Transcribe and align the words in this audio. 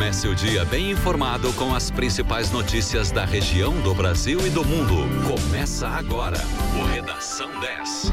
Comece 0.00 0.26
o 0.26 0.34
dia 0.34 0.64
bem 0.64 0.92
informado 0.92 1.52
com 1.52 1.74
as 1.74 1.90
principais 1.90 2.50
notícias 2.50 3.10
da 3.10 3.26
região, 3.26 3.78
do 3.82 3.94
Brasil 3.94 4.40
e 4.46 4.48
do 4.48 4.64
mundo. 4.64 4.96
Começa 5.28 5.86
agora 5.86 6.38
o 6.74 6.86
Redação 6.86 7.50
10. 7.60 8.10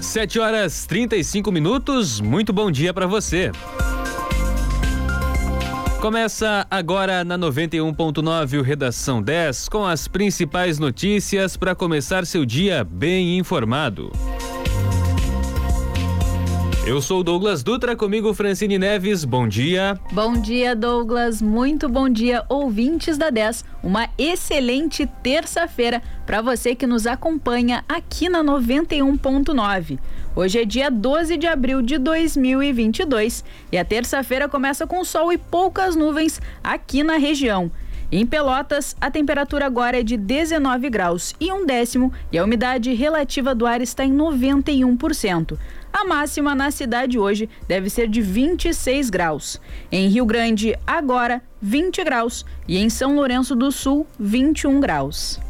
Sete 0.00 0.38
horas 0.38 0.86
trinta 0.86 1.16
e 1.16 1.24
cinco 1.24 1.50
minutos. 1.50 2.20
Muito 2.20 2.52
bom 2.52 2.70
dia 2.70 2.94
para 2.94 3.08
você. 3.08 3.50
Começa 6.00 6.66
agora 6.70 7.22
na 7.24 7.38
91.9 7.38 8.58
o 8.58 8.62
Redação 8.62 9.20
10 9.20 9.68
com 9.68 9.84
as 9.84 10.08
principais 10.08 10.78
notícias 10.78 11.58
para 11.58 11.74
começar 11.74 12.24
seu 12.24 12.46
dia 12.46 12.82
bem 12.82 13.36
informado. 13.36 14.10
Eu 16.86 17.02
sou 17.02 17.22
Douglas 17.22 17.62
Dutra, 17.62 17.94
comigo 17.94 18.32
Francine 18.32 18.78
Neves. 18.78 19.26
Bom 19.26 19.46
dia. 19.46 20.00
Bom 20.10 20.32
dia, 20.32 20.74
Douglas. 20.74 21.42
Muito 21.42 21.86
bom 21.86 22.08
dia, 22.08 22.46
ouvintes 22.48 23.18
da 23.18 23.28
10. 23.28 23.66
Uma 23.82 24.08
excelente 24.16 25.06
terça-feira 25.22 26.02
para 26.24 26.40
você 26.40 26.74
que 26.74 26.86
nos 26.86 27.06
acompanha 27.06 27.84
aqui 27.86 28.30
na 28.30 28.42
91.9. 28.42 29.98
Hoje 30.34 30.60
é 30.60 30.64
dia 30.64 30.90
12 30.90 31.36
de 31.36 31.48
abril 31.48 31.82
de 31.82 31.98
2022 31.98 33.44
e 33.72 33.76
a 33.76 33.84
terça-feira 33.84 34.48
começa 34.48 34.86
com 34.86 35.04
sol 35.04 35.32
e 35.32 35.38
poucas 35.38 35.96
nuvens 35.96 36.40
aqui 36.62 37.02
na 37.02 37.16
região. 37.16 37.70
Em 38.12 38.24
Pelotas, 38.24 38.96
a 39.00 39.10
temperatura 39.10 39.66
agora 39.66 39.98
é 39.98 40.02
de 40.04 40.16
19 40.16 40.88
graus 40.88 41.34
e 41.40 41.52
um 41.52 41.66
décimo 41.66 42.12
e 42.30 42.38
a 42.38 42.44
umidade 42.44 42.92
relativa 42.92 43.54
do 43.54 43.66
ar 43.66 43.80
está 43.80 44.04
em 44.04 44.16
91%. 44.16 45.58
A 45.92 46.04
máxima 46.04 46.54
na 46.54 46.70
cidade 46.70 47.18
hoje 47.18 47.48
deve 47.66 47.90
ser 47.90 48.08
de 48.08 48.20
26 48.20 49.10
graus. 49.10 49.60
Em 49.90 50.08
Rio 50.08 50.24
Grande, 50.24 50.76
agora 50.86 51.42
20 51.60 52.04
graus 52.04 52.46
e 52.68 52.78
em 52.78 52.88
São 52.88 53.16
Lourenço 53.16 53.56
do 53.56 53.72
Sul, 53.72 54.06
21 54.18 54.78
graus. 54.78 55.40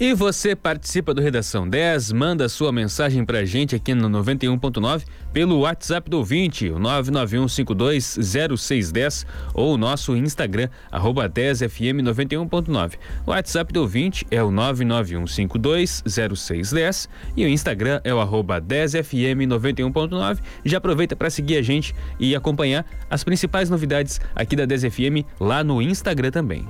E 0.00 0.12
você 0.14 0.56
participa 0.56 1.12
do 1.12 1.20
Redação 1.20 1.68
10, 1.68 2.12
manda 2.12 2.48
sua 2.48 2.72
mensagem 2.72 3.22
pra 3.22 3.44
gente 3.44 3.76
aqui 3.76 3.92
no 3.92 4.08
91.9 4.08 5.04
pelo 5.30 5.58
WhatsApp 5.58 6.08
do 6.08 6.16
ouvinte, 6.16 6.70
o 6.70 6.78
991520610 6.78 9.26
ou 9.52 9.74
o 9.74 9.76
nosso 9.76 10.16
Instagram, 10.16 10.70
arroba 10.90 11.28
10fm91.9. 11.28 12.94
O 13.26 13.30
WhatsApp 13.30 13.74
do 13.74 13.82
ouvinte 13.82 14.26
é 14.30 14.42
o 14.42 14.48
991520610 14.48 17.06
e 17.36 17.44
o 17.44 17.48
Instagram 17.48 18.00
é 18.02 18.14
o 18.14 18.20
arroba 18.20 18.58
10fm91.9. 18.58 20.38
Já 20.64 20.78
aproveita 20.78 21.14
para 21.14 21.28
seguir 21.28 21.58
a 21.58 21.62
gente 21.62 21.94
e 22.18 22.34
acompanhar 22.34 22.86
as 23.10 23.22
principais 23.22 23.68
novidades 23.68 24.18
aqui 24.34 24.56
da 24.56 24.66
10FM 24.66 25.26
lá 25.38 25.62
no 25.62 25.82
Instagram 25.82 26.30
também. 26.30 26.66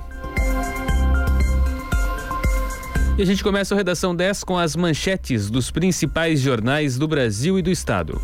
E 3.17 3.21
a 3.21 3.25
gente 3.25 3.43
começa 3.43 3.75
a 3.75 3.77
redação 3.77 4.15
10 4.15 4.43
com 4.43 4.57
as 4.57 4.75
manchetes 4.75 5.49
dos 5.49 5.69
principais 5.69 6.39
jornais 6.39 6.97
do 6.97 7.07
Brasil 7.07 7.59
e 7.59 7.61
do 7.61 7.69
Estado. 7.69 8.19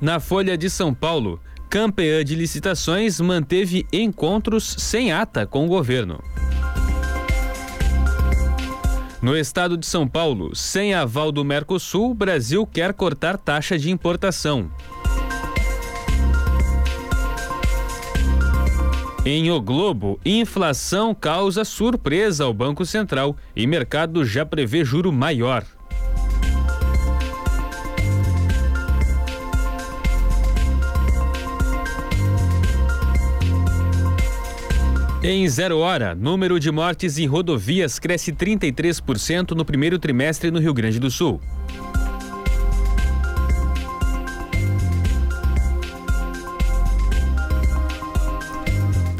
Na 0.00 0.20
Folha 0.20 0.56
de 0.56 0.68
São 0.68 0.92
Paulo, 0.92 1.40
campeã 1.70 2.22
de 2.22 2.34
licitações 2.34 3.18
manteve 3.20 3.86
encontros 3.90 4.76
sem 4.78 5.12
ata 5.12 5.46
com 5.46 5.64
o 5.64 5.68
governo. 5.68 6.22
No 9.22 9.34
estado 9.34 9.78
de 9.78 9.86
São 9.86 10.06
Paulo, 10.06 10.54
sem 10.54 10.92
aval 10.92 11.32
do 11.32 11.42
Mercosul, 11.42 12.12
Brasil 12.12 12.66
quer 12.66 12.92
cortar 12.92 13.38
taxa 13.38 13.78
de 13.78 13.90
importação. 13.90 14.70
Em 19.26 19.50
O 19.50 19.58
Globo, 19.58 20.20
inflação 20.22 21.14
causa 21.14 21.64
surpresa 21.64 22.44
ao 22.44 22.52
Banco 22.52 22.84
Central 22.84 23.34
e 23.56 23.66
mercado 23.66 24.22
já 24.22 24.44
prevê 24.44 24.84
juro 24.84 25.10
maior. 25.10 25.64
Em 35.22 35.48
zero 35.48 35.78
hora, 35.78 36.14
número 36.14 36.60
de 36.60 36.70
mortes 36.70 37.16
em 37.16 37.24
rodovias 37.24 37.98
cresce 37.98 38.30
33% 38.30 39.52
no 39.52 39.64
primeiro 39.64 39.98
trimestre 39.98 40.50
no 40.50 40.58
Rio 40.58 40.74
Grande 40.74 41.00
do 41.00 41.10
Sul. 41.10 41.40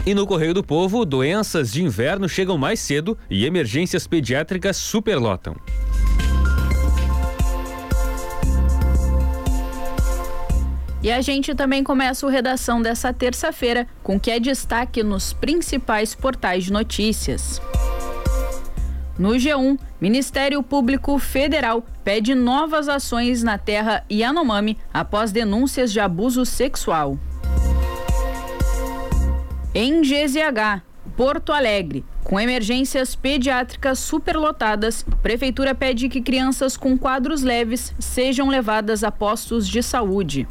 E 0.06 0.12
no 0.14 0.26
Correio 0.26 0.52
do 0.52 0.62
Povo, 0.62 1.02
doenças 1.06 1.72
de 1.72 1.82
inverno 1.82 2.28
chegam 2.28 2.58
mais 2.58 2.78
cedo 2.78 3.16
e 3.30 3.46
emergências 3.46 4.06
pediátricas 4.06 4.76
superlotam. 4.76 5.56
E 11.02 11.10
a 11.10 11.22
gente 11.22 11.54
também 11.54 11.82
começa 11.82 12.26
o 12.26 12.28
redação 12.28 12.82
dessa 12.82 13.14
terça-feira 13.14 13.86
com 14.02 14.20
que 14.20 14.30
é 14.30 14.38
destaque 14.38 15.02
nos 15.02 15.32
principais 15.32 16.14
portais 16.14 16.64
de 16.64 16.72
notícias. 16.72 17.60
No 19.18 19.30
G1, 19.30 19.78
Ministério 19.98 20.62
Público 20.62 21.18
Federal 21.18 21.82
pede 22.02 22.34
novas 22.34 22.90
ações 22.90 23.42
na 23.42 23.56
terra 23.56 24.04
Yanomami 24.12 24.76
após 24.92 25.32
denúncias 25.32 25.90
de 25.90 26.00
abuso 26.00 26.44
sexual. 26.44 27.18
Em 29.76 30.02
GZH, 30.02 30.82
Porto 31.16 31.52
Alegre, 31.52 32.04
com 32.22 32.38
emergências 32.38 33.16
pediátricas 33.16 33.98
superlotadas, 33.98 35.04
Prefeitura 35.20 35.74
pede 35.74 36.08
que 36.08 36.22
crianças 36.22 36.76
com 36.76 36.96
quadros 36.96 37.42
leves 37.42 37.92
sejam 37.98 38.48
levadas 38.48 39.02
a 39.02 39.10
postos 39.10 39.66
de 39.66 39.82
saúde. 39.82 40.46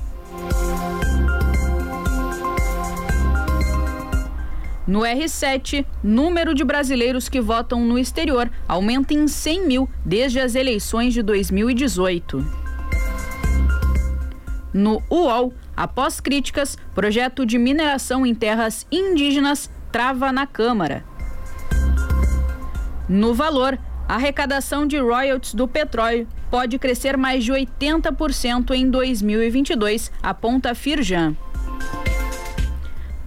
No 4.85 5.00
R7, 5.03 5.85
número 6.03 6.53
de 6.53 6.66
brasileiros 6.66 7.29
que 7.29 7.39
votam 7.39 7.79
no 7.79 7.97
exterior 7.97 8.51
aumenta 8.67 9.13
em 9.13 9.25
100 9.25 9.66
mil 9.66 9.89
desde 10.03 10.41
as 10.41 10.53
eleições 10.53 11.13
de 11.13 11.23
2018. 11.23 12.62
No 14.73 15.01
UOL, 15.09 15.53
Após 15.75 16.19
críticas, 16.19 16.78
projeto 16.94 17.45
de 17.45 17.57
mineração 17.57 18.25
em 18.25 18.35
terras 18.35 18.85
indígenas 18.91 19.72
trava 19.91 20.31
na 20.31 20.45
Câmara. 20.45 21.03
No 23.09 23.33
valor, 23.33 23.78
a 24.07 24.16
arrecadação 24.16 24.85
de 24.85 25.00
royalties 25.00 25.56
do 25.56 25.67
petróleo 25.67 26.28
pode 26.51 26.78
crescer 26.78 27.17
mais 27.17 27.44
de 27.44 27.51
80% 27.51 28.72
em 28.72 28.89
2022, 28.89 30.12
aponta 30.22 30.75
Firjan. 30.75 31.35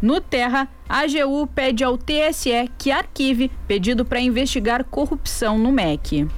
No 0.00 0.20
Terra, 0.20 0.68
a 0.88 1.00
AGU 1.00 1.48
pede 1.48 1.82
ao 1.82 1.98
TSE 1.98 2.70
que 2.78 2.92
arquive 2.92 3.50
pedido 3.66 4.04
para 4.04 4.20
investigar 4.20 4.84
corrupção 4.84 5.58
no 5.58 5.72
MEC. 5.72 6.28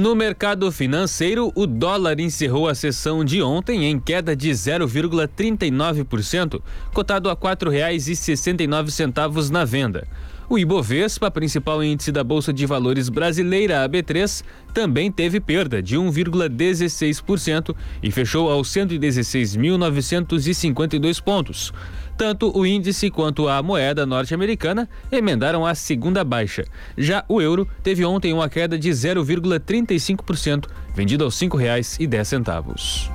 No 0.00 0.14
mercado 0.14 0.70
financeiro, 0.72 1.52
o 1.54 1.66
dólar 1.66 2.18
encerrou 2.20 2.66
a 2.66 2.74
sessão 2.74 3.22
de 3.22 3.42
ontem 3.42 3.84
em 3.84 4.00
queda 4.00 4.34
de 4.34 4.48
0,39%, 4.48 6.62
cotado 6.94 7.28
a 7.28 7.34
R$ 7.34 7.38
4,69 7.38 9.50
na 9.50 9.66
venda. 9.66 10.08
O 10.48 10.58
Ibovespa, 10.58 11.30
principal 11.30 11.84
índice 11.84 12.10
da 12.10 12.24
Bolsa 12.24 12.50
de 12.50 12.64
Valores 12.64 13.10
brasileira, 13.10 13.84
a 13.84 13.88
B3, 13.88 14.42
também 14.72 15.12
teve 15.12 15.38
perda 15.38 15.82
de 15.82 15.98
1,16% 15.98 17.76
e 18.02 18.10
fechou 18.10 18.50
aos 18.50 18.70
116.952 18.70 21.22
pontos. 21.22 21.74
Tanto 22.20 22.54
o 22.54 22.66
índice 22.66 23.10
quanto 23.10 23.48
a 23.48 23.62
moeda 23.62 24.04
norte-americana 24.04 24.86
emendaram 25.10 25.64
a 25.64 25.74
segunda 25.74 26.22
baixa. 26.22 26.66
Já 26.94 27.24
o 27.26 27.40
euro 27.40 27.66
teve 27.82 28.04
ontem 28.04 28.30
uma 28.34 28.46
queda 28.46 28.78
de 28.78 28.90
0,35%, 28.90 30.66
vendido 30.94 31.24
aos 31.24 31.40
R$ 31.40 31.48
5,10. 31.48 33.10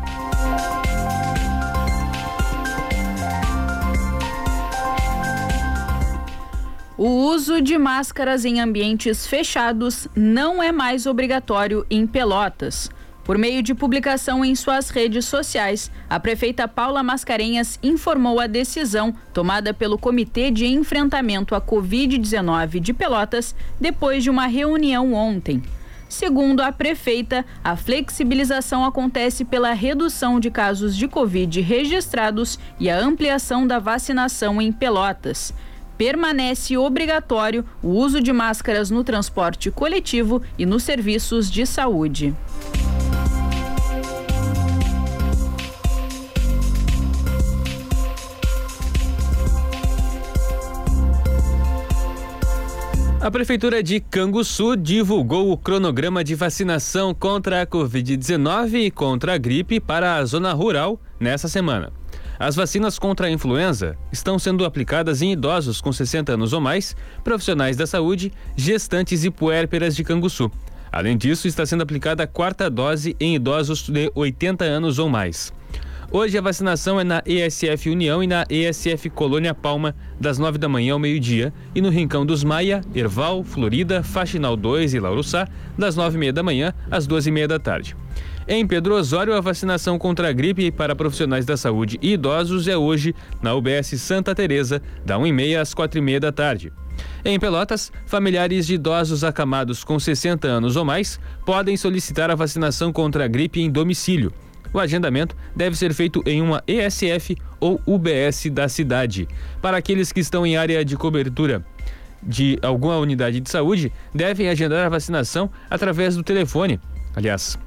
O 6.97 7.07
uso 7.27 7.61
de 7.61 7.77
máscaras 7.77 8.43
em 8.43 8.59
ambientes 8.59 9.27
fechados 9.27 10.07
não 10.15 10.63
é 10.63 10.71
mais 10.71 11.05
obrigatório 11.05 11.85
em 11.91 12.07
Pelotas. 12.07 12.89
Por 13.25 13.39
meio 13.39 13.63
de 13.63 13.73
publicação 13.73 14.45
em 14.45 14.53
suas 14.53 14.91
redes 14.91 15.25
sociais, 15.25 15.91
a 16.07 16.19
prefeita 16.19 16.67
Paula 16.67 17.01
Mascarenhas 17.01 17.79
informou 17.81 18.39
a 18.39 18.45
decisão 18.45 19.15
tomada 19.33 19.73
pelo 19.73 19.97
Comitê 19.97 20.51
de 20.51 20.67
Enfrentamento 20.67 21.55
à 21.55 21.59
Covid-19 21.59 22.79
de 22.79 22.93
Pelotas 22.93 23.55
depois 23.81 24.23
de 24.23 24.29
uma 24.29 24.45
reunião 24.45 25.11
ontem. 25.15 25.63
Segundo 26.07 26.61
a 26.61 26.71
prefeita, 26.71 27.43
a 27.63 27.75
flexibilização 27.75 28.85
acontece 28.85 29.43
pela 29.43 29.73
redução 29.73 30.39
de 30.39 30.51
casos 30.51 30.95
de 30.95 31.07
Covid 31.07 31.59
registrados 31.61 32.59
e 32.79 32.91
a 32.91 32.99
ampliação 32.99 33.65
da 33.65 33.79
vacinação 33.79 34.61
em 34.61 34.71
Pelotas 34.71 35.51
permanece 35.97 36.77
obrigatório 36.77 37.65
o 37.81 37.87
uso 37.87 38.21
de 38.21 38.31
máscaras 38.31 38.91
no 38.91 39.03
transporte 39.03 39.71
coletivo 39.71 40.41
e 40.59 40.65
nos 40.65 40.83
serviços 40.83 41.49
de 41.49 41.65
saúde. 41.65 42.35
A 53.25 53.31
Prefeitura 53.31 53.81
de 53.81 53.99
Canguçu 53.99 54.75
divulgou 54.75 55.51
o 55.51 55.57
cronograma 55.57 56.23
de 56.23 56.35
vacinação 56.35 57.11
contra 57.11 57.63
a 57.63 57.65
Covid-19 57.65 58.75
e 58.75 58.91
contra 58.91 59.33
a 59.33 59.37
gripe 59.39 59.79
para 59.79 60.17
a 60.17 60.25
zona 60.25 60.53
rural 60.53 61.01
nessa 61.19 61.47
semana. 61.47 61.91
As 62.37 62.55
vacinas 62.55 62.99
contra 62.99 63.25
a 63.25 63.31
influenza 63.31 63.97
estão 64.11 64.37
sendo 64.37 64.63
aplicadas 64.63 65.23
em 65.23 65.31
idosos 65.31 65.81
com 65.81 65.91
60 65.91 66.33
anos 66.33 66.53
ou 66.53 66.61
mais, 66.61 66.95
profissionais 67.23 67.75
da 67.75 67.87
saúde, 67.87 68.31
gestantes 68.55 69.23
e 69.23 69.31
puérperas 69.31 69.95
de 69.95 70.03
Canguçu. 70.03 70.51
Além 70.91 71.17
disso, 71.17 71.47
está 71.47 71.65
sendo 71.65 71.81
aplicada 71.81 72.21
a 72.21 72.27
quarta 72.27 72.69
dose 72.69 73.15
em 73.19 73.33
idosos 73.33 73.89
de 73.89 74.11
80 74.13 74.63
anos 74.65 74.99
ou 74.99 75.09
mais. 75.09 75.51
Hoje 76.11 76.37
a 76.37 76.41
vacinação 76.41 76.99
é 76.99 77.03
na 77.03 77.23
ESF 77.25 77.89
União 77.89 78.23
e 78.23 78.27
na 78.27 78.45
ESF 78.49 79.09
Colônia 79.09 79.53
Palma, 79.55 79.95
das 80.19 80.37
9 80.37 80.57
da 80.57 80.69
manhã 80.69 80.93
ao 80.93 80.99
meio-dia, 80.99 81.51
e 81.73 81.81
no 81.81 81.89
Rincão 81.89 82.25
dos 82.25 82.43
Maia, 82.43 82.81
Erval, 82.93 83.43
Florida, 83.43 84.03
Faxinal 84.03 84.55
2 84.55 84.93
e 84.93 84.99
Lauruçá, 84.99 85.47
das 85.77 85.95
9 85.95 86.15
e 86.15 86.19
meia 86.19 86.33
da 86.33 86.43
manhã 86.43 86.73
às 86.91 87.07
12 87.07 87.29
e 87.29 87.31
meia 87.31 87.47
da 87.47 87.59
tarde. 87.59 87.97
Em 88.47 88.65
Pedro 88.67 88.93
Osório, 88.93 89.33
a 89.33 89.41
vacinação 89.41 89.97
contra 89.97 90.29
a 90.29 90.31
gripe 90.31 90.71
para 90.71 90.95
profissionais 90.95 91.45
da 91.45 91.57
saúde 91.57 91.97
e 91.99 92.13
idosos 92.13 92.67
é 92.67 92.77
hoje 92.77 93.15
na 93.41 93.55
UBS 93.55 93.99
Santa 93.99 94.35
Teresa, 94.35 94.81
da 95.03 95.17
1h30 95.17 95.59
às 95.59 95.73
4h30 95.73 96.19
da 96.19 96.31
tarde. 96.31 96.71
Em 97.25 97.39
Pelotas, 97.39 97.91
familiares 98.05 98.67
de 98.67 98.75
idosos 98.75 99.23
acamados 99.23 99.83
com 99.83 99.99
60 99.99 100.47
anos 100.47 100.75
ou 100.75 100.85
mais 100.85 101.19
podem 101.43 101.75
solicitar 101.75 102.29
a 102.29 102.35
vacinação 102.35 102.93
contra 102.93 103.25
a 103.25 103.27
gripe 103.27 103.59
em 103.59 103.69
domicílio. 103.69 104.31
O 104.75 104.79
agendamento 104.81 105.37
deve 105.55 105.77
ser 105.77 105.93
feito 105.93 106.21
em 106.25 106.41
uma 106.41 106.61
ESF 106.67 107.37
ou 107.61 107.79
UBS 107.85 108.47
da 108.51 108.67
cidade. 108.67 109.25
Para 109.61 109.77
aqueles 109.77 110.11
que 110.11 110.19
estão 110.19 110.45
em 110.45 110.57
área 110.57 110.83
de 110.83 110.97
cobertura 110.97 111.65
de 112.21 112.59
alguma 112.61 112.97
unidade 112.97 113.39
de 113.39 113.49
saúde, 113.49 113.89
devem 114.13 114.49
agendar 114.49 114.85
a 114.85 114.89
vacinação 114.89 115.49
através 115.69 116.17
do 116.17 116.23
telefone. 116.23 116.77
Aliás, 117.15 117.57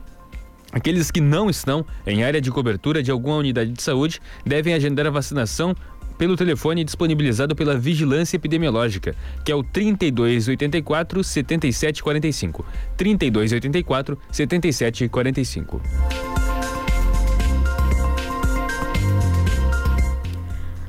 Aqueles 0.70 1.10
que 1.10 1.18
não 1.18 1.48
estão 1.48 1.82
em 2.06 2.24
área 2.24 2.42
de 2.42 2.50
cobertura 2.50 3.02
de 3.02 3.10
alguma 3.10 3.36
unidade 3.36 3.72
de 3.72 3.82
saúde 3.82 4.20
devem 4.44 4.74
agendar 4.74 5.06
a 5.06 5.10
vacinação 5.10 5.74
pelo 6.18 6.36
telefone 6.36 6.84
disponibilizado 6.84 7.56
pela 7.56 7.78
Vigilância 7.78 8.36
Epidemiológica, 8.36 9.16
que 9.42 9.50
é 9.50 9.54
o 9.54 9.62
3284 9.62 11.24
7745. 11.24 12.66
3284 12.98 14.18
7745. 14.30 16.37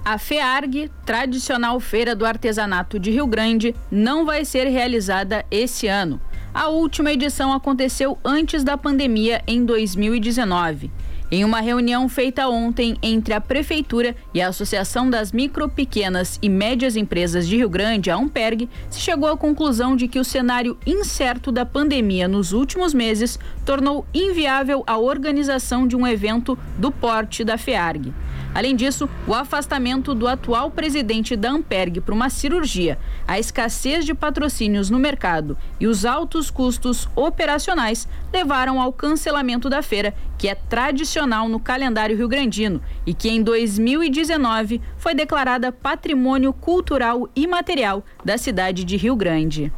A 0.09 0.17
FEARG, 0.17 0.89
tradicional 1.05 1.79
feira 1.79 2.15
do 2.15 2.25
artesanato 2.25 2.99
de 2.99 3.11
Rio 3.11 3.27
Grande, 3.27 3.75
não 3.91 4.25
vai 4.25 4.43
ser 4.43 4.63
realizada 4.67 5.45
esse 5.51 5.85
ano. 5.85 6.19
A 6.51 6.67
última 6.67 7.13
edição 7.13 7.53
aconteceu 7.53 8.17
antes 8.25 8.63
da 8.63 8.75
pandemia, 8.75 9.43
em 9.45 9.63
2019. 9.63 10.89
Em 11.31 11.45
uma 11.45 11.61
reunião 11.61 12.09
feita 12.09 12.47
ontem 12.47 12.97
entre 13.03 13.35
a 13.35 13.41
Prefeitura 13.41 14.15
e 14.33 14.41
a 14.41 14.47
Associação 14.47 15.07
das 15.07 15.31
Micro, 15.31 15.69
Pequenas 15.69 16.39
e 16.41 16.49
Médias 16.49 16.95
Empresas 16.95 17.47
de 17.47 17.55
Rio 17.55 17.69
Grande, 17.69 18.09
a 18.09 18.17
Umperg, 18.17 18.67
se 18.89 18.99
chegou 18.99 19.29
à 19.29 19.37
conclusão 19.37 19.95
de 19.95 20.07
que 20.07 20.17
o 20.17 20.23
cenário 20.23 20.75
incerto 20.87 21.51
da 21.51 21.67
pandemia 21.67 22.27
nos 22.27 22.51
últimos 22.51 22.95
meses 22.95 23.37
tornou 23.63 24.07
inviável 24.11 24.83
a 24.87 24.97
organização 24.97 25.87
de 25.87 25.95
um 25.95 26.07
evento 26.07 26.57
do 26.79 26.91
porte 26.91 27.43
da 27.43 27.59
FEARG. 27.59 28.11
Além 28.53 28.75
disso, 28.75 29.07
o 29.27 29.33
afastamento 29.35 30.15
do 30.15 30.27
atual 30.27 30.71
presidente 30.71 31.35
da 31.35 31.51
Amperg 31.51 32.01
para 32.01 32.15
uma 32.15 32.31
cirurgia, 32.31 32.97
a 33.27 33.37
escassez 33.37 34.03
de 34.03 34.15
patrocínios 34.15 34.89
no 34.89 34.97
mercado 34.97 35.55
e 35.79 35.85
os 35.85 36.03
altos 36.03 36.49
custos 36.49 37.07
operacionais 37.15 38.07
levaram 38.33 38.81
ao 38.81 38.91
cancelamento 38.91 39.69
da 39.69 39.83
feira, 39.83 40.15
que 40.39 40.47
é 40.47 40.55
tradicional 40.55 41.49
no 41.49 41.59
calendário 41.59 42.15
rio-grandino 42.15 42.81
e 43.05 43.13
que 43.13 43.29
em 43.29 43.43
2019 43.43 44.81
foi 44.97 45.13
declarada 45.13 45.69
Patrimônio 45.69 46.53
Cultural 46.53 47.27
e 47.35 47.45
Material 47.45 48.05
da 48.23 48.37
cidade 48.37 48.85
de 48.85 48.95
Rio 48.95 49.17
Grande. 49.17 49.69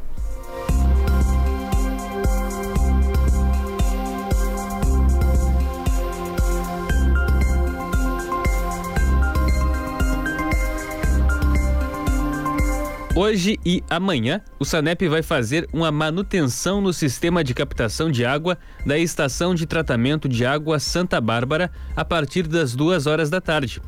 Hoje 13.23 13.59
e 13.63 13.83
amanhã, 13.87 14.41
o 14.57 14.65
SANEP 14.65 15.07
vai 15.07 15.21
fazer 15.21 15.69
uma 15.71 15.91
manutenção 15.91 16.81
no 16.81 16.91
sistema 16.91 17.43
de 17.43 17.53
captação 17.53 18.09
de 18.09 18.25
água 18.25 18.57
da 18.83 18.97
estação 18.97 19.53
de 19.53 19.67
tratamento 19.67 20.27
de 20.27 20.43
água 20.43 20.79
Santa 20.79 21.21
Bárbara 21.21 21.69
a 21.95 22.03
partir 22.03 22.47
das 22.47 22.75
duas 22.75 23.05
horas 23.05 23.29
da 23.29 23.39
tarde. 23.39 23.79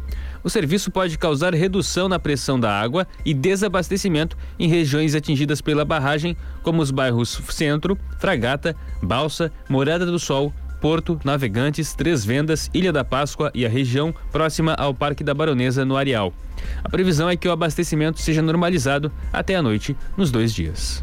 O 0.43 0.51
serviço 0.51 0.91
pode 0.91 1.17
causar 1.17 1.55
redução 1.55 2.07
na 2.07 2.19
pressão 2.19 2.59
da 2.59 2.79
água 2.79 3.07
e 3.25 3.33
desabastecimento 3.33 4.37
em 4.59 4.67
regiões 4.67 5.15
atingidas 5.15 5.61
pela 5.61 5.83
barragem, 5.83 6.37
como 6.61 6.79
os 6.79 6.91
bairros 6.91 7.41
Centro, 7.49 7.97
Fragata, 8.19 8.75
Balsa, 9.01 9.51
Morada 9.67 10.05
do 10.05 10.19
Sol, 10.19 10.53
Porto, 10.83 11.17
Navegantes, 11.23 11.93
Três 11.93 12.25
Vendas, 12.25 12.69
Ilha 12.73 12.91
da 12.91 13.05
Páscoa 13.05 13.49
e 13.55 13.65
a 13.65 13.69
região 13.69 14.13
próxima 14.33 14.73
ao 14.73 14.93
Parque 14.93 15.23
da 15.23 15.33
Baronesa, 15.33 15.85
no 15.85 15.95
Areal. 15.95 16.33
A 16.83 16.89
previsão 16.89 17.29
é 17.29 17.37
que 17.37 17.47
o 17.47 17.53
abastecimento 17.53 18.19
seja 18.19 18.41
normalizado 18.41 19.09
até 19.31 19.55
a 19.55 19.61
noite 19.61 19.95
nos 20.17 20.29
dois 20.29 20.53
dias. 20.53 21.01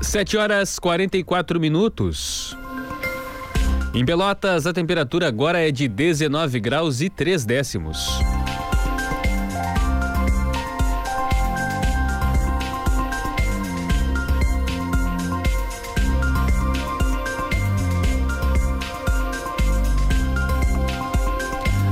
Sete 0.00 0.38
horas 0.38 0.78
quarenta 0.78 1.18
e 1.18 1.22
quatro 1.22 1.60
minutos. 1.60 2.56
Em 3.92 4.04
Pelotas, 4.04 4.68
a 4.68 4.72
temperatura 4.72 5.26
agora 5.26 5.58
é 5.58 5.72
de 5.72 5.88
19 5.88 6.60
graus 6.60 7.00
e 7.00 7.10
3 7.10 7.44
décimos. 7.44 8.08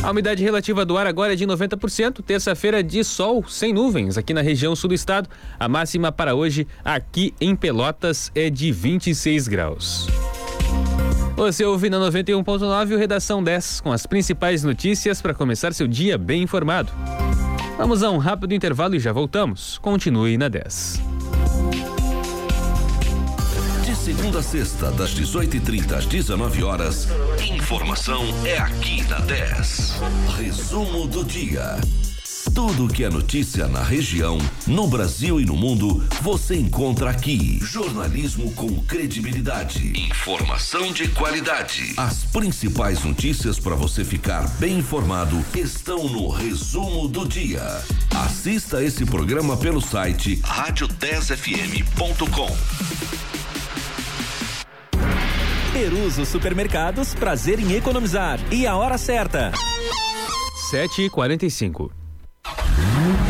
A 0.04 0.10
umidade 0.12 0.42
relativa 0.42 0.86
do 0.86 0.96
ar 0.96 1.06
agora 1.08 1.32
é 1.32 1.36
de 1.36 1.44
90%. 1.44 2.22
Terça-feira 2.22 2.80
de 2.80 3.02
sol 3.02 3.44
sem 3.48 3.72
nuvens 3.72 4.16
aqui 4.16 4.32
na 4.32 4.40
região 4.40 4.76
sul 4.76 4.88
do 4.88 4.94
estado. 4.94 5.28
A 5.58 5.68
máxima 5.68 6.12
para 6.12 6.36
hoje 6.36 6.64
aqui 6.84 7.34
em 7.40 7.56
Pelotas 7.56 8.30
é 8.36 8.48
de 8.48 8.70
26 8.70 9.48
graus. 9.48 10.06
Você 11.38 11.64
ouve 11.64 11.88
na 11.88 11.99
91.9 11.99 12.95
o 12.95 12.99
Redação 12.99 13.40
10 13.40 13.80
com 13.83 13.92
as 13.92 14.04
principais 14.07 14.64
notícias 14.64 15.23
para 15.23 15.33
começar 15.33 15.73
seu 15.73 15.87
dia 15.87 16.18
bem 16.18 16.42
informado. 16.42 16.92
Vamos 17.76 18.02
a 18.02 18.11
um 18.11 18.18
rápido 18.18 18.54
intervalo 18.54 18.97
e 18.97 18.99
já 18.99 19.12
voltamos. 19.12 19.78
Continue 19.78 20.37
na 20.37 20.49
10. 20.49 21.00
De 23.85 23.95
segunda 23.95 24.40
a 24.40 24.42
sexta, 24.42 24.90
das 24.90 25.14
18h30 25.14 25.92
às 25.92 26.07
19 26.07 26.64
horas, 26.64 27.07
informação 27.40 28.25
é 28.45 28.59
aqui 28.59 29.09
na 29.09 29.21
10. 29.21 29.95
Resumo 30.37 31.07
do 31.07 31.25
dia. 31.25 31.76
Tudo 32.54 32.88
que 32.88 33.04
é 33.04 33.08
notícia 33.08 33.68
na 33.68 33.82
região, 33.82 34.38
no 34.66 34.86
Brasil 34.86 35.40
e 35.40 35.44
no 35.44 35.56
mundo, 35.56 36.04
você 36.22 36.56
encontra 36.56 37.10
aqui. 37.10 37.58
Jornalismo 37.62 38.52
com 38.52 38.80
credibilidade. 38.84 39.92
Informação 39.98 40.92
de 40.92 41.08
qualidade. 41.08 41.94
As 41.96 42.24
principais 42.24 43.02
notícias 43.04 43.58
para 43.58 43.74
você 43.74 44.04
ficar 44.04 44.48
bem 44.58 44.78
informado 44.78 45.44
estão 45.54 46.08
no 46.08 46.28
resumo 46.28 47.08
do 47.08 47.26
dia. 47.26 47.62
Assista 48.14 48.82
esse 48.82 49.04
programa 49.04 49.56
pelo 49.56 49.80
site 49.80 50.36
rádio10fm.com. 50.36 52.56
Peruso 55.72 56.26
Supermercados, 56.26 57.14
prazer 57.14 57.60
em 57.60 57.74
economizar. 57.74 58.40
E 58.52 58.66
a 58.66 58.76
hora 58.76 58.98
certa. 58.98 59.52
7h45. 60.72 61.97
Mm-hmm. 62.78 63.27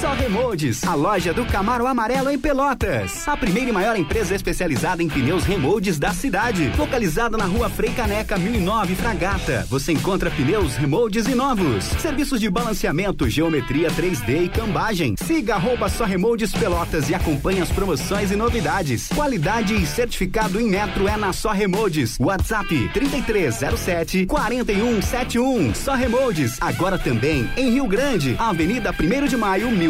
Só 0.00 0.14
Remoldes, 0.14 0.82
a 0.84 0.94
loja 0.94 1.34
do 1.34 1.44
Camaro 1.44 1.86
Amarelo 1.86 2.30
em 2.30 2.38
Pelotas. 2.38 3.28
A 3.28 3.36
primeira 3.36 3.68
e 3.68 3.72
maior 3.72 3.94
empresa 3.98 4.34
especializada 4.34 5.02
em 5.02 5.08
pneus 5.08 5.44
remoldes 5.44 5.98
da 5.98 6.14
cidade. 6.14 6.72
Localizada 6.78 7.36
na 7.36 7.44
rua 7.44 7.68
Frei 7.68 7.92
Caneca 7.92 8.38
1009 8.38 8.94
Fragata. 8.94 9.66
Você 9.68 9.92
encontra 9.92 10.30
pneus 10.30 10.74
remoldes 10.76 11.26
e 11.26 11.34
novos. 11.34 11.84
Serviços 11.84 12.40
de 12.40 12.48
balanceamento, 12.48 13.28
geometria 13.28 13.90
3D 13.90 14.44
e 14.44 14.48
cambagem. 14.48 15.16
Siga 15.18 15.56
arroba 15.56 15.86
Só 15.90 16.06
Remoldes 16.06 16.50
Pelotas 16.50 17.10
e 17.10 17.14
acompanhe 17.14 17.60
as 17.60 17.70
promoções 17.70 18.30
e 18.30 18.36
novidades. 18.36 19.06
Qualidade 19.08 19.74
e 19.74 19.84
certificado 19.84 20.58
em 20.58 20.66
metro 20.66 21.08
é 21.08 21.16
na 21.18 21.34
Só 21.34 21.50
Remoldes. 21.50 22.16
WhatsApp 22.18 22.88
3307 22.94 24.24
4171. 24.24 25.74
Só 25.74 25.94
Remoldes. 25.94 26.56
Agora 26.58 26.96
também 26.96 27.50
em 27.54 27.72
Rio 27.72 27.86
Grande, 27.86 28.34
Avenida 28.38 28.94
1 28.98 29.26
de 29.26 29.36
Maio 29.36 29.70
1000 29.70 29.89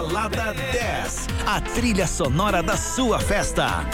Balada 0.00 0.54
10, 0.54 1.26
a 1.46 1.60
trilha 1.60 2.06
sonora 2.06 2.62
da 2.62 2.74
sua 2.74 3.18
festa. 3.20 3.84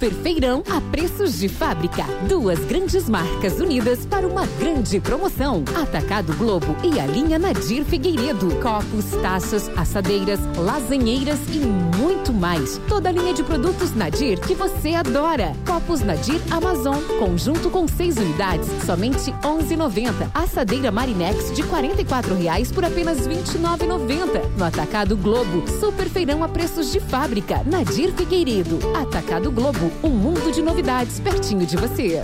Super 0.00 0.14
Feirão 0.14 0.62
a 0.70 0.80
preços 0.80 1.38
de 1.38 1.46
fábrica. 1.46 2.04
Duas 2.26 2.58
grandes 2.60 3.06
marcas 3.06 3.60
unidas 3.60 4.06
para 4.06 4.26
uma 4.26 4.46
grande 4.58 4.98
promoção. 4.98 5.62
Atacado 5.78 6.34
Globo 6.38 6.74
e 6.82 6.98
a 6.98 7.04
linha 7.04 7.38
Nadir 7.38 7.84
Figueiredo. 7.84 8.48
Copos, 8.62 9.04
taças, 9.20 9.70
assadeiras, 9.76 10.40
lasanheiras 10.56 11.38
e 11.52 11.58
muito 11.98 12.32
mais. 12.32 12.80
Toda 12.88 13.10
a 13.10 13.12
linha 13.12 13.34
de 13.34 13.42
produtos 13.42 13.94
Nadir 13.94 14.40
que 14.40 14.54
você 14.54 14.94
adora. 14.94 15.52
Copos 15.66 16.00
Nadir 16.00 16.40
Amazon, 16.50 16.96
conjunto 17.18 17.68
com 17.68 17.86
seis 17.86 18.16
unidades, 18.16 18.70
somente 18.86 19.30
11,90. 19.42 20.30
Assadeira 20.32 20.90
Marinex 20.90 21.52
de 21.52 21.62
44 21.64 22.34
reais 22.36 22.72
por 22.72 22.86
apenas 22.86 23.26
R$ 23.26 23.34
29,90. 23.34 24.56
No 24.56 24.64
Atacado 24.64 25.14
Globo, 25.14 25.62
Super 25.78 26.08
Feirão 26.08 26.42
a 26.42 26.48
preços 26.48 26.90
de 26.90 27.00
fábrica. 27.00 27.62
Nadir 27.66 28.10
Figueiredo. 28.12 28.78
Atacado 28.96 29.52
Globo 29.52 29.89
um 30.02 30.10
mundo 30.10 30.52
de 30.52 30.62
novidades 30.62 31.20
pertinho 31.20 31.66
de 31.66 31.76
você. 31.76 32.20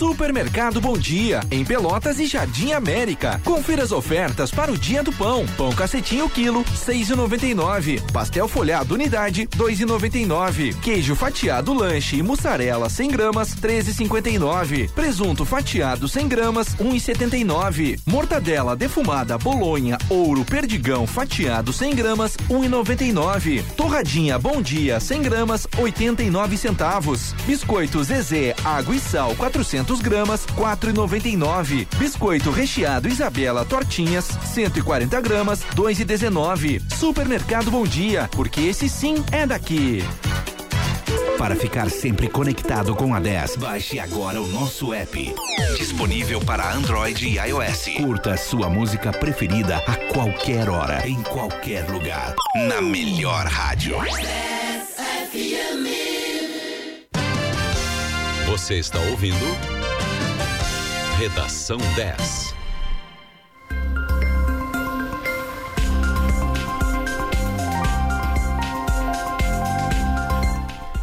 Supermercado 0.00 0.80
Bom 0.80 0.96
Dia, 0.96 1.40
em 1.50 1.62
Pelotas 1.62 2.18
e 2.18 2.24
Jardim 2.24 2.72
América. 2.72 3.38
Confira 3.44 3.82
as 3.82 3.92
ofertas 3.92 4.50
para 4.50 4.72
o 4.72 4.78
Dia 4.78 5.02
do 5.02 5.12
Pão. 5.12 5.44
Pão 5.58 5.74
cacetinho 5.74 6.26
quilo, 6.26 6.64
seis 6.74 7.10
e 7.10 7.14
noventa 7.14 7.44
e 7.44 7.52
nove. 7.52 8.00
Pastel 8.10 8.48
folhado 8.48 8.94
unidade, 8.94 9.46
dois 9.54 9.78
e 9.78 9.84
noventa 9.84 10.16
e 10.16 10.24
nove. 10.24 10.72
Queijo 10.80 11.14
fatiado 11.14 11.74
lanche 11.74 12.16
e 12.16 12.22
mussarela 12.22 12.88
100 12.88 13.10
gramas, 13.10 13.52
treze 13.52 13.90
e 13.90 13.94
cinquenta 13.94 14.30
e 14.30 14.38
nove. 14.38 14.88
Presunto 14.94 15.44
fatiado 15.44 16.08
100 16.08 16.28
gramas, 16.28 16.68
um 16.80 16.94
e 16.94 16.98
setenta 16.98 17.36
e 17.36 17.44
nove. 17.44 18.00
Mortadela 18.06 18.74
defumada 18.74 19.36
bolonha 19.36 19.98
ouro 20.08 20.46
perdigão 20.46 21.06
fatiado 21.06 21.74
100 21.74 21.94
gramas, 21.94 22.38
um 22.48 22.64
e 22.64 22.68
noventa 22.68 23.04
e 23.04 23.12
nove. 23.12 23.62
Torradinha 23.76 24.38
Bom 24.38 24.62
Dia 24.62 24.98
100 24.98 25.20
gramas, 25.20 25.68
oitenta 25.76 26.22
e 26.22 26.30
nove 26.30 26.56
centavos. 26.56 27.34
Biscoito 27.46 28.02
Zezé 28.02 28.56
água 28.64 28.96
e 28.96 28.98
sal 28.98 29.36
400 29.90 30.00
gramas, 30.00 30.46
quatro 30.54 30.90
e 30.90 30.92
noventa 30.92 31.28
e 31.28 31.36
nove. 31.36 31.88
Biscoito 31.96 32.50
recheado 32.50 33.08
Isabela 33.08 33.64
Tortinhas, 33.64 34.26
140 34.44 35.20
gramas, 35.20 35.62
dois 35.74 35.98
e 35.98 36.04
dezenove. 36.04 36.80
Supermercado 36.96 37.70
Bom 37.70 37.84
Dia, 37.84 38.28
porque 38.32 38.60
esse 38.60 38.88
sim 38.88 39.24
é 39.32 39.44
daqui. 39.44 40.04
Para 41.36 41.56
ficar 41.56 41.90
sempre 41.90 42.28
conectado 42.28 42.94
com 42.94 43.14
a 43.14 43.18
10, 43.18 43.56
baixe 43.56 43.98
agora 43.98 44.40
o 44.40 44.46
nosso 44.46 44.92
app. 44.92 45.34
Disponível 45.76 46.40
para 46.40 46.72
Android 46.72 47.26
e 47.26 47.38
iOS. 47.38 47.88
Curta 47.96 48.36
sua 48.36 48.68
música 48.68 49.10
preferida 49.10 49.78
a 49.78 49.96
qualquer 50.12 50.68
hora, 50.68 51.08
em 51.08 51.20
qualquer 51.22 51.88
lugar. 51.90 52.34
Na 52.68 52.80
melhor 52.80 53.46
rádio. 53.46 53.96
Você 58.46 58.74
está 58.78 58.98
ouvindo 58.98 59.79
Redação 61.20 61.76
10. 61.96 62.54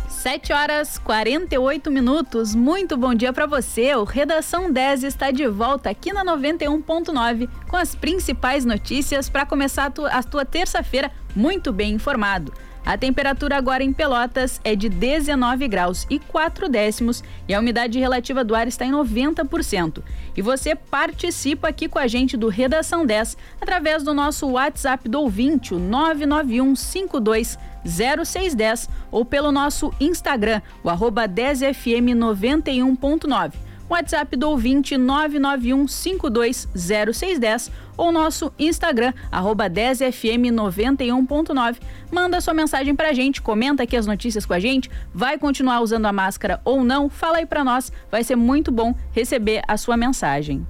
Sete 0.09 0.51
horas 0.51 0.97
48 0.97 1.91
minutos. 1.91 2.55
Muito 2.55 2.97
bom 2.97 3.13
dia 3.13 3.31
para 3.31 3.45
você. 3.45 3.93
O 3.93 4.05
Redação 4.05 4.71
10 4.71 5.03
está 5.03 5.29
de 5.29 5.47
volta 5.47 5.91
aqui 5.91 6.11
na 6.11 6.25
91.9 6.25 7.47
com 7.69 7.77
as 7.77 7.93
principais 7.93 8.65
notícias 8.65 9.29
para 9.29 9.45
começar 9.45 9.85
a 9.85 9.91
tua, 9.91 10.23
tua 10.23 10.45
terça-feira 10.45 11.11
muito 11.35 11.71
bem 11.71 11.93
informado. 11.93 12.51
A 12.87 12.97
temperatura 12.97 13.57
agora 13.57 13.83
em 13.83 13.91
Pelotas 13.91 14.61
é 14.63 14.73
de 14.73 14.87
19 14.87 15.67
graus 15.67 16.07
e 16.09 16.19
4 16.19 16.69
décimos 16.69 17.21
e 17.45 17.53
a 17.53 17.59
umidade 17.59 17.99
relativa 17.99 18.45
do 18.45 18.55
ar 18.55 18.65
está 18.65 18.85
em 18.85 18.93
90%. 18.93 20.01
E 20.37 20.41
você 20.41 20.73
participa 20.73 21.67
aqui 21.67 21.89
com 21.89 21.99
a 21.99 22.07
gente 22.07 22.37
do 22.37 22.47
Redação 22.47 23.05
10 23.05 23.35
através 23.59 24.03
do 24.03 24.13
nosso 24.13 24.47
WhatsApp 24.51 25.09
do 25.09 25.19
ouvinte, 25.19 25.73
o 25.73 25.79
991 25.79 26.77
52 26.77 27.59
0610 27.83 28.89
ou 29.11 29.25
pelo 29.25 29.51
nosso 29.51 29.93
Instagram, 29.99 30.61
o 30.81 30.89
arroba 30.89 31.27
10fm 31.27 32.15
91.9. 32.15 33.67
WhatsApp 33.89 34.35
do 34.35 34.49
ouvinte 34.49 34.95
991520610 34.95 37.71
ou 37.97 38.11
nosso 38.11 38.53
Instagram, 38.59 39.13
arroba 39.31 39.69
10fm91.9. 39.69 41.77
Manda 42.11 42.39
sua 42.39 42.53
mensagem 42.53 42.95
pra 42.95 43.13
gente, 43.13 43.41
comenta 43.41 43.83
aqui 43.83 43.97
as 43.97 44.07
notícias 44.07 44.45
com 44.45 44.53
a 44.53 44.59
gente, 44.59 44.89
vai 45.13 45.37
continuar 45.37 45.81
usando 45.81 46.05
a 46.05 46.13
máscara 46.13 46.61
ou 46.63 46.83
não, 46.83 47.09
fala 47.09 47.39
aí 47.39 47.45
pra 47.45 47.63
nós, 47.63 47.91
vai 48.09 48.23
ser 48.23 48.35
muito 48.35 48.71
bom 48.71 48.95
receber 49.11 49.61
a 49.67 49.75
sua 49.75 49.97
mensagem. 49.97 50.65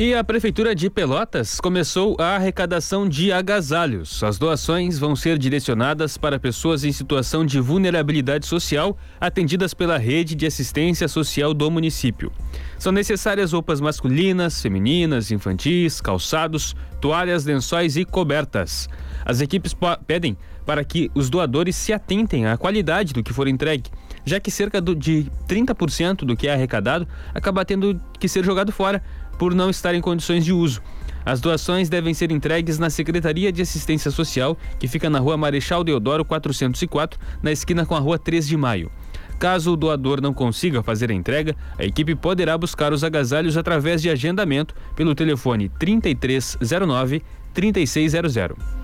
E 0.00 0.14
a 0.14 0.22
Prefeitura 0.22 0.76
de 0.76 0.88
Pelotas 0.88 1.60
começou 1.60 2.14
a 2.20 2.36
arrecadação 2.36 3.08
de 3.08 3.32
agasalhos. 3.32 4.22
As 4.22 4.38
doações 4.38 4.96
vão 4.96 5.16
ser 5.16 5.36
direcionadas 5.36 6.16
para 6.16 6.38
pessoas 6.38 6.84
em 6.84 6.92
situação 6.92 7.44
de 7.44 7.58
vulnerabilidade 7.58 8.46
social 8.46 8.96
atendidas 9.20 9.74
pela 9.74 9.98
rede 9.98 10.36
de 10.36 10.46
assistência 10.46 11.08
social 11.08 11.52
do 11.52 11.68
município. 11.68 12.30
São 12.78 12.92
necessárias 12.92 13.50
roupas 13.50 13.80
masculinas, 13.80 14.62
femininas, 14.62 15.32
infantis, 15.32 16.00
calçados, 16.00 16.76
toalhas, 17.00 17.44
lençóis 17.44 17.96
e 17.96 18.04
cobertas. 18.04 18.88
As 19.24 19.40
equipes 19.40 19.74
pedem 20.06 20.38
para 20.64 20.84
que 20.84 21.10
os 21.12 21.28
doadores 21.28 21.74
se 21.74 21.92
atentem 21.92 22.46
à 22.46 22.56
qualidade 22.56 23.12
do 23.12 23.22
que 23.22 23.32
for 23.32 23.48
entregue, 23.48 23.90
já 24.24 24.38
que 24.38 24.50
cerca 24.50 24.80
de 24.80 25.26
30% 25.48 26.18
do 26.18 26.36
que 26.36 26.46
é 26.46 26.52
arrecadado 26.52 27.08
acaba 27.34 27.64
tendo 27.64 28.00
que 28.20 28.28
ser 28.28 28.44
jogado 28.44 28.70
fora 28.70 29.02
por 29.38 29.54
não 29.54 29.70
estar 29.70 29.94
em 29.94 30.00
condições 30.00 30.44
de 30.44 30.52
uso. 30.52 30.82
As 31.24 31.40
doações 31.40 31.88
devem 31.88 32.14
ser 32.14 32.32
entregues 32.32 32.78
na 32.78 32.90
Secretaria 32.90 33.52
de 33.52 33.62
Assistência 33.62 34.10
Social, 34.10 34.56
que 34.78 34.88
fica 34.88 35.10
na 35.10 35.18
rua 35.18 35.36
Marechal 35.36 35.84
Deodoro 35.84 36.24
404, 36.24 37.20
na 37.42 37.52
esquina 37.52 37.84
com 37.84 37.94
a 37.94 37.98
rua 37.98 38.18
3 38.18 38.46
de 38.48 38.56
Maio. 38.56 38.90
Caso 39.38 39.72
o 39.72 39.76
doador 39.76 40.20
não 40.20 40.34
consiga 40.34 40.82
fazer 40.82 41.10
a 41.10 41.14
entrega, 41.14 41.54
a 41.78 41.84
equipe 41.84 42.14
poderá 42.14 42.58
buscar 42.58 42.92
os 42.92 43.04
agasalhos 43.04 43.56
através 43.56 44.02
de 44.02 44.10
agendamento 44.10 44.74
pelo 44.96 45.14
telefone 45.14 45.68
3309 45.78 47.22
3600. 47.54 48.77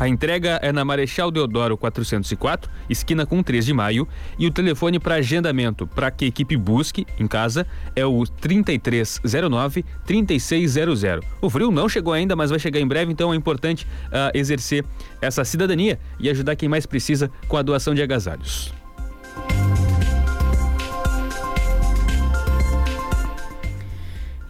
A 0.00 0.08
entrega 0.08 0.58
é 0.62 0.72
na 0.72 0.82
Marechal 0.82 1.30
Deodoro 1.30 1.76
404, 1.76 2.70
esquina 2.88 3.26
com 3.26 3.42
3 3.42 3.66
de 3.66 3.74
maio, 3.74 4.08
e 4.38 4.46
o 4.46 4.50
telefone 4.50 4.98
para 4.98 5.16
agendamento 5.16 5.86
para 5.86 6.10
que 6.10 6.24
a 6.24 6.28
equipe 6.28 6.56
busque 6.56 7.06
em 7.18 7.28
casa 7.28 7.66
é 7.94 8.06
o 8.06 8.24
3309 8.24 9.84
3600. 10.06 11.02
O 11.42 11.50
frio 11.50 11.70
não 11.70 11.86
chegou 11.86 12.14
ainda, 12.14 12.34
mas 12.34 12.48
vai 12.48 12.58
chegar 12.58 12.80
em 12.80 12.86
breve, 12.86 13.12
então 13.12 13.30
é 13.30 13.36
importante 13.36 13.86
uh, 14.06 14.32
exercer 14.32 14.86
essa 15.20 15.44
cidadania 15.44 16.00
e 16.18 16.30
ajudar 16.30 16.56
quem 16.56 16.66
mais 16.66 16.86
precisa 16.86 17.30
com 17.46 17.58
a 17.58 17.62
doação 17.62 17.94
de 17.94 18.00
agasalhos. 18.00 18.79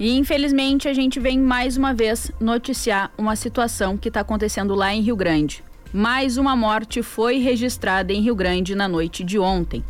E 0.01 0.17
infelizmente 0.17 0.89
a 0.89 0.95
gente 0.95 1.21
vem 1.21 1.39
mais 1.39 1.77
uma 1.77 1.93
vez 1.93 2.33
noticiar 2.41 3.13
uma 3.19 3.37
situação 3.37 3.99
que 3.99 4.09
está 4.09 4.21
acontecendo 4.21 4.75
lá 4.75 4.95
em 4.95 5.03
Rio 5.03 5.15
Grande. 5.15 5.63
Mais 5.93 6.39
uma 6.39 6.57
morte 6.57 7.03
foi 7.03 7.37
registrada 7.37 8.11
em 8.11 8.23
Rio 8.23 8.35
Grande 8.35 8.75
na 8.75 8.89
noite 8.89 9.23
de 9.23 9.39
ontem. 9.39 9.85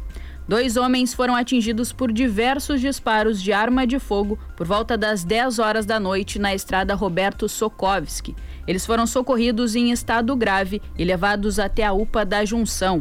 Dois 0.48 0.76
homens 0.76 1.14
foram 1.14 1.36
atingidos 1.36 1.92
por 1.92 2.10
diversos 2.10 2.80
disparos 2.80 3.40
de 3.40 3.52
arma 3.52 3.86
de 3.86 4.00
fogo 4.00 4.36
por 4.56 4.66
volta 4.66 4.98
das 4.98 5.22
10 5.22 5.60
horas 5.60 5.86
da 5.86 6.00
noite 6.00 6.40
na 6.40 6.52
estrada 6.52 6.92
Roberto 6.96 7.48
Sokovski. 7.48 8.34
Eles 8.66 8.84
foram 8.84 9.06
socorridos 9.06 9.76
em 9.76 9.92
estado 9.92 10.34
grave 10.34 10.82
e 10.98 11.04
levados 11.04 11.60
até 11.60 11.84
a 11.84 11.92
UPA 11.92 12.24
da 12.24 12.44
Junção. 12.44 13.00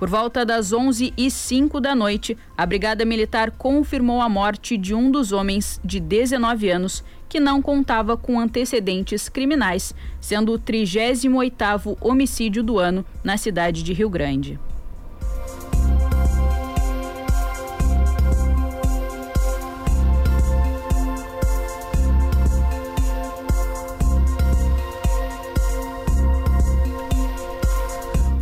Por 0.00 0.08
volta 0.08 0.46
das 0.46 0.72
11 0.72 1.12
e 1.14 1.30
05 1.30 1.78
da 1.78 1.94
noite, 1.94 2.34
a 2.56 2.64
Brigada 2.64 3.04
Militar 3.04 3.50
confirmou 3.50 4.22
a 4.22 4.30
morte 4.30 4.78
de 4.78 4.94
um 4.94 5.10
dos 5.10 5.30
homens 5.30 5.78
de 5.84 6.00
19 6.00 6.70
anos 6.70 7.04
que 7.28 7.38
não 7.38 7.60
contava 7.60 8.16
com 8.16 8.40
antecedentes 8.40 9.28
criminais, 9.28 9.94
sendo 10.18 10.54
o 10.54 10.58
38º 10.58 11.98
homicídio 12.00 12.62
do 12.62 12.78
ano 12.78 13.04
na 13.22 13.36
cidade 13.36 13.82
de 13.82 13.92
Rio 13.92 14.08
Grande. 14.08 14.58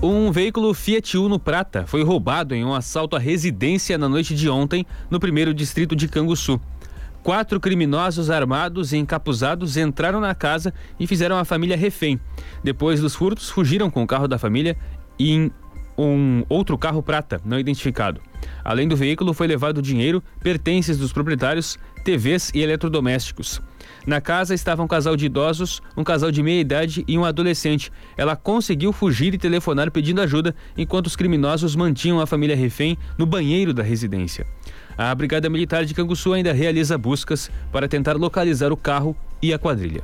Um 0.00 0.30
veículo 0.30 0.72
Fiat 0.74 1.18
Uno 1.18 1.40
prata 1.40 1.84
foi 1.84 2.04
roubado 2.04 2.54
em 2.54 2.64
um 2.64 2.72
assalto 2.72 3.16
à 3.16 3.18
residência 3.18 3.98
na 3.98 4.08
noite 4.08 4.32
de 4.32 4.48
ontem, 4.48 4.86
no 5.10 5.18
primeiro 5.18 5.52
distrito 5.52 5.96
de 5.96 6.06
Canguçu. 6.06 6.60
Quatro 7.20 7.58
criminosos 7.58 8.30
armados 8.30 8.92
e 8.92 8.96
encapuzados 8.96 9.76
entraram 9.76 10.20
na 10.20 10.36
casa 10.36 10.72
e 11.00 11.06
fizeram 11.06 11.36
a 11.36 11.44
família 11.44 11.76
refém. 11.76 12.20
Depois 12.62 13.00
dos 13.00 13.16
furtos, 13.16 13.50
fugiram 13.50 13.90
com 13.90 14.04
o 14.04 14.06
carro 14.06 14.28
da 14.28 14.38
família 14.38 14.76
e 15.18 15.32
em 15.32 15.50
um 15.98 16.44
outro 16.48 16.78
carro 16.78 17.02
prata, 17.02 17.40
não 17.44 17.58
identificado. 17.58 18.20
Além 18.64 18.86
do 18.86 18.96
veículo, 18.96 19.34
foi 19.34 19.48
levado 19.48 19.82
dinheiro, 19.82 20.22
pertences 20.40 20.96
dos 20.96 21.12
proprietários, 21.12 21.76
TVs 22.04 22.52
e 22.54 22.60
eletrodomésticos. 22.60 23.60
Na 24.08 24.22
casa 24.22 24.54
estava 24.54 24.82
um 24.82 24.86
casal 24.86 25.14
de 25.16 25.26
idosos, 25.26 25.82
um 25.94 26.02
casal 26.02 26.30
de 26.30 26.42
meia 26.42 26.62
idade 26.62 27.04
e 27.06 27.18
um 27.18 27.26
adolescente. 27.26 27.92
Ela 28.16 28.34
conseguiu 28.34 28.90
fugir 28.90 29.34
e 29.34 29.38
telefonar 29.38 29.90
pedindo 29.90 30.22
ajuda, 30.22 30.56
enquanto 30.78 31.08
os 31.08 31.14
criminosos 31.14 31.76
mantinham 31.76 32.18
a 32.18 32.26
família 32.26 32.56
refém 32.56 32.96
no 33.18 33.26
banheiro 33.26 33.74
da 33.74 33.82
residência. 33.82 34.46
A 34.96 35.14
Brigada 35.14 35.50
Militar 35.50 35.84
de 35.84 35.92
Canguçu 35.92 36.32
ainda 36.32 36.54
realiza 36.54 36.96
buscas 36.96 37.50
para 37.70 37.86
tentar 37.86 38.16
localizar 38.16 38.72
o 38.72 38.78
carro 38.78 39.14
e 39.42 39.52
a 39.52 39.58
quadrilha. 39.58 40.02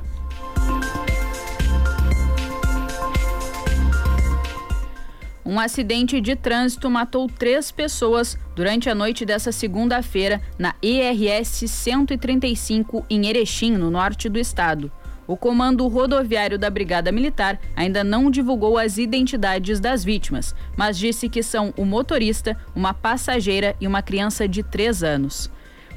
Um 5.47 5.59
acidente 5.59 6.19
de 6.19 6.35
trânsito 6.35 6.89
matou 6.89 7.29
três 7.29 7.69
pessoas 7.69 8.35
durante 8.55 8.89
a 8.89 8.95
noite 8.95 9.23
dessa 9.23 9.51
segunda-feira 9.51 10.41
na 10.57 10.73
ERS 10.81 11.69
135 11.69 13.05
em 13.07 13.27
Erechim, 13.27 13.73
no 13.77 13.91
norte 13.91 14.27
do 14.27 14.39
estado. 14.39 14.91
O 15.27 15.37
comando 15.37 15.87
rodoviário 15.87 16.57
da 16.57 16.67
Brigada 16.67 17.11
Militar 17.11 17.59
ainda 17.75 18.03
não 18.03 18.31
divulgou 18.31 18.75
as 18.75 18.97
identidades 18.97 19.79
das 19.79 20.03
vítimas, 20.03 20.55
mas 20.75 20.97
disse 20.97 21.29
que 21.29 21.43
são 21.43 21.71
o 21.77 21.85
motorista, 21.85 22.57
uma 22.75 22.91
passageira 22.91 23.75
e 23.79 23.85
uma 23.85 24.01
criança 24.01 24.47
de 24.47 24.63
3 24.63 25.03
anos. 25.03 25.51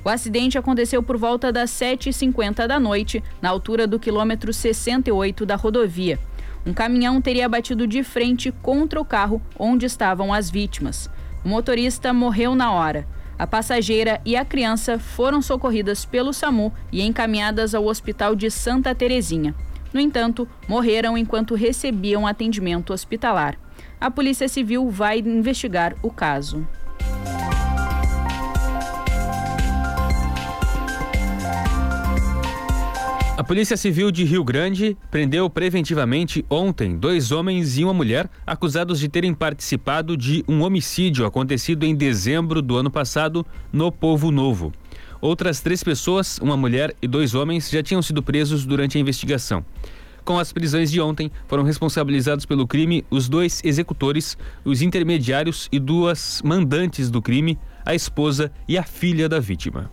O 0.04 0.10
acidente 0.10 0.58
aconteceu 0.58 1.02
por 1.02 1.16
volta 1.16 1.50
das 1.50 1.70
7h50 1.70 2.66
da 2.66 2.78
noite, 2.78 3.24
na 3.40 3.48
altura 3.48 3.86
do 3.86 3.98
quilômetro 3.98 4.52
68 4.52 5.46
da 5.46 5.56
rodovia. 5.56 6.18
Um 6.66 6.72
caminhão 6.72 7.20
teria 7.20 7.48
batido 7.48 7.86
de 7.86 8.02
frente 8.02 8.52
contra 8.62 9.00
o 9.00 9.04
carro 9.04 9.40
onde 9.58 9.86
estavam 9.86 10.32
as 10.32 10.50
vítimas. 10.50 11.08
O 11.44 11.48
motorista 11.48 12.12
morreu 12.12 12.54
na 12.54 12.72
hora. 12.72 13.06
A 13.38 13.46
passageira 13.46 14.20
e 14.24 14.36
a 14.36 14.44
criança 14.44 14.98
foram 14.98 15.40
socorridas 15.40 16.04
pelo 16.04 16.32
SAMU 16.32 16.72
e 16.90 17.02
encaminhadas 17.02 17.74
ao 17.74 17.86
Hospital 17.86 18.34
de 18.34 18.50
Santa 18.50 18.94
Terezinha. 18.94 19.54
No 19.92 20.00
entanto, 20.00 20.46
morreram 20.68 21.16
enquanto 21.16 21.54
recebiam 21.54 22.26
atendimento 22.26 22.92
hospitalar. 22.92 23.56
A 24.00 24.10
Polícia 24.10 24.48
Civil 24.48 24.90
vai 24.90 25.20
investigar 25.20 25.94
o 26.02 26.10
caso. 26.10 26.66
Polícia 33.48 33.78
Civil 33.78 34.10
de 34.10 34.24
Rio 34.24 34.44
Grande 34.44 34.94
prendeu 35.10 35.48
preventivamente 35.48 36.44
ontem 36.50 36.98
dois 36.98 37.32
homens 37.32 37.78
e 37.78 37.82
uma 37.82 37.94
mulher 37.94 38.28
acusados 38.46 39.00
de 39.00 39.08
terem 39.08 39.32
participado 39.32 40.18
de 40.18 40.44
um 40.46 40.62
homicídio 40.62 41.24
acontecido 41.24 41.84
em 41.84 41.94
dezembro 41.94 42.60
do 42.60 42.76
ano 42.76 42.90
passado 42.90 43.46
no 43.72 43.90
Povo 43.90 44.30
Novo. 44.30 44.70
Outras 45.18 45.62
três 45.62 45.82
pessoas, 45.82 46.36
uma 46.42 46.58
mulher 46.58 46.94
e 47.00 47.08
dois 47.08 47.34
homens, 47.34 47.70
já 47.70 47.82
tinham 47.82 48.02
sido 48.02 48.22
presos 48.22 48.66
durante 48.66 48.98
a 48.98 49.00
investigação. 49.00 49.64
Com 50.26 50.38
as 50.38 50.52
prisões 50.52 50.90
de 50.90 51.00
ontem, 51.00 51.30
foram 51.46 51.62
responsabilizados 51.62 52.44
pelo 52.44 52.66
crime 52.66 53.02
os 53.10 53.30
dois 53.30 53.62
executores, 53.64 54.36
os 54.62 54.82
intermediários 54.82 55.70
e 55.72 55.78
duas 55.78 56.42
mandantes 56.44 57.10
do 57.10 57.22
crime, 57.22 57.58
a 57.82 57.94
esposa 57.94 58.52
e 58.68 58.76
a 58.76 58.82
filha 58.82 59.26
da 59.26 59.40
vítima. 59.40 59.90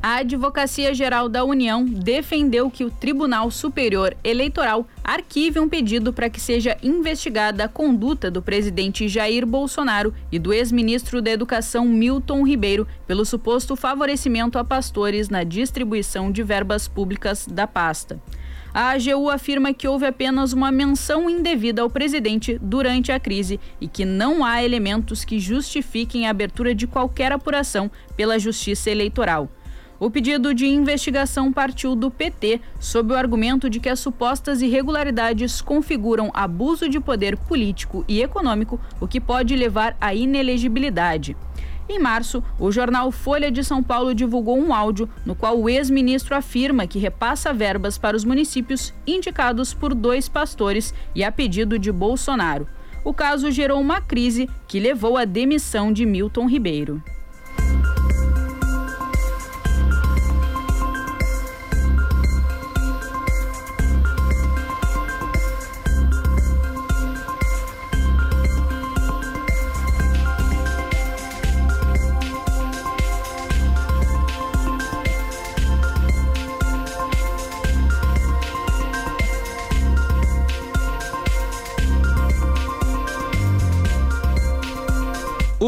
A 0.00 0.18
Advocacia 0.18 0.94
Geral 0.94 1.28
da 1.28 1.44
União 1.44 1.84
defendeu 1.84 2.70
que 2.70 2.84
o 2.84 2.90
Tribunal 2.90 3.50
Superior 3.50 4.16
Eleitoral 4.22 4.86
arquive 5.02 5.58
um 5.58 5.68
pedido 5.68 6.12
para 6.12 6.30
que 6.30 6.40
seja 6.40 6.76
investigada 6.82 7.64
a 7.64 7.68
conduta 7.68 8.30
do 8.30 8.40
presidente 8.40 9.08
Jair 9.08 9.44
Bolsonaro 9.44 10.14
e 10.30 10.38
do 10.38 10.52
ex-ministro 10.52 11.20
da 11.20 11.32
Educação 11.32 11.84
Milton 11.84 12.46
Ribeiro 12.46 12.86
pelo 13.08 13.24
suposto 13.24 13.74
favorecimento 13.74 14.56
a 14.56 14.64
pastores 14.64 15.28
na 15.28 15.42
distribuição 15.42 16.30
de 16.30 16.44
verbas 16.44 16.86
públicas 16.86 17.46
da 17.46 17.66
pasta. 17.66 18.20
A 18.72 18.90
AGU 18.90 19.28
afirma 19.28 19.72
que 19.74 19.88
houve 19.88 20.06
apenas 20.06 20.52
uma 20.52 20.70
menção 20.70 21.28
indevida 21.28 21.82
ao 21.82 21.90
presidente 21.90 22.58
durante 22.62 23.10
a 23.10 23.18
crise 23.18 23.58
e 23.80 23.88
que 23.88 24.04
não 24.04 24.44
há 24.44 24.62
elementos 24.62 25.24
que 25.24 25.40
justifiquem 25.40 26.26
a 26.26 26.30
abertura 26.30 26.74
de 26.74 26.86
qualquer 26.86 27.32
apuração 27.32 27.90
pela 28.14 28.38
Justiça 28.38 28.90
Eleitoral. 28.90 29.50
O 30.00 30.08
pedido 30.08 30.54
de 30.54 30.64
investigação 30.64 31.52
partiu 31.52 31.96
do 31.96 32.08
PT, 32.08 32.60
sob 32.78 33.12
o 33.12 33.16
argumento 33.16 33.68
de 33.68 33.80
que 33.80 33.88
as 33.88 33.98
supostas 33.98 34.62
irregularidades 34.62 35.60
configuram 35.60 36.30
abuso 36.32 36.88
de 36.88 37.00
poder 37.00 37.36
político 37.36 38.04
e 38.06 38.22
econômico, 38.22 38.80
o 39.00 39.08
que 39.08 39.20
pode 39.20 39.56
levar 39.56 39.96
à 40.00 40.14
inelegibilidade. 40.14 41.36
Em 41.88 41.98
março, 41.98 42.44
o 42.60 42.70
jornal 42.70 43.10
Folha 43.10 43.50
de 43.50 43.64
São 43.64 43.82
Paulo 43.82 44.14
divulgou 44.14 44.56
um 44.56 44.72
áudio 44.72 45.08
no 45.26 45.34
qual 45.34 45.58
o 45.58 45.68
ex-ministro 45.68 46.36
afirma 46.36 46.86
que 46.86 46.98
repassa 47.00 47.52
verbas 47.52 47.98
para 47.98 48.16
os 48.16 48.24
municípios 48.24 48.94
indicados 49.04 49.74
por 49.74 49.94
dois 49.94 50.28
pastores 50.28 50.94
e 51.12 51.24
a 51.24 51.32
pedido 51.32 51.76
de 51.76 51.90
Bolsonaro. 51.90 52.68
O 53.04 53.12
caso 53.12 53.50
gerou 53.50 53.80
uma 53.80 54.00
crise 54.00 54.48
que 54.68 54.78
levou 54.78 55.16
à 55.16 55.24
demissão 55.24 55.92
de 55.92 56.06
Milton 56.06 56.46
Ribeiro. 56.46 57.02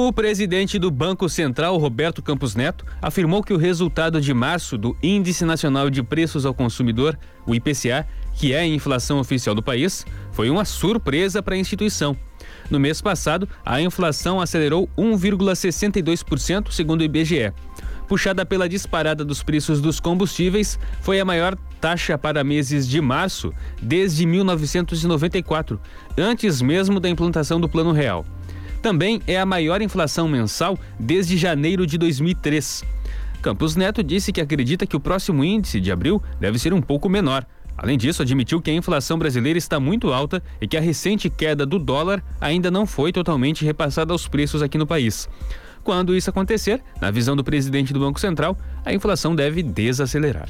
O 0.02 0.14
presidente 0.14 0.78
do 0.78 0.90
Banco 0.90 1.28
Central, 1.28 1.76
Roberto 1.76 2.22
Campos 2.22 2.54
Neto, 2.54 2.86
afirmou 3.02 3.42
que 3.42 3.52
o 3.52 3.58
resultado 3.58 4.18
de 4.18 4.32
março 4.32 4.78
do 4.78 4.96
Índice 5.02 5.44
Nacional 5.44 5.90
de 5.90 6.02
Preços 6.02 6.46
ao 6.46 6.54
Consumidor, 6.54 7.18
o 7.46 7.54
IPCA, 7.54 8.08
que 8.32 8.54
é 8.54 8.60
a 8.60 8.66
inflação 8.66 9.20
oficial 9.20 9.54
do 9.54 9.62
país, 9.62 10.06
foi 10.32 10.48
uma 10.48 10.64
surpresa 10.64 11.42
para 11.42 11.54
a 11.54 11.58
instituição. 11.58 12.16
No 12.70 12.80
mês 12.80 13.02
passado, 13.02 13.46
a 13.62 13.78
inflação 13.82 14.40
acelerou 14.40 14.88
1,62%, 14.96 16.70
segundo 16.70 17.02
o 17.02 17.04
IBGE. 17.04 17.52
Puxada 18.08 18.46
pela 18.46 18.70
disparada 18.70 19.22
dos 19.22 19.42
preços 19.42 19.82
dos 19.82 20.00
combustíveis, 20.00 20.78
foi 21.02 21.20
a 21.20 21.26
maior 21.26 21.54
taxa 21.78 22.16
para 22.16 22.42
meses 22.42 22.88
de 22.88 23.02
março 23.02 23.52
desde 23.82 24.24
1994, 24.24 25.78
antes 26.16 26.62
mesmo 26.62 26.98
da 26.98 27.10
implantação 27.10 27.60
do 27.60 27.68
Plano 27.68 27.92
Real. 27.92 28.24
Também 28.82 29.20
é 29.26 29.38
a 29.38 29.46
maior 29.46 29.82
inflação 29.82 30.26
mensal 30.26 30.78
desde 30.98 31.36
janeiro 31.36 31.86
de 31.86 31.98
2003. 31.98 32.84
Campos 33.42 33.76
Neto 33.76 34.02
disse 34.02 34.32
que 34.32 34.40
acredita 34.40 34.86
que 34.86 34.96
o 34.96 35.00
próximo 35.00 35.44
índice 35.44 35.80
de 35.80 35.92
abril 35.92 36.22
deve 36.38 36.58
ser 36.58 36.72
um 36.72 36.80
pouco 36.80 37.08
menor. 37.08 37.46
Além 37.76 37.96
disso, 37.96 38.20
admitiu 38.20 38.60
que 38.60 38.70
a 38.70 38.74
inflação 38.74 39.18
brasileira 39.18 39.58
está 39.58 39.80
muito 39.80 40.12
alta 40.12 40.42
e 40.60 40.68
que 40.68 40.76
a 40.76 40.80
recente 40.80 41.30
queda 41.30 41.64
do 41.64 41.78
dólar 41.78 42.22
ainda 42.40 42.70
não 42.70 42.86
foi 42.86 43.12
totalmente 43.12 43.64
repassada 43.64 44.12
aos 44.12 44.28
preços 44.28 44.62
aqui 44.62 44.76
no 44.76 44.86
país. 44.86 45.28
Quando 45.82 46.14
isso 46.14 46.28
acontecer, 46.28 46.82
na 47.00 47.10
visão 47.10 47.34
do 47.34 47.44
presidente 47.44 47.92
do 47.92 48.00
Banco 48.00 48.20
Central, 48.20 48.56
a 48.84 48.92
inflação 48.92 49.34
deve 49.34 49.62
desacelerar. 49.62 50.48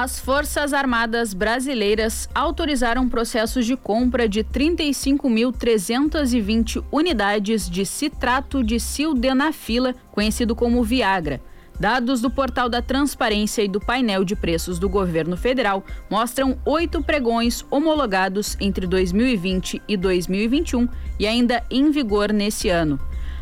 As 0.00 0.20
Forças 0.20 0.72
Armadas 0.72 1.34
Brasileiras 1.34 2.28
autorizaram 2.32 3.08
processos 3.08 3.66
de 3.66 3.76
compra 3.76 4.28
de 4.28 4.44
35.320 4.44 6.84
unidades 6.92 7.68
de 7.68 7.84
citrato 7.84 8.62
de 8.62 8.78
sildenafila, 8.78 9.96
conhecido 10.12 10.54
como 10.54 10.84
Viagra. 10.84 11.40
Dados 11.80 12.20
do 12.20 12.30
portal 12.30 12.68
da 12.68 12.80
Transparência 12.80 13.60
e 13.60 13.66
do 13.66 13.80
painel 13.80 14.24
de 14.24 14.36
preços 14.36 14.78
do 14.78 14.88
governo 14.88 15.36
federal 15.36 15.82
mostram 16.08 16.56
oito 16.64 17.02
pregões 17.02 17.66
homologados 17.68 18.56
entre 18.60 18.86
2020 18.86 19.82
e 19.88 19.96
2021 19.96 20.88
e 21.18 21.26
ainda 21.26 21.64
em 21.68 21.90
vigor 21.90 22.32
nesse 22.32 22.68
ano. 22.68 23.00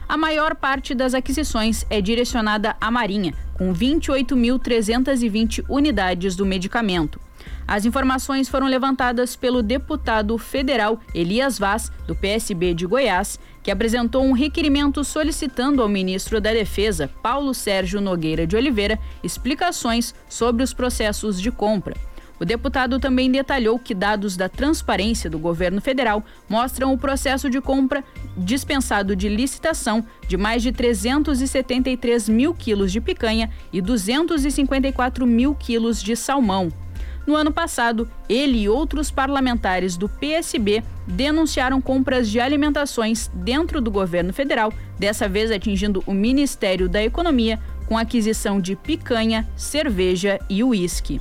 A 0.08 0.16
maior 0.16 0.54
parte 0.54 0.94
das 0.94 1.14
aquisições 1.14 1.84
é 1.90 2.00
direcionada 2.00 2.76
à 2.80 2.92
Marinha, 2.92 3.34
com 3.54 3.74
28.320 3.74 5.64
unidades 5.68 6.36
do 6.36 6.46
medicamento. 6.46 7.20
As 7.66 7.84
informações 7.84 8.48
foram 8.48 8.68
levantadas 8.68 9.34
pelo 9.34 9.64
deputado 9.64 10.38
federal 10.38 11.00
Elias 11.12 11.58
Vaz, 11.58 11.90
do 12.06 12.14
PSB 12.14 12.72
de 12.72 12.86
Goiás, 12.86 13.40
que 13.64 13.70
apresentou 13.70 14.24
um 14.24 14.30
requerimento 14.30 15.02
solicitando 15.02 15.82
ao 15.82 15.88
ministro 15.88 16.40
da 16.40 16.52
Defesa, 16.52 17.10
Paulo 17.20 17.52
Sérgio 17.52 18.00
Nogueira 18.00 18.46
de 18.46 18.54
Oliveira, 18.54 19.00
explicações 19.24 20.14
sobre 20.28 20.62
os 20.62 20.72
processos 20.72 21.40
de 21.40 21.50
compra. 21.50 21.96
O 22.38 22.44
deputado 22.44 23.00
também 23.00 23.30
detalhou 23.30 23.78
que 23.78 23.94
dados 23.94 24.36
da 24.36 24.48
transparência 24.48 25.30
do 25.30 25.38
governo 25.38 25.80
federal 25.80 26.24
mostram 26.48 26.92
o 26.92 26.98
processo 26.98 27.48
de 27.48 27.60
compra 27.60 28.04
dispensado 28.36 29.16
de 29.16 29.28
licitação 29.28 30.04
de 30.28 30.36
mais 30.36 30.62
de 30.62 30.70
373 30.70 32.28
mil 32.28 32.54
quilos 32.54 32.92
de 32.92 33.00
picanha 33.00 33.50
e 33.72 33.80
254 33.80 35.26
mil 35.26 35.54
quilos 35.54 36.02
de 36.02 36.14
salmão. 36.14 36.70
No 37.26 37.34
ano 37.34 37.50
passado, 37.50 38.08
ele 38.28 38.60
e 38.60 38.68
outros 38.68 39.10
parlamentares 39.10 39.96
do 39.96 40.08
PSB 40.08 40.84
denunciaram 41.08 41.80
compras 41.80 42.28
de 42.28 42.38
alimentações 42.38 43.28
dentro 43.34 43.80
do 43.80 43.90
governo 43.90 44.32
federal, 44.32 44.72
dessa 44.96 45.28
vez 45.28 45.50
atingindo 45.50 46.04
o 46.06 46.14
Ministério 46.14 46.88
da 46.88 47.02
Economia, 47.02 47.58
com 47.86 47.98
aquisição 47.98 48.60
de 48.60 48.76
picanha, 48.76 49.48
cerveja 49.56 50.38
e 50.48 50.62
uísque. 50.62 51.20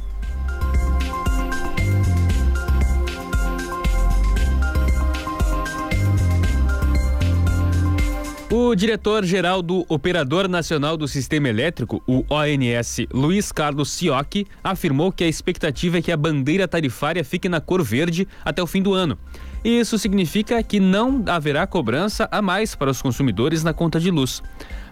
O 8.57 8.73
diretor-geral 8.73 9.61
do 9.61 9.85
Operador 9.89 10.47
Nacional 10.47 10.95
do 10.95 11.09
Sistema 11.09 11.49
Elétrico, 11.49 12.01
o 12.07 12.23
ONS, 12.29 13.05
Luiz 13.11 13.51
Carlos 13.51 13.91
Sioc, 13.91 14.47
afirmou 14.63 15.11
que 15.11 15.25
a 15.25 15.27
expectativa 15.27 15.97
é 15.97 16.01
que 16.01 16.09
a 16.09 16.15
bandeira 16.15 16.65
tarifária 16.65 17.21
fique 17.21 17.49
na 17.49 17.59
cor 17.59 17.83
verde 17.83 18.25
até 18.45 18.63
o 18.63 18.65
fim 18.65 18.81
do 18.81 18.93
ano. 18.93 19.17
Isso 19.61 19.99
significa 19.99 20.63
que 20.63 20.79
não 20.79 21.21
haverá 21.27 21.67
cobrança 21.67 22.29
a 22.31 22.41
mais 22.41 22.75
para 22.75 22.89
os 22.89 23.01
consumidores 23.01 23.61
na 23.61 23.73
conta 23.73 23.99
de 23.99 24.09
luz. 24.09 24.41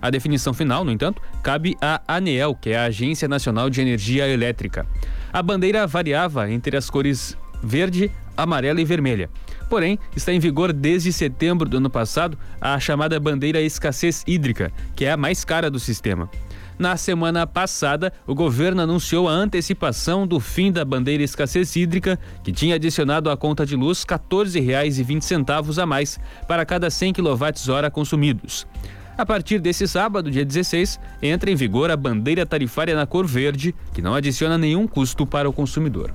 A 0.02 0.10
definição 0.10 0.54
final, 0.54 0.84
no 0.84 0.92
entanto, 0.92 1.22
cabe 1.42 1.78
à 1.80 2.02
ANEEL, 2.06 2.56
que 2.56 2.72
é 2.72 2.78
a 2.78 2.88
Agência 2.88 3.30
Nacional 3.30 3.70
de 3.70 3.80
Energia 3.80 4.28
Elétrica. 4.28 4.86
A 5.32 5.42
bandeira 5.42 5.88
variava 5.88 6.52
entre 6.52 6.76
as 6.76 6.90
cores 6.90 7.38
verde, 7.64 8.12
amarela 8.36 8.82
e 8.82 8.84
vermelha. 8.84 9.30
Porém, 9.74 9.98
está 10.16 10.32
em 10.32 10.38
vigor 10.38 10.72
desde 10.72 11.12
setembro 11.12 11.68
do 11.68 11.78
ano 11.78 11.90
passado 11.90 12.38
a 12.62 12.80
chamada 12.80 13.20
bandeira 13.20 13.60
escassez 13.60 14.24
hídrica, 14.28 14.72
que 14.96 15.04
é 15.04 15.12
a 15.12 15.18
mais 15.18 15.44
cara 15.44 15.68
do 15.68 15.80
sistema. 15.80 16.30
Na 16.78 16.96
semana 16.96 17.48
passada, 17.48 18.14
o 18.28 18.36
governo 18.36 18.84
anunciou 18.84 19.28
a 19.28 19.32
antecipação 19.32 20.28
do 20.28 20.40
fim 20.40 20.72
da 20.72 20.86
bandeira 20.86 21.24
escassez 21.24 21.76
hídrica, 21.76 22.20
que 22.44 22.52
tinha 22.52 22.76
adicionado 22.76 23.32
à 23.32 23.36
conta 23.36 23.66
de 23.66 23.76
luz 23.76 24.06
R$ 24.08 24.16
14,20 24.16 25.82
a 25.82 25.86
mais 25.88 26.20
para 26.48 26.64
cada 26.68 26.92
100 26.92 27.14
kWh 27.14 27.90
consumidos. 27.92 28.68
A 29.18 29.26
partir 29.26 29.58
desse 29.58 29.88
sábado, 29.88 30.30
dia 30.30 30.46
16, 30.46 31.00
entra 31.20 31.50
em 31.50 31.56
vigor 31.56 31.90
a 31.90 31.98
bandeira 31.98 32.46
tarifária 32.46 32.96
na 32.96 33.08
cor 33.08 33.26
verde, 33.26 33.74
que 33.92 34.04
não 34.04 34.14
adiciona 34.14 34.56
nenhum 34.56 34.86
custo 34.86 35.26
para 35.26 35.50
o 35.50 35.54
consumidor. 35.54 36.14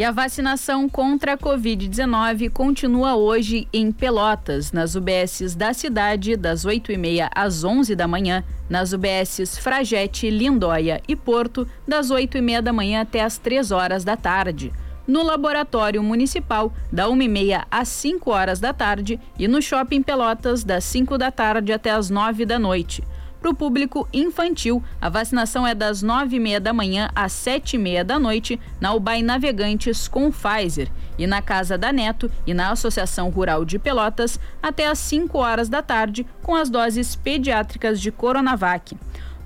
E 0.00 0.02
a 0.02 0.10
vacinação 0.10 0.88
contra 0.88 1.34
a 1.34 1.36
Covid-19 1.36 2.48
continua 2.48 3.16
hoje 3.16 3.68
em 3.70 3.92
Pelotas, 3.92 4.72
nas 4.72 4.94
UBSs 4.94 5.54
da 5.54 5.74
cidade, 5.74 6.36
das 6.36 6.64
8h30 6.64 7.28
às 7.34 7.64
11 7.64 7.94
da 7.94 8.08
manhã, 8.08 8.42
nas 8.66 8.94
UBSs 8.94 9.58
Fragete, 9.58 10.30
Lindóia 10.30 11.02
e 11.06 11.14
Porto, 11.14 11.68
das 11.86 12.08
8h30 12.08 12.62
da 12.62 12.72
manhã 12.72 13.02
até 13.02 13.20
as 13.20 13.36
3 13.36 13.70
horas 13.72 14.02
da 14.02 14.16
tarde. 14.16 14.72
No 15.06 15.22
Laboratório 15.22 16.02
Municipal, 16.02 16.72
da 16.90 17.06
1h30 17.06 17.66
às 17.70 17.88
5 17.88 18.30
horas 18.30 18.58
da 18.58 18.72
tarde, 18.72 19.20
e 19.38 19.46
no 19.46 19.60
Shopping 19.60 20.00
Pelotas, 20.00 20.64
das 20.64 20.84
5 20.84 21.18
da 21.18 21.30
tarde 21.30 21.74
até 21.74 21.90
as 21.90 22.08
9 22.08 22.46
da 22.46 22.58
noite. 22.58 23.04
Para 23.40 23.50
o 23.50 23.54
público 23.54 24.06
infantil, 24.12 24.82
a 25.00 25.08
vacinação 25.08 25.66
é 25.66 25.74
das 25.74 26.04
9h30 26.04 26.60
da 26.60 26.74
manhã 26.74 27.08
às 27.14 27.32
7h30 27.32 28.04
da 28.04 28.18
noite 28.18 28.60
na 28.78 28.92
UBAI 28.92 29.22
Navegantes 29.22 30.06
com 30.06 30.30
Pfizer 30.30 30.90
e 31.18 31.26
na 31.26 31.40
Casa 31.40 31.78
da 31.78 31.90
Neto 31.90 32.30
e 32.46 32.52
na 32.52 32.70
Associação 32.70 33.30
Rural 33.30 33.64
de 33.64 33.78
Pelotas 33.78 34.38
até 34.62 34.86
às 34.86 34.98
5 34.98 35.38
horas 35.38 35.70
da 35.70 35.80
tarde 35.80 36.26
com 36.42 36.54
as 36.54 36.68
doses 36.68 37.16
pediátricas 37.16 37.98
de 37.98 38.12
Coronavac. 38.12 38.94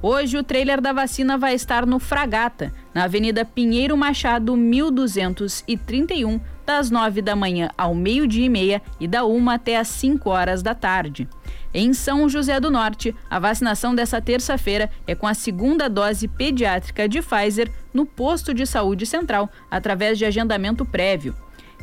Hoje 0.03 0.37
o 0.37 0.43
trailer 0.43 0.81
da 0.81 0.93
vacina 0.93 1.39
vai 1.39 1.55
estar 1.55 1.87
no 1.87 2.01
Fragata, 2.01 2.73
na 2.93 3.05
Avenida 3.05 3.45
Pinheiro 3.45 3.97
Machado 3.97 4.57
1231, 4.57 6.41
das 6.67 6.91
9 6.91 7.23
da 7.23 7.37
manhã 7.37 7.71
ao 7.77 7.95
meio-dia 7.95 8.47
e 8.47 8.49
meia 8.49 8.83
e 8.99 9.07
da 9.07 9.25
1 9.25 9.51
até 9.51 9.77
às 9.77 9.89
5 9.89 10.29
horas 10.31 10.63
da 10.63 10.75
tarde. 10.75 11.29
Em 11.73 11.93
São 11.93 12.29
José 12.29 12.61
do 12.61 12.71
Norte, 12.71 13.15
a 13.29 13.39
vacinação 13.39 13.95
dessa 13.95 14.21
terça-feira 14.21 14.89
é 15.07 15.15
com 15.15 15.27
a 15.27 15.35
segunda 15.35 15.89
dose 15.89 16.29
pediátrica 16.29 17.09
de 17.09 17.21
Pfizer 17.21 17.71
no 17.93 18.07
posto 18.07 18.55
de 18.55 18.65
saúde 18.65 19.05
central, 19.05 19.51
através 19.71 20.17
de 20.17 20.25
agendamento 20.25 20.85
prévio. 20.85 21.35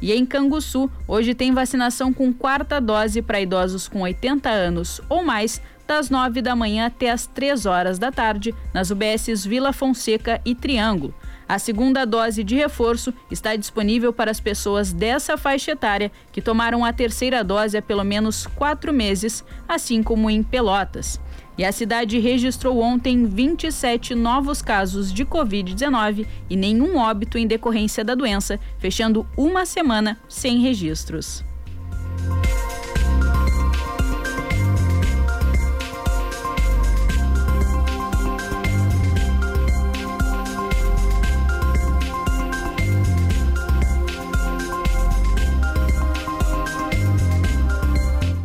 E 0.01 0.13
em 0.13 0.25
Canguçu, 0.25 0.89
hoje 1.07 1.35
tem 1.35 1.53
vacinação 1.53 2.11
com 2.11 2.33
quarta 2.33 2.81
dose 2.81 3.21
para 3.21 3.41
idosos 3.41 3.87
com 3.87 4.01
80 4.01 4.49
anos 4.49 4.99
ou 5.07 5.23
mais, 5.23 5.61
das 5.85 6.09
9 6.09 6.41
da 6.41 6.55
manhã 6.55 6.87
até 6.87 7.11
as 7.11 7.27
3 7.27 7.65
horas 7.65 7.99
da 7.99 8.11
tarde, 8.11 8.55
nas 8.73 8.89
UBSs 8.89 9.47
Vila 9.47 9.73
Fonseca 9.73 10.39
e 10.45 10.55
Triângulo. 10.55 11.13
A 11.51 11.59
segunda 11.59 12.05
dose 12.05 12.45
de 12.45 12.55
reforço 12.55 13.13
está 13.29 13.57
disponível 13.57 14.13
para 14.13 14.31
as 14.31 14.39
pessoas 14.39 14.93
dessa 14.93 15.35
faixa 15.35 15.71
etária 15.71 16.09
que 16.31 16.41
tomaram 16.41 16.85
a 16.85 16.93
terceira 16.93 17.43
dose 17.43 17.75
há 17.77 17.81
pelo 17.81 18.05
menos 18.05 18.47
quatro 18.47 18.93
meses, 18.93 19.43
assim 19.67 20.01
como 20.01 20.29
em 20.29 20.41
Pelotas. 20.43 21.19
E 21.57 21.65
a 21.65 21.73
cidade 21.73 22.17
registrou 22.19 22.79
ontem 22.79 23.25
27 23.25 24.15
novos 24.15 24.61
casos 24.61 25.11
de 25.11 25.25
Covid-19 25.25 26.25
e 26.49 26.55
nenhum 26.55 26.95
óbito 26.95 27.37
em 27.37 27.45
decorrência 27.45 28.01
da 28.01 28.15
doença, 28.15 28.57
fechando 28.77 29.27
uma 29.35 29.65
semana 29.65 30.17
sem 30.29 30.61
registros. 30.61 31.43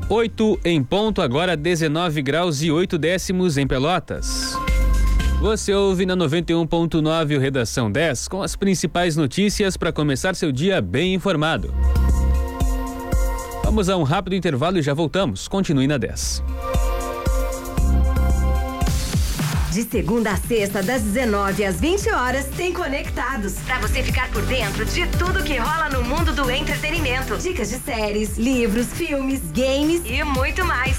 8 0.09 0.61
em 0.65 0.85
ponto, 0.85 1.21
agora 1.21 1.57
19 1.57 2.23
graus 2.23 2.63
e 2.63 2.71
8 2.71 2.97
décimos 2.97 3.59
em 3.59 3.67
Pelotas. 3.67 4.57
Você 5.41 5.75
ouve 5.75 6.07
na 6.07 6.17
91.9 6.17 7.37
o 7.37 7.41
Redação 7.41 7.91
10 7.91 8.29
com 8.29 8.41
as 8.41 8.55
principais 8.55 9.17
notícias 9.17 9.77
para 9.77 9.93
começar 9.93 10.37
seu 10.37 10.53
dia 10.53 10.81
bem 10.81 11.13
informado. 11.13 11.75
Vamos 13.65 13.89
a 13.89 13.97
um 13.97 14.05
rápido 14.05 14.37
intervalo 14.37 14.79
e 14.79 14.83
já 14.83 14.95
voltamos. 14.95 15.49
Continue 15.49 15.89
na 15.89 15.99
10. 15.99 16.41
De 19.77 19.83
segunda 19.83 20.31
a 20.31 20.37
sexta, 20.39 20.83
das 20.83 21.03
19 21.03 21.63
às 21.63 21.79
20 21.79 22.09
horas, 22.09 22.47
tem 22.57 22.73
Conectados. 22.73 23.57
Para 23.67 23.79
você 23.81 24.03
ficar 24.03 24.31
por 24.31 24.41
dentro 24.47 24.87
de 24.87 25.07
tudo 25.19 25.45
que 25.45 25.59
rola 25.59 25.91
no 25.91 26.03
mundo 26.03 26.33
do 26.33 26.51
entretenimento. 26.51 27.37
Dicas 27.37 27.69
de 27.69 27.77
séries, 27.81 28.39
livros, 28.39 28.87
filmes, 28.87 29.43
games 29.53 30.01
e 30.07 30.25
muito 30.25 30.65
mais. 30.65 30.97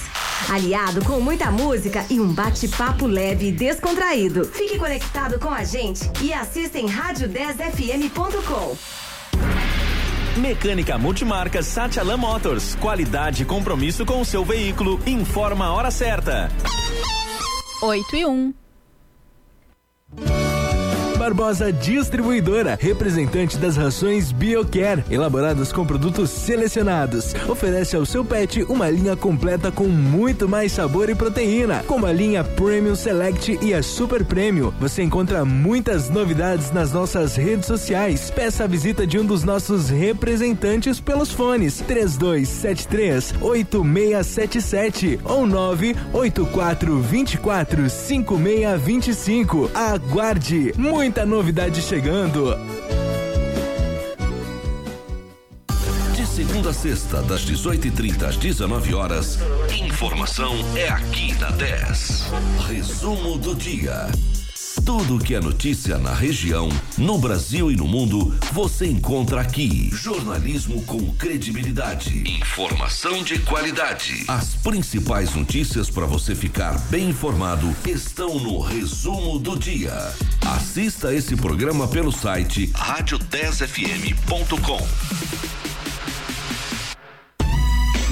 Aliado 0.47 1.03
com 1.05 1.19
muita 1.19 1.49
música 1.49 2.05
e 2.07 2.19
um 2.19 2.31
bate-papo 2.31 3.07
leve 3.07 3.47
e 3.47 3.51
descontraído. 3.51 4.45
Fique 4.45 4.77
conectado 4.77 5.39
com 5.39 5.49
a 5.49 5.63
gente 5.63 6.07
e 6.21 6.31
assista 6.31 6.77
em 6.77 6.85
rádio10fm.com. 6.85 8.77
Mecânica 10.39 10.99
Multimarcas 10.99 11.65
Satialan 11.65 12.17
Motors. 12.17 12.75
Qualidade 12.75 13.41
e 13.41 13.45
compromisso 13.47 14.05
com 14.05 14.21
o 14.21 14.25
seu 14.25 14.45
veículo. 14.45 14.99
Informa 15.07 15.65
a 15.65 15.73
hora 15.73 15.89
certa. 15.89 16.51
8 17.81 18.15
e 18.15 18.23
1. 18.23 18.66
Bye. 20.17 20.46
Barbosa 21.27 21.73
Distribuidora, 21.73 22.79
representante 22.79 23.57
das 23.57 23.75
rações 23.75 24.31
BioCare, 24.31 25.03
elaboradas 25.11 25.73
com 25.73 25.85
produtos 25.85 26.29
selecionados. 26.29 27.35
Oferece 27.49 27.97
ao 27.97 28.05
seu 28.05 28.23
pet 28.23 28.63
uma 28.63 28.89
linha 28.89 29.13
completa 29.13 29.69
com 29.69 29.89
muito 29.89 30.47
mais 30.47 30.71
sabor 30.71 31.09
e 31.09 31.15
proteína, 31.15 31.83
como 31.85 32.05
a 32.05 32.13
linha 32.13 32.45
Premium 32.45 32.95
Select 32.95 33.59
e 33.61 33.73
a 33.73 33.83
Super 33.83 34.23
Premium. 34.23 34.71
Você 34.79 35.03
encontra 35.03 35.43
muitas 35.43 36.09
novidades 36.09 36.71
nas 36.71 36.93
nossas 36.93 37.35
redes 37.35 37.65
sociais. 37.65 38.31
Peça 38.31 38.63
a 38.63 38.67
visita 38.67 39.05
de 39.05 39.19
um 39.19 39.25
dos 39.25 39.43
nossos 39.43 39.89
representantes 39.89 41.01
pelos 41.01 41.33
fones 41.33 41.81
3273 41.81 43.33
8677 43.41 45.19
ou 45.25 45.45
984 45.45 47.01
24 47.01 47.89
5625. 47.89 49.71
Aguarde! 49.73 50.71
Muita 51.17 51.35
novidade 51.35 51.81
chegando. 51.81 52.55
De 56.15 56.27
segunda 56.27 56.69
a 56.69 56.73
sexta, 56.73 57.23
das 57.23 57.43
18h30 57.43 58.23
às 58.23 58.37
19 58.37 58.93
horas, 58.93 59.39
informação 59.83 60.53
é 60.75 60.87
aqui 60.89 61.33
na 61.39 61.49
10. 61.49 62.25
Resumo 62.67 63.35
do 63.39 63.55
dia. 63.55 64.05
Tudo 64.87 65.19
que 65.19 65.35
é 65.35 65.39
notícia 65.41 65.97
na 65.97 66.13
região, 66.13 66.69
no 66.97 67.17
Brasil 67.17 67.69
e 67.69 67.75
no 67.75 67.85
mundo, 67.85 68.33
você 68.53 68.87
encontra 68.87 69.41
aqui. 69.41 69.89
Jornalismo 69.91 70.81
com 70.83 71.13
credibilidade. 71.15 72.23
Informação 72.39 73.21
de 73.21 73.37
qualidade. 73.39 74.23
As 74.29 74.55
principais 74.55 75.35
notícias 75.35 75.89
para 75.89 76.05
você 76.05 76.33
ficar 76.33 76.79
bem 76.89 77.09
informado 77.09 77.75
estão 77.85 78.39
no 78.39 78.61
Resumo 78.61 79.37
do 79.37 79.59
Dia. 79.59 79.91
Assista 80.55 81.13
esse 81.13 81.35
programa 81.35 81.85
pelo 81.89 82.13
site 82.13 82.67
rádio10fm.com. 82.67 84.87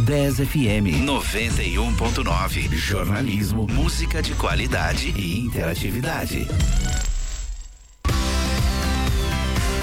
10 0.06 0.36
FM 0.36 1.02
91.9. 1.04 2.72
Jornalismo, 2.76 3.65
música 3.68 4.22
de 4.22 4.36
qualidade 4.36 5.12
e 5.18 5.39
interatividade. 5.39 6.48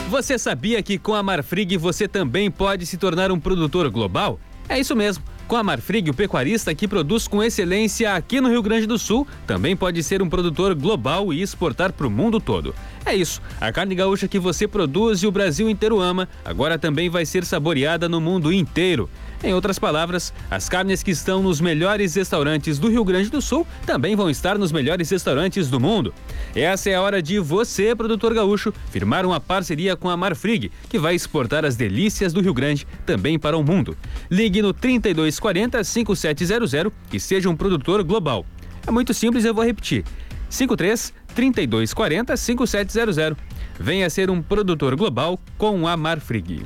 Você 0.09 0.39
sabia 0.39 0.81
que 0.81 0.97
com 0.97 1.13
a 1.13 1.25
Marfrig 1.25 1.77
você 1.77 2.07
também 2.07 2.53
pode 2.53 2.87
se 2.87 2.97
tornar 2.97 3.33
um 3.33 3.41
produtor 3.41 3.91
global? 3.91 4.39
É 4.69 4.79
isso 4.79 4.95
mesmo. 4.95 5.25
Com 5.49 5.57
a 5.57 5.63
Marfrig, 5.65 6.09
o 6.09 6.15
pecuarista 6.15 6.73
que 6.73 6.87
produz 6.87 7.27
com 7.27 7.43
excelência 7.43 8.15
aqui 8.15 8.41
no 8.41 8.49
Rio 8.49 8.63
Grande 8.63 8.87
do 8.87 8.99
Sul 8.99 9.27
também 9.45 9.77
pode 9.77 10.03
ser 10.05 10.23
um 10.23 10.29
produtor 10.29 10.73
global 10.75 11.33
e 11.33 11.43
exportar 11.43 11.93
para 11.93 12.07
o 12.07 12.11
mundo 12.11 12.39
todo. 12.39 12.73
É 13.05 13.13
isso, 13.13 13.43
a 13.61 13.73
carne 13.73 13.97
gaúcha 13.97 14.29
que 14.29 14.39
você 14.39 14.69
produz 14.69 15.23
e 15.23 15.27
o 15.27 15.33
Brasil 15.33 15.69
inteiro 15.69 16.01
ama, 16.01 16.29
agora 16.45 16.79
também 16.79 17.11
vai 17.11 17.27
ser 17.27 17.45
saboreada 17.45 18.09
no 18.09 18.21
mundo 18.21 18.53
inteiro. 18.53 19.11
Em 19.45 19.53
outras 19.53 19.77
palavras, 19.77 20.33
as 20.49 20.69
carnes 20.69 21.03
que 21.03 21.11
estão 21.11 21.43
nos 21.43 21.61
melhores 21.61 22.15
restaurantes 22.15 22.79
do 22.79 22.89
Rio 22.89 23.05
Grande 23.05 23.29
do 23.29 23.43
Sul 23.43 23.67
também 23.85 24.15
vão 24.15 24.31
estar 24.31 24.57
nos 24.57 24.71
melhores 24.71 25.11
restaurantes 25.11 25.69
do 25.69 25.81
mundo. 25.81 26.15
Essa 26.55 26.91
é 26.91 26.95
a 26.95 27.03
hora 27.03 27.21
de 27.21 27.41
você, 27.41 27.95
produtor 27.95 28.33
gaúcho, 28.35 28.73
firmar 28.91 29.27
uma 29.27 29.41
parceria 29.41 29.97
com 29.97 30.09
a 30.09 30.17
Marfrig, 30.17 30.71
que 30.89 30.99
vai 30.99 31.17
exportar 31.17 31.65
as 31.65 31.75
delícias 31.75 32.33
do 32.33 32.41
Rio 32.41 32.55
Grande 32.55 32.87
também 33.05 33.37
para 33.37 33.57
o 33.57 33.65
mundo. 33.65 33.97
Ligue 34.31 34.63
no 34.63 34.73
3240 34.73 35.83
5700 35.83 36.93
e 37.13 37.19
seja 37.19 37.51
um 37.51 37.57
produtor 37.57 38.05
global. 38.05 38.47
É 38.87 38.93
muito 38.93 39.13
simples, 39.13 39.45
eu 39.45 39.53
vou 39.53 39.65
repetir. 39.65 40.05
53 40.49 41.13
3240 41.35 42.37
5700. 42.37 43.39
Venha 43.81 44.09
ser 44.09 44.31
um 44.31 44.41
produtor 44.41 44.95
global 44.95 45.41
com 45.59 45.89
a 45.89 45.97
Marfrig. 45.97 46.65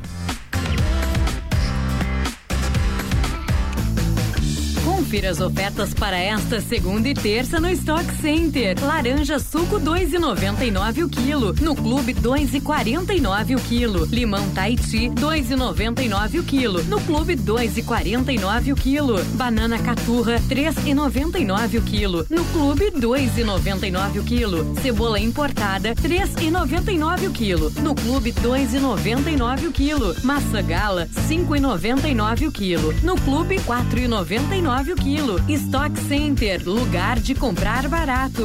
Confira 5.16 5.31
as 5.31 5.40
ofertas 5.40 5.94
para 5.94 6.18
esta 6.18 6.61
segunda 6.61 7.09
e 7.09 7.14
terça 7.14 7.59
no 7.59 7.70
Stock 7.70 8.05
Center. 8.20 8.76
Laranja 8.85 9.38
suco 9.38 9.81
2,99 9.81 11.05
o 11.05 11.09
quilo. 11.09 11.55
No 11.55 11.74
Clube 11.74 12.12
2,49 12.12 13.57
o 13.57 13.61
quilo. 13.62 14.05
Limão 14.05 14.46
Tahiti 14.50 15.09
2,99 15.09 16.40
o 16.40 16.44
quilo. 16.44 16.85
No 16.85 17.00
Clube 17.00 17.35
2,49 17.35 18.72
o 18.74 18.76
quilo. 18.76 19.24
Banana 19.37 19.79
caturra 19.79 20.38
3,99 20.50 21.79
o 21.79 21.83
quilo. 21.83 22.26
No 22.29 22.44
Clube 22.52 22.90
2,99 22.90 24.20
o 24.20 24.22
quilo. 24.22 24.74
Cebola 24.83 25.18
importada 25.18 25.94
3,99 25.94 27.29
o 27.29 27.33
quilo. 27.33 27.72
No 27.81 27.94
Clube 27.94 28.33
2,99 28.35 29.68
o 29.68 29.72
quilo. 29.72 30.14
Maçã 30.22 30.62
gala 30.62 31.09
5,99 31.26 32.48
o 32.48 32.52
quilo. 32.52 32.92
No 33.02 33.16
Clube 33.22 33.57
4,99 33.61 34.92
o 34.92 34.96
quilo. 34.96 35.06
Stock 35.49 35.99
Center, 36.09 36.61
lugar 36.69 37.21
de 37.21 37.35
comprar 37.35 37.88
barato. 37.88 38.42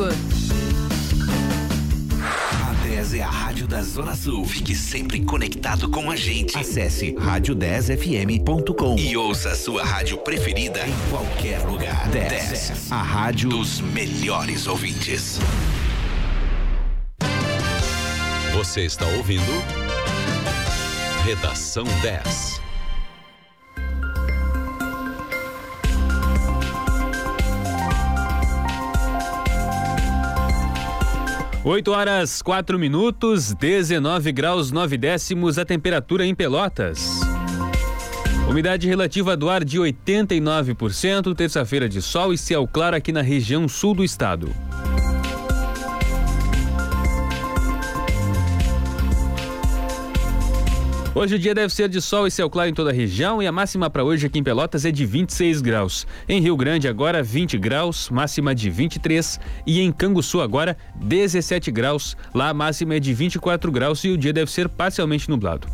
A 2.69 2.73
10 2.83 3.13
é 3.15 3.21
a 3.23 3.29
rádio 3.29 3.67
da 3.67 3.81
Zona 3.81 4.15
Sul. 4.15 4.45
Fique 4.45 4.75
sempre 4.75 5.21
conectado 5.25 5.89
com 5.89 6.11
a 6.11 6.15
gente. 6.15 6.55
Acesse 6.57 7.13
rádio10fm.com 7.13 8.95
e 8.97 9.17
ouça 9.17 9.49
a 9.49 9.55
sua 9.55 9.83
rádio 9.83 10.19
preferida 10.19 10.87
em 10.87 11.09
qualquer 11.09 11.59
lugar. 11.65 12.07
10, 12.09 12.91
a 12.91 13.01
rádio 13.01 13.49
dos 13.49 13.81
melhores 13.81 14.67
ouvintes. 14.67 15.39
Você 18.53 18.81
está 18.81 19.07
ouvindo 19.07 19.51
Redação 21.25 21.85
10. 22.01 22.50
8 31.63 31.91
horas 31.91 32.41
4 32.41 32.79
minutos, 32.79 33.53
19 33.53 34.31
graus 34.31 34.71
9 34.71 34.97
décimos 34.97 35.59
a 35.59 35.65
temperatura 35.65 36.25
em 36.25 36.33
Pelotas. 36.33 37.21
Umidade 38.49 38.87
relativa 38.87 39.37
do 39.37 39.47
ar 39.47 39.63
de 39.63 39.77
89%, 39.77 41.35
terça-feira 41.35 41.87
de 41.87 42.01
sol 42.01 42.33
e 42.33 42.37
céu 42.37 42.67
claro 42.67 42.95
aqui 42.95 43.11
na 43.11 43.21
região 43.21 43.67
sul 43.67 43.93
do 43.93 44.03
estado. 44.03 44.49
Hoje 51.13 51.35
o 51.35 51.39
dia 51.39 51.53
deve 51.53 51.73
ser 51.73 51.89
de 51.89 52.01
sol 52.01 52.25
e 52.25 52.31
céu 52.31 52.49
claro 52.49 52.69
em 52.69 52.73
toda 52.73 52.89
a 52.89 52.93
região 52.93 53.43
e 53.43 53.47
a 53.47 53.51
máxima 53.51 53.89
para 53.89 54.01
hoje 54.01 54.27
aqui 54.27 54.39
em 54.39 54.43
Pelotas 54.43 54.85
é 54.85 54.91
de 54.91 55.05
26 55.05 55.59
graus. 55.59 56.07
Em 56.27 56.39
Rio 56.39 56.55
Grande 56.55 56.87
agora 56.87 57.21
20 57.21 57.57
graus, 57.57 58.09
máxima 58.09 58.55
de 58.55 58.69
23 58.69 59.37
e 59.67 59.81
em 59.81 59.91
Canguçu 59.91 60.39
agora 60.39 60.77
17 60.95 61.69
graus. 61.69 62.15
Lá 62.33 62.47
a 62.47 62.53
máxima 62.53 62.95
é 62.95 62.99
de 62.99 63.13
24 63.13 63.69
graus 63.73 64.05
e 64.05 64.09
o 64.09 64.17
dia 64.17 64.31
deve 64.31 64.49
ser 64.49 64.69
parcialmente 64.69 65.29
nublado. 65.29 65.67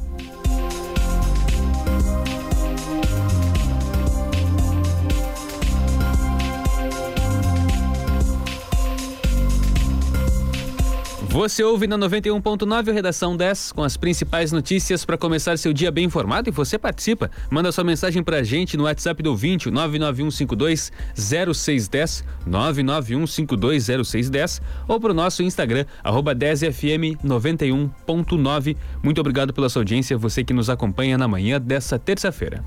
Você 11.37 11.63
ouve 11.63 11.85
na 11.85 11.99
91.9 11.99 12.91
Redação 12.91 13.37
10 13.37 13.71
com 13.73 13.83
as 13.83 13.95
principais 13.95 14.51
notícias 14.51 15.05
para 15.05 15.19
começar 15.19 15.55
seu 15.55 15.71
dia 15.71 15.91
bem 15.91 16.05
informado 16.05 16.49
e 16.49 16.51
você 16.51 16.79
participa. 16.79 17.29
Manda 17.51 17.71
sua 17.71 17.83
mensagem 17.83 18.23
pra 18.23 18.41
gente 18.41 18.75
no 18.75 18.85
WhatsApp 18.85 19.21
do 19.21 19.35
20 19.35 19.69
99152 19.69 20.91
0610 21.15 22.25
99152 22.43 23.85
0610 24.07 24.61
ou 24.87 24.99
pro 24.99 25.13
nosso 25.13 25.43
Instagram 25.43 25.85
arroba 26.03 26.33
10fm 26.33 27.19
91.9. 27.23 28.75
Muito 29.03 29.21
obrigado 29.21 29.53
pela 29.53 29.69
sua 29.69 29.81
audiência, 29.81 30.17
você 30.17 30.43
que 30.43 30.53
nos 30.53 30.71
acompanha 30.71 31.19
na 31.19 31.27
manhã 31.27 31.61
dessa 31.61 31.99
terça-feira. 31.99 32.65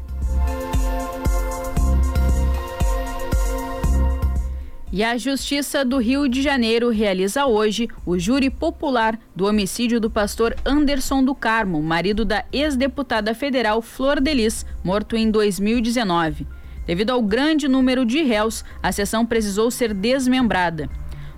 E 4.92 5.04
a 5.04 5.16
Justiça 5.16 5.84
do 5.84 5.98
Rio 5.98 6.28
de 6.28 6.42
Janeiro 6.42 6.90
realiza 6.90 7.46
hoje 7.46 7.88
o 8.04 8.18
júri 8.18 8.50
popular 8.50 9.16
do 9.36 9.46
homicídio 9.46 10.00
do 10.00 10.10
pastor 10.10 10.56
Anderson 10.66 11.22
do 11.22 11.32
Carmo, 11.32 11.80
marido 11.80 12.24
da 12.24 12.44
ex-deputada 12.52 13.32
federal 13.32 13.80
Flor 13.80 14.20
Delis, 14.20 14.66
morto 14.82 15.16
em 15.16 15.30
2019. 15.30 16.44
Devido 16.84 17.10
ao 17.10 17.22
grande 17.22 17.68
número 17.68 18.04
de 18.04 18.24
réus, 18.24 18.64
a 18.82 18.90
sessão 18.90 19.24
precisou 19.24 19.70
ser 19.70 19.94
desmembrada. 19.94 20.90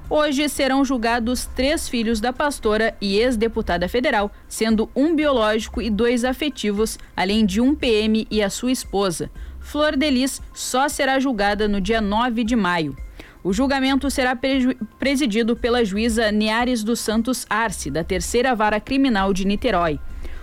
Hoje 0.09 0.49
serão 0.49 0.83
julgados 0.83 1.45
três 1.45 1.87
filhos 1.87 2.21
da 2.21 2.33
pastora 2.33 2.97
e 3.03 3.19
ex-deputada 3.19 3.87
federal, 3.87 4.33
sendo 4.49 4.89
um 4.97 5.15
biológico 5.15 5.83
e 5.83 5.91
dois 5.91 6.25
afetivos, 6.25 6.99
além 7.15 7.45
de 7.45 7.61
um 7.61 7.75
PM 7.75 8.27
e 8.31 8.43
a 8.43 8.49
sua 8.49 8.73
esposa. 8.73 9.31
Flor 9.61 9.95
Delis 9.95 10.41
só 10.55 10.89
será 10.89 11.21
julgada 11.21 11.69
no 11.69 11.83
dia 11.83 12.01
9 12.01 12.45
de 12.45 12.57
maio. 12.57 12.97
O 13.45 13.53
julgamento 13.53 14.09
será 14.09 14.39
presidido 14.99 15.57
pela 15.57 15.85
juíza 15.85 16.31
Niares 16.31 16.85
dos 16.85 17.01
Santos 17.01 17.45
Arce, 17.51 17.91
da 17.91 18.05
Terceira 18.05 18.55
Vara 18.55 18.79
Criminal 18.79 19.33
de 19.33 19.45
Niterói. 19.45 19.99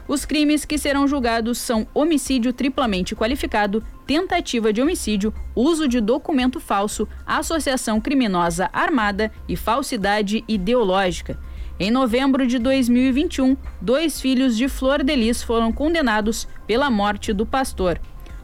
Os 0.05 0.25
crimes 0.25 0.65
que 0.65 0.77
serão 0.77 1.07
julgados 1.07 1.59
são 1.59 1.87
homicídio 1.93 2.51
triplamente 2.51 3.15
qualificado, 3.15 3.81
tentativa 4.05 4.73
de 4.73 4.81
homicídio, 4.81 5.33
uso 5.55 5.87
de 5.87 6.01
documento 6.01 6.59
falso, 6.59 7.07
associação 7.25 8.01
criminosa 8.01 8.69
armada 8.73 9.31
e 9.47 9.55
falsidade 9.55 10.43
ideológica. 10.47 11.39
Em 11.79 11.91
novembro 11.91 12.45
de 12.45 12.59
2021, 12.59 13.55
dois 13.79 14.19
filhos 14.19 14.57
de 14.57 14.67
Flor 14.67 15.03
Delis 15.03 15.41
foram 15.41 15.71
condenados 15.71 16.47
pela 16.67 16.89
morte 16.89 17.31
do 17.31 17.45
pastor. 17.45 18.01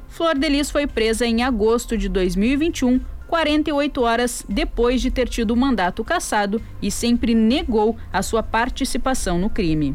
Flor 0.07 0.37
Delis 0.37 0.71
foi 0.71 0.87
presa 0.87 1.25
em 1.25 1.43
agosto 1.43 1.97
de 1.97 2.07
2021 2.07 3.01
48 3.35 4.01
horas 4.01 4.45
depois 4.47 5.01
de 5.01 5.11
ter 5.11 5.27
tido 5.27 5.51
o 5.51 5.57
mandato 5.57 6.05
cassado 6.05 6.61
e 6.81 6.89
sempre 6.89 7.35
negou 7.35 7.97
a 8.13 8.21
sua 8.21 8.41
participação 8.41 9.37
no 9.37 9.49
crime. 9.49 9.93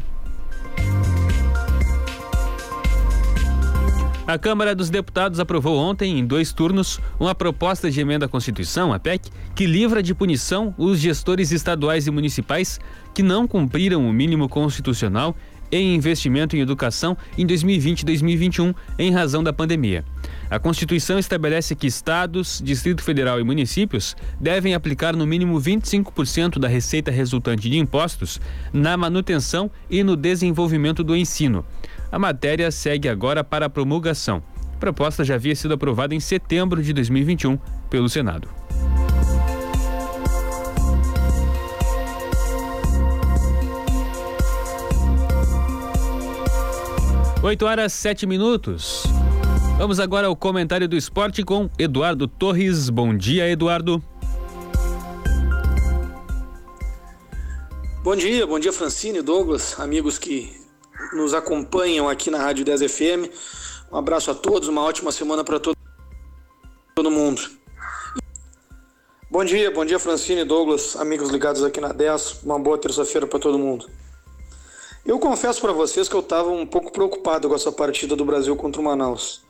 A 4.27 4.37
Câmara 4.37 4.75
dos 4.75 4.91
Deputados 4.91 5.39
aprovou 5.39 5.75
ontem, 5.75 6.19
em 6.19 6.23
dois 6.25 6.53
turnos, 6.53 6.99
uma 7.19 7.33
proposta 7.33 7.89
de 7.89 7.99
emenda 7.99 8.27
à 8.27 8.29
Constituição, 8.29 8.93
a 8.93 8.99
PEC, 8.99 9.31
que 9.55 9.65
livra 9.65 10.03
de 10.03 10.13
punição 10.13 10.75
os 10.77 10.99
gestores 10.99 11.51
estaduais 11.51 12.05
e 12.05 12.11
municipais 12.11 12.79
que 13.11 13.23
não 13.23 13.47
cumpriram 13.47 14.07
o 14.07 14.13
mínimo 14.13 14.47
constitucional 14.47 15.35
em 15.71 15.95
investimento 15.95 16.55
em 16.55 16.59
educação 16.59 17.17
em 17.35 17.45
2020 17.45 18.01
e 18.01 18.05
2021, 18.05 18.73
em 18.99 19.11
razão 19.11 19.43
da 19.43 19.53
pandemia. 19.53 20.05
A 20.51 20.59
Constituição 20.59 21.17
estabelece 21.17 21.73
que 21.77 21.87
estados, 21.87 22.61
Distrito 22.61 23.01
Federal 23.01 23.39
e 23.39 23.43
municípios 23.43 24.17
devem 24.37 24.75
aplicar 24.75 25.15
no 25.15 25.25
mínimo 25.25 25.57
25% 25.57 26.59
da 26.59 26.67
receita 26.67 27.09
resultante 27.09 27.69
de 27.69 27.77
impostos 27.77 28.37
na 28.73 28.97
manutenção 28.97 29.71
e 29.89 30.03
no 30.03 30.17
desenvolvimento 30.17 31.05
do 31.05 31.15
ensino. 31.15 31.65
A 32.11 32.19
matéria 32.19 32.69
segue 32.69 33.07
agora 33.07 33.45
para 33.45 33.67
a 33.67 33.69
promulgação. 33.69 34.43
A 34.75 34.77
proposta 34.77 35.23
já 35.23 35.35
havia 35.35 35.55
sido 35.55 35.73
aprovada 35.73 36.13
em 36.13 36.19
setembro 36.19 36.83
de 36.83 36.91
2021 36.91 37.57
pelo 37.89 38.09
Senado. 38.09 38.49
8 47.41 47.65
horas 47.65 47.93
7 47.93 48.27
minutos. 48.27 49.20
Vamos 49.81 49.99
agora 49.99 50.27
ao 50.27 50.35
comentário 50.35 50.87
do 50.87 50.95
esporte 50.95 51.43
com 51.43 51.67
Eduardo 51.79 52.27
Torres. 52.27 52.87
Bom 52.87 53.17
dia, 53.17 53.49
Eduardo. 53.49 53.99
Bom 58.03 58.15
dia, 58.15 58.45
bom 58.45 58.59
dia 58.59 58.71
Francine, 58.71 59.23
Douglas, 59.23 59.79
amigos 59.79 60.19
que 60.19 60.55
nos 61.13 61.33
acompanham 61.33 62.07
aqui 62.07 62.29
na 62.29 62.37
Rádio 62.37 62.63
10 62.63 62.91
FM. 62.91 63.33
Um 63.91 63.97
abraço 63.97 64.29
a 64.29 64.35
todos, 64.35 64.67
uma 64.67 64.83
ótima 64.83 65.11
semana 65.11 65.43
para 65.43 65.59
todo, 65.59 65.75
todo 66.93 67.09
mundo. 67.09 67.41
Bom 69.31 69.43
dia, 69.43 69.71
bom 69.71 69.83
dia 69.83 69.97
Francine, 69.97 70.43
Douglas, 70.43 70.95
amigos 70.95 71.31
ligados 71.31 71.63
aqui 71.63 71.81
na 71.81 71.91
10. 71.91 72.43
Uma 72.43 72.59
boa 72.59 72.77
terça-feira 72.77 73.25
para 73.25 73.39
todo 73.39 73.57
mundo. 73.57 73.89
Eu 75.03 75.17
confesso 75.17 75.59
para 75.59 75.73
vocês 75.73 76.07
que 76.07 76.15
eu 76.15 76.19
estava 76.19 76.51
um 76.51 76.67
pouco 76.67 76.91
preocupado 76.91 77.49
com 77.49 77.55
essa 77.55 77.71
partida 77.71 78.15
do 78.15 78.23
Brasil 78.23 78.55
contra 78.55 78.79
o 78.79 78.83
Manaus. 78.83 79.49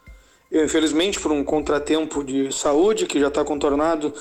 Eu, 0.52 0.66
infelizmente, 0.66 1.18
por 1.18 1.32
um 1.32 1.46
contratempo 1.46 2.24
de 2.24 2.52
saúde 2.54 3.06
que 3.06 3.18
já 3.18 3.30
está 3.30 3.42
contornado, 3.42 4.14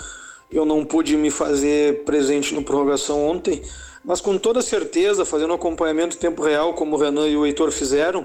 eu 0.48 0.64
não 0.64 0.84
pude 0.84 1.16
me 1.16 1.28
fazer 1.28 2.04
presente 2.04 2.54
no 2.54 2.62
prorrogação 2.62 3.26
ontem, 3.26 3.60
mas 4.04 4.20
com 4.20 4.38
toda 4.38 4.62
certeza, 4.62 5.24
fazendo 5.24 5.52
acompanhamento 5.52 6.16
em 6.16 6.20
tempo 6.20 6.40
real, 6.40 6.74
como 6.74 6.96
o 6.96 6.98
Renan 7.00 7.28
e 7.28 7.36
o 7.36 7.44
Heitor 7.44 7.72
fizeram, 7.72 8.24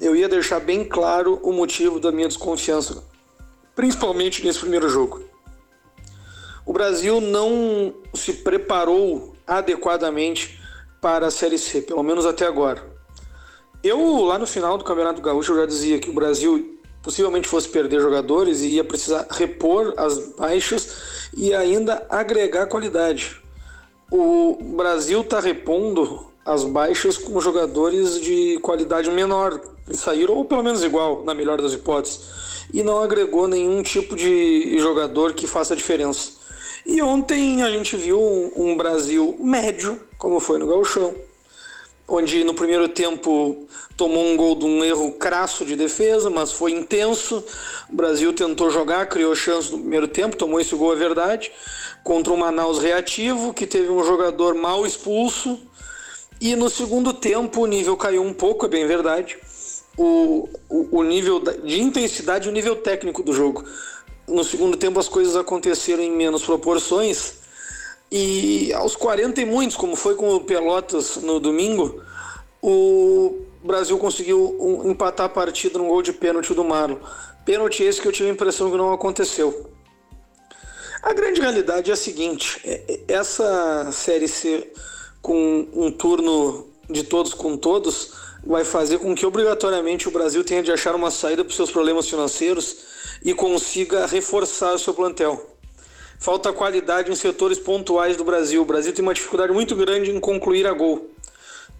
eu 0.00 0.16
ia 0.16 0.26
deixar 0.26 0.58
bem 0.60 0.84
claro 0.84 1.38
o 1.42 1.52
motivo 1.52 2.00
da 2.00 2.10
minha 2.10 2.28
desconfiança, 2.28 3.04
principalmente 3.76 4.42
nesse 4.42 4.60
primeiro 4.60 4.88
jogo. 4.88 5.22
O 6.64 6.72
Brasil 6.72 7.20
não 7.20 7.92
se 8.14 8.32
preparou 8.32 9.36
adequadamente 9.46 10.58
para 10.98 11.26
a 11.26 11.30
Série 11.30 11.58
C, 11.58 11.82
pelo 11.82 12.02
menos 12.02 12.24
até 12.24 12.46
agora. 12.46 12.82
Eu, 13.82 14.22
lá 14.24 14.38
no 14.38 14.46
final 14.46 14.78
do 14.78 14.84
Campeonato 14.84 15.20
Gaúcho, 15.20 15.54
já 15.54 15.66
dizia 15.66 15.98
que 15.98 16.10
o 16.10 16.12
Brasil 16.12 16.77
possivelmente 17.02 17.48
fosse 17.48 17.68
perder 17.68 18.00
jogadores 18.00 18.60
e 18.60 18.68
ia 18.68 18.84
precisar 18.84 19.26
repor 19.30 19.94
as 19.96 20.18
baixas 20.36 21.28
e 21.36 21.54
ainda 21.54 22.06
agregar 22.08 22.66
qualidade. 22.66 23.40
O 24.10 24.56
Brasil 24.76 25.20
está 25.20 25.40
repondo 25.40 26.26
as 26.44 26.64
baixas 26.64 27.18
com 27.18 27.40
jogadores 27.40 28.20
de 28.20 28.58
qualidade 28.62 29.10
menor, 29.10 29.60
que 29.86 29.96
saíram 29.96 30.34
ou 30.34 30.44
pelo 30.44 30.62
menos 30.62 30.82
igual, 30.82 31.22
na 31.24 31.34
melhor 31.34 31.60
das 31.60 31.74
hipóteses, 31.74 32.20
e 32.72 32.82
não 32.82 33.02
agregou 33.02 33.46
nenhum 33.46 33.82
tipo 33.82 34.16
de 34.16 34.78
jogador 34.78 35.34
que 35.34 35.46
faça 35.46 35.76
diferença. 35.76 36.32
E 36.86 37.02
ontem 37.02 37.62
a 37.62 37.70
gente 37.70 37.96
viu 37.96 38.18
um, 38.18 38.52
um 38.56 38.76
Brasil 38.76 39.36
médio, 39.38 40.00
como 40.16 40.40
foi 40.40 40.58
no 40.58 40.66
Gauchão, 40.66 41.14
onde 42.08 42.42
no 42.42 42.54
primeiro 42.54 42.88
tempo 42.88 43.68
tomou 43.96 44.24
um 44.24 44.36
gol 44.36 44.54
de 44.54 44.64
um 44.64 44.82
erro 44.82 45.12
crasso 45.12 45.64
de 45.64 45.76
defesa, 45.76 46.30
mas 46.30 46.50
foi 46.50 46.72
intenso. 46.72 47.44
O 47.90 47.94
Brasil 47.94 48.32
tentou 48.32 48.70
jogar, 48.70 49.06
criou 49.06 49.34
chance 49.34 49.70
no 49.70 49.78
primeiro 49.78 50.08
tempo, 50.08 50.36
tomou 50.36 50.58
esse 50.58 50.74
gol, 50.74 50.92
é 50.94 50.96
verdade, 50.96 51.52
contra 52.02 52.32
o 52.32 52.36
Manaus 52.36 52.78
reativo, 52.78 53.52
que 53.52 53.66
teve 53.66 53.90
um 53.90 54.02
jogador 54.02 54.54
mal 54.54 54.86
expulso. 54.86 55.60
E 56.40 56.56
no 56.56 56.70
segundo 56.70 57.12
tempo 57.12 57.60
o 57.60 57.66
nível 57.66 57.96
caiu 57.96 58.22
um 58.22 58.32
pouco, 58.32 58.64
é 58.64 58.68
bem 58.68 58.86
verdade. 58.86 59.36
O, 59.96 60.48
o, 60.68 60.98
o 61.00 61.02
nível 61.02 61.40
de 61.40 61.80
intensidade 61.80 62.46
e 62.46 62.50
o 62.50 62.52
nível 62.52 62.76
técnico 62.76 63.22
do 63.22 63.32
jogo 63.32 63.64
no 64.28 64.44
segundo 64.44 64.76
tempo 64.76 65.00
as 65.00 65.08
coisas 65.08 65.34
aconteceram 65.34 66.02
em 66.02 66.10
menos 66.10 66.44
proporções. 66.44 67.38
E 68.10 68.72
aos 68.74 68.94
40 68.94 69.40
e 69.40 69.44
muitos, 69.44 69.76
como 69.76 69.96
foi 69.96 70.14
com 70.14 70.34
o 70.34 70.40
Pelotas 70.40 71.16
no 71.16 71.40
domingo, 71.40 72.02
o 72.62 73.42
Brasil 73.62 73.98
conseguiu 73.98 74.82
empatar 74.84 75.26
a 75.26 75.28
partida 75.28 75.78
no 75.78 75.86
gol 75.86 76.02
de 76.02 76.12
pênalti 76.12 76.54
do 76.54 76.64
Marlon. 76.64 76.98
Pênalti 77.44 77.82
esse 77.82 78.00
que 78.00 78.08
eu 78.08 78.12
tive 78.12 78.28
a 78.28 78.32
impressão 78.32 78.70
que 78.70 78.76
não 78.76 78.92
aconteceu. 78.92 79.70
A 81.02 81.12
grande 81.12 81.40
realidade 81.40 81.90
é 81.90 81.94
a 81.94 81.96
seguinte: 81.96 82.60
é, 82.64 82.82
é, 82.88 83.14
essa 83.14 83.90
Série 83.92 84.28
C 84.28 84.72
com 85.22 85.66
um 85.72 85.90
turno 85.90 86.66
de 86.90 87.04
todos 87.04 87.34
com 87.34 87.56
todos 87.56 88.12
vai 88.44 88.64
fazer 88.64 88.98
com 88.98 89.14
que 89.14 89.26
obrigatoriamente 89.26 90.08
o 90.08 90.10
Brasil 90.10 90.42
tenha 90.44 90.62
de 90.62 90.72
achar 90.72 90.94
uma 90.94 91.10
saída 91.10 91.44
para 91.44 91.50
os 91.50 91.56
seus 91.56 91.70
problemas 91.70 92.08
financeiros 92.08 92.76
e 93.24 93.34
consiga 93.34 94.06
reforçar 94.06 94.74
o 94.74 94.78
seu 94.78 94.94
plantel. 94.94 95.54
Falta 96.18 96.52
qualidade 96.52 97.10
em 97.10 97.14
setores 97.14 97.58
pontuais 97.58 98.16
do 98.16 98.24
Brasil. 98.24 98.62
O 98.62 98.64
Brasil 98.64 98.92
tem 98.92 99.04
uma 99.04 99.14
dificuldade 99.14 99.52
muito 99.52 99.76
grande 99.76 100.10
em 100.10 100.18
concluir 100.18 100.66
a 100.66 100.72
gol. 100.72 101.10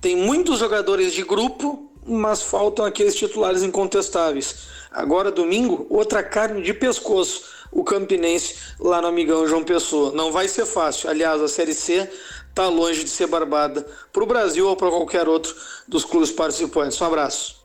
Tem 0.01 0.17
muitos 0.17 0.61
jogadores 0.61 1.13
de 1.13 1.23
grupo, 1.23 1.91
mas 2.07 2.43
faltam 2.43 2.85
aqueles 2.85 3.15
titulares 3.15 3.63
incontestáveis. 3.63 4.69
Agora, 4.91 5.31
domingo, 5.31 5.87
outra 5.91 6.23
carne 6.23 6.63
de 6.63 6.73
pescoço. 6.73 7.59
O 7.71 7.85
Campinense 7.85 8.55
lá 8.81 9.03
no 9.03 9.09
Amigão 9.09 9.47
João 9.47 9.63
Pessoa. 9.63 10.11
Não 10.13 10.33
vai 10.33 10.49
ser 10.49 10.65
fácil. 10.65 11.11
Aliás, 11.11 11.43
a 11.43 11.49
Série 11.49 11.75
C 11.75 12.11
está 12.49 12.67
longe 12.67 13.05
de 13.05 13.11
ser 13.11 13.27
barbada 13.27 13.87
para 14.11 14.23
o 14.23 14.27
Brasil 14.27 14.67
ou 14.67 14.75
para 14.75 14.89
qualquer 14.89 15.29
outro 15.29 15.55
dos 15.87 16.05
clubes 16.05 16.31
participantes. 16.31 16.99
Um 17.01 17.05
abraço. 17.05 17.59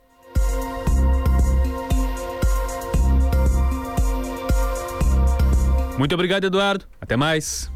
Muito 5.96 6.14
obrigado, 6.14 6.44
Eduardo. 6.44 6.84
Até 7.00 7.16
mais. 7.16 7.72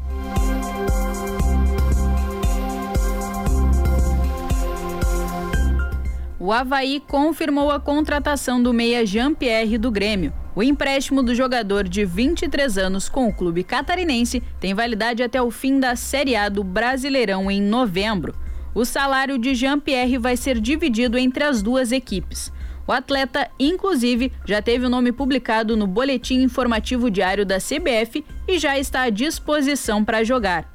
O 6.41 6.53
Havaí 6.53 7.01
confirmou 7.05 7.69
a 7.69 7.81
contratação 7.81 8.63
do 8.63 8.73
meia 8.73 9.05
Jean-Pierre 9.05 9.77
do 9.77 9.91
Grêmio. 9.91 10.31
O 10.55 10.63
empréstimo 10.63 11.21
do 11.21 11.35
jogador 11.35 11.85
de 11.85 12.05
23 12.05 12.77
anos 12.77 13.09
com 13.09 13.27
o 13.27 13.33
clube 13.33 13.61
catarinense 13.61 14.41
tem 14.57 14.73
validade 14.73 15.21
até 15.21 15.41
o 15.41 15.51
fim 15.51 15.81
da 15.81 15.97
Série 15.97 16.37
A 16.37 16.47
do 16.47 16.63
Brasileirão 16.63 17.51
em 17.51 17.61
novembro. 17.61 18.33
O 18.73 18.85
salário 18.85 19.37
de 19.37 19.53
Jean-Pierre 19.53 20.17
vai 20.17 20.37
ser 20.37 20.61
dividido 20.61 21.17
entre 21.17 21.43
as 21.43 21.61
duas 21.61 21.91
equipes. 21.91 22.53
O 22.87 22.93
atleta, 22.93 23.51
inclusive, 23.59 24.31
já 24.45 24.61
teve 24.61 24.85
o 24.85 24.89
nome 24.89 25.11
publicado 25.11 25.75
no 25.75 25.85
Boletim 25.85 26.41
Informativo 26.41 27.11
Diário 27.11 27.45
da 27.45 27.57
CBF 27.57 28.23
e 28.47 28.57
já 28.57 28.79
está 28.79 29.01
à 29.01 29.09
disposição 29.09 30.05
para 30.05 30.23
jogar. 30.23 30.73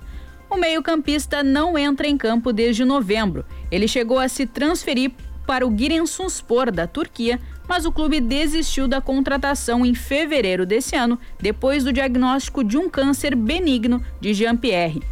O 0.50 0.56
meio-campista 0.56 1.42
não 1.42 1.76
entra 1.76 2.06
em 2.06 2.16
campo 2.16 2.52
desde 2.52 2.84
novembro. 2.84 3.44
Ele 3.70 3.88
chegou 3.88 4.20
a 4.20 4.28
se 4.28 4.46
transferir 4.46 5.10
para 5.46 5.66
o 5.66 5.76
Giresunspor 5.76 6.70
da 6.70 6.86
Turquia, 6.86 7.40
mas 7.68 7.84
o 7.84 7.92
clube 7.92 8.20
desistiu 8.20 8.86
da 8.86 9.00
contratação 9.00 9.84
em 9.84 9.94
fevereiro 9.94 10.66
desse 10.66 10.96
ano, 10.96 11.18
depois 11.40 11.84
do 11.84 11.92
diagnóstico 11.92 12.62
de 12.62 12.76
um 12.76 12.88
câncer 12.88 13.34
benigno 13.34 14.04
de 14.20 14.34
Jean-Pierre. 14.34 15.02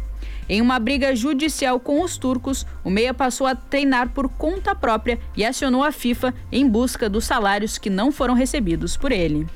Em 0.47 0.61
uma 0.61 0.77
briga 0.77 1.15
judicial 1.15 1.79
com 1.79 2.01
os 2.01 2.17
turcos, 2.17 2.65
o 2.83 2.89
Meia 2.89 3.13
passou 3.13 3.47
a 3.47 3.55
treinar 3.55 4.09
por 4.09 4.27
conta 4.27 4.75
própria 4.75 5.19
e 5.35 5.45
acionou 5.45 5.83
a 5.83 5.91
FIFA 5.91 6.33
em 6.51 6.67
busca 6.67 7.09
dos 7.09 7.25
salários 7.25 7.77
que 7.77 7.89
não 7.89 8.11
foram 8.11 8.33
recebidos 8.33 8.97
por 8.97 9.11
ele. 9.11 9.47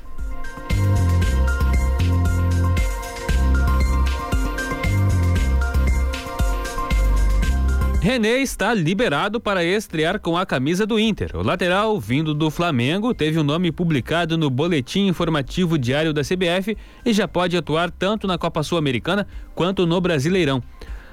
René 8.00 8.38
está 8.38 8.72
liberado 8.72 9.40
para 9.40 9.64
estrear 9.64 10.20
com 10.20 10.36
a 10.36 10.46
camisa 10.46 10.86
do 10.86 11.00
Inter. 11.00 11.32
O 11.34 11.42
lateral, 11.42 11.98
vindo 11.98 12.32
do 12.32 12.48
Flamengo, 12.48 13.12
teve 13.12 13.38
o 13.38 13.40
um 13.40 13.44
nome 13.44 13.72
publicado 13.72 14.38
no 14.38 14.48
Boletim 14.48 15.08
Informativo 15.08 15.76
Diário 15.76 16.12
da 16.12 16.22
CBF 16.22 16.76
e 17.04 17.12
já 17.12 17.26
pode 17.26 17.56
atuar 17.56 17.90
tanto 17.90 18.28
na 18.28 18.38
Copa 18.38 18.62
Sul-Americana 18.62 19.26
quanto 19.52 19.84
no 19.84 20.00
Brasileirão. 20.00 20.62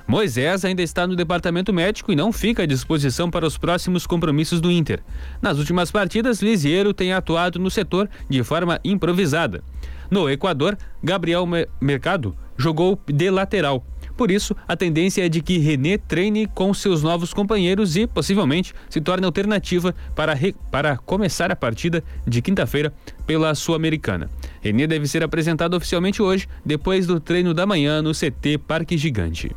Moisés 0.07 0.63
ainda 0.63 0.83
está 0.83 1.07
no 1.07 1.15
departamento 1.15 1.73
médico 1.73 2.11
e 2.11 2.15
não 2.15 2.31
fica 2.31 2.61
à 2.61 2.65
disposição 2.67 3.31
para 3.31 3.47
os 3.47 3.57
próximos 3.57 4.05
compromissos 4.05 4.61
do 4.61 4.71
Inter. 4.71 5.01
Nas 5.41 5.57
últimas 5.57 5.89
partidas, 5.89 6.43
Lisiero 6.43 6.93
tem 6.93 7.11
atuado 7.11 7.57
no 7.57 7.71
setor 7.71 8.07
de 8.29 8.43
forma 8.43 8.79
improvisada. 8.85 9.63
No 10.11 10.29
Equador, 10.29 10.77
Gabriel 11.03 11.47
Mercado 11.81 12.35
jogou 12.55 12.99
de 13.07 13.31
lateral. 13.31 13.83
Por 14.17 14.31
isso, 14.31 14.55
a 14.67 14.75
tendência 14.75 15.25
é 15.25 15.29
de 15.29 15.41
que 15.41 15.57
René 15.57 15.97
treine 15.97 16.47
com 16.47 16.73
seus 16.73 17.03
novos 17.03 17.33
companheiros 17.33 17.97
e, 17.97 18.07
possivelmente, 18.07 18.73
se 18.89 19.01
torne 19.01 19.25
alternativa 19.25 19.93
para, 20.15 20.37
para 20.71 20.97
começar 20.97 21.51
a 21.51 21.55
partida 21.55 22.03
de 22.25 22.41
quinta-feira 22.41 22.93
pela 23.25 23.53
Sul-Americana. 23.53 24.29
René 24.61 24.87
deve 24.87 25.07
ser 25.07 25.23
apresentado 25.23 25.75
oficialmente 25.75 26.21
hoje, 26.21 26.47
depois 26.65 27.05
do 27.05 27.19
treino 27.19 27.53
da 27.53 27.65
manhã 27.65 28.01
no 28.01 28.11
CT 28.13 28.59
Parque 28.65 28.97
Gigante. 28.97 29.51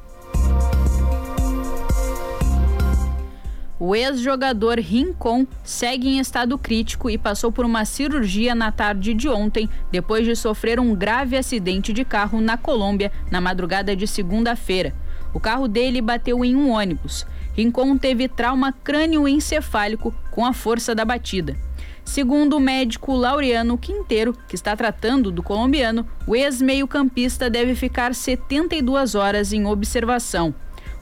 O 3.80 3.94
ex-jogador 3.94 4.80
Rincon 4.80 5.46
segue 5.62 6.08
em 6.08 6.18
estado 6.18 6.58
crítico 6.58 7.08
e 7.08 7.16
passou 7.16 7.52
por 7.52 7.64
uma 7.64 7.84
cirurgia 7.84 8.52
na 8.52 8.72
tarde 8.72 9.14
de 9.14 9.28
ontem, 9.28 9.70
depois 9.88 10.24
de 10.24 10.34
sofrer 10.34 10.80
um 10.80 10.96
grave 10.96 11.36
acidente 11.36 11.92
de 11.92 12.04
carro 12.04 12.40
na 12.40 12.56
Colômbia 12.56 13.12
na 13.30 13.40
madrugada 13.40 13.94
de 13.94 14.04
segunda-feira. 14.04 14.92
O 15.32 15.38
carro 15.38 15.68
dele 15.68 16.00
bateu 16.00 16.44
em 16.44 16.56
um 16.56 16.70
ônibus. 16.70 17.24
Rincon 17.54 17.96
teve 17.96 18.26
trauma 18.26 18.72
crânioencefálico 18.72 20.12
com 20.32 20.44
a 20.44 20.52
força 20.52 20.92
da 20.92 21.04
batida. 21.04 21.56
Segundo 22.04 22.56
o 22.56 22.60
médico 22.60 23.14
Laureano 23.14 23.78
Quinteiro, 23.78 24.34
que 24.48 24.56
está 24.56 24.74
tratando 24.74 25.30
do 25.30 25.42
colombiano, 25.42 26.04
o 26.26 26.34
ex-meio-campista 26.34 27.48
deve 27.48 27.76
ficar 27.76 28.14
72 28.14 29.14
horas 29.14 29.52
em 29.52 29.66
observação. 29.66 30.54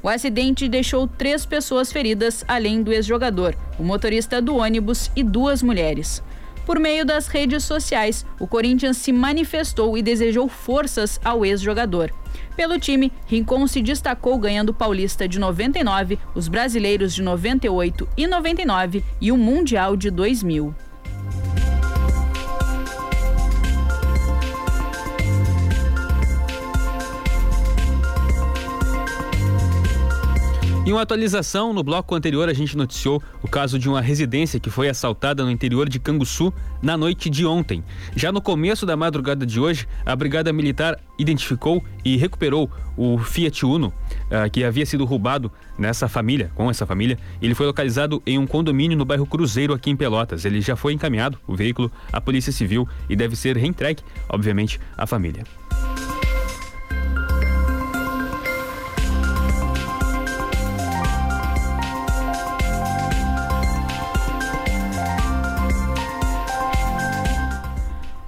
O 0.07 0.09
acidente 0.09 0.69
deixou 0.69 1.09
três 1.09 1.45
pessoas 1.45 1.91
feridas, 1.91 2.45
além 2.47 2.81
do 2.81 2.93
ex-jogador, 2.93 3.57
o 3.77 3.83
motorista 3.83 4.41
do 4.41 4.55
ônibus 4.55 5.11
e 5.17 5.23
duas 5.25 5.65
mulheres. 5.65 6.23
Por 6.65 6.79
meio 6.79 7.05
das 7.05 7.27
redes 7.27 7.65
sociais, 7.65 8.25
o 8.39 8.47
Corinthians 8.47 8.99
se 8.99 9.11
manifestou 9.11 9.99
e 9.99 10.03
desejou 10.03 10.49
forças 10.49 11.21
ao 11.25 11.45
ex-jogador. 11.45 12.13
Pelo 12.55 12.79
time, 12.79 13.13
Rincon 13.27 13.67
se 13.67 13.83
destacou 13.83 14.39
ganhando 14.39 14.69
o 14.69 14.75
Paulista 14.75 15.27
de 15.27 15.41
99, 15.41 16.21
os 16.37 16.47
brasileiros 16.47 17.13
de 17.13 17.21
98 17.23 18.09
e 18.17 18.29
99 18.29 19.03
e 19.21 19.33
o 19.33 19.37
Mundial 19.37 19.97
de 19.97 20.09
2000. 20.09 20.73
Em 30.87 30.93
uma 30.93 31.03
atualização, 31.03 31.73
no 31.73 31.83
bloco 31.83 32.15
anterior 32.15 32.49
a 32.49 32.53
gente 32.53 32.77
noticiou 32.77 33.21
o 33.43 33.49
caso 33.49 33.77
de 33.77 33.89
uma 33.89 34.01
residência 34.01 34.61
que 34.61 34.71
foi 34.71 34.89
assaltada 34.89 35.43
no 35.43 35.51
interior 35.51 35.89
de 35.89 35.99
Canguçu 35.99 36.55
na 36.81 36.97
noite 36.97 37.29
de 37.29 37.45
ontem. 37.45 37.83
Já 38.15 38.31
no 38.31 38.41
começo 38.41 38.87
da 38.87 38.97
madrugada 38.97 39.45
de 39.45 39.59
hoje, 39.59 39.89
a 40.07 40.15
Brigada 40.15 40.53
Militar 40.53 40.97
identificou 41.19 41.83
e 42.05 42.17
recuperou 42.17 42.71
o 42.97 43.19
Fiat 43.19 43.67
Uno 43.67 43.89
uh, 43.89 44.49
que 44.49 44.63
havia 44.63 44.87
sido 44.87 45.05
roubado 45.05 45.51
nessa 45.77 46.07
família, 46.07 46.53
com 46.55 46.71
essa 46.71 46.87
família. 46.87 47.19
Ele 47.43 47.57
foi 47.57 47.67
localizado 47.67 48.23
em 48.25 48.39
um 48.39 48.47
condomínio 48.47 48.97
no 48.97 49.05
bairro 49.05 49.27
Cruzeiro, 49.27 49.75
aqui 49.75 49.91
em 49.91 49.97
Pelotas. 49.97 50.45
Ele 50.45 50.61
já 50.61 50.77
foi 50.77 50.93
encaminhado, 50.93 51.37
o 51.49 51.57
veículo, 51.57 51.91
à 52.13 52.21
Polícia 52.21 52.53
Civil 52.53 52.89
e 53.11 53.17
deve 53.17 53.35
ser 53.35 53.57
reentregue, 53.57 54.05
obviamente, 54.29 54.79
à 54.97 55.05
família. 55.05 55.43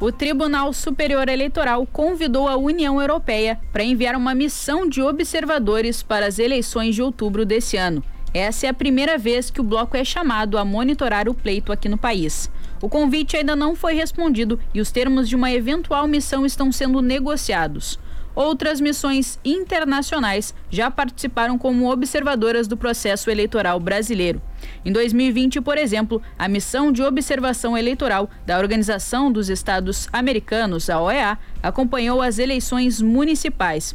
O 0.08 0.12
Tribunal 0.12 0.72
Superior 0.72 1.28
Eleitoral 1.28 1.86
convidou 1.86 2.48
a 2.48 2.56
União 2.56 2.98
Europeia 2.98 3.60
para 3.70 3.84
enviar 3.84 4.16
uma 4.16 4.34
missão 4.34 4.88
de 4.88 5.02
observadores 5.02 6.02
para 6.02 6.26
as 6.26 6.38
eleições 6.38 6.94
de 6.94 7.02
outubro 7.02 7.44
desse 7.44 7.76
ano. 7.76 8.02
Essa 8.32 8.64
é 8.64 8.68
a 8.70 8.74
primeira 8.74 9.18
vez 9.18 9.50
que 9.50 9.60
o 9.60 9.64
bloco 9.64 9.98
é 9.98 10.04
chamado 10.04 10.56
a 10.56 10.64
monitorar 10.64 11.28
o 11.28 11.34
pleito 11.34 11.70
aqui 11.70 11.90
no 11.90 11.98
país. 11.98 12.50
O 12.80 12.88
convite 12.88 13.36
ainda 13.36 13.54
não 13.54 13.76
foi 13.76 13.92
respondido 13.92 14.58
e 14.72 14.80
os 14.80 14.90
termos 14.90 15.28
de 15.28 15.36
uma 15.36 15.52
eventual 15.52 16.08
missão 16.08 16.46
estão 16.46 16.72
sendo 16.72 17.02
negociados. 17.02 17.98
Outras 18.34 18.80
missões 18.80 19.38
internacionais 19.44 20.54
já 20.70 20.90
participaram 20.90 21.58
como 21.58 21.92
observadoras 21.92 22.66
do 22.66 22.78
processo 22.78 23.30
eleitoral 23.30 23.78
brasileiro. 23.78 24.40
Em 24.88 24.90
2020, 24.90 25.60
por 25.60 25.76
exemplo, 25.76 26.22
a 26.38 26.48
missão 26.48 26.90
de 26.90 27.02
observação 27.02 27.76
eleitoral 27.76 28.30
da 28.46 28.56
Organização 28.56 29.30
dos 29.30 29.50
Estados 29.50 30.08
Americanos, 30.10 30.88
a 30.88 30.98
OEA, 30.98 31.38
acompanhou 31.62 32.22
as 32.22 32.38
eleições 32.38 33.02
municipais. 33.02 33.94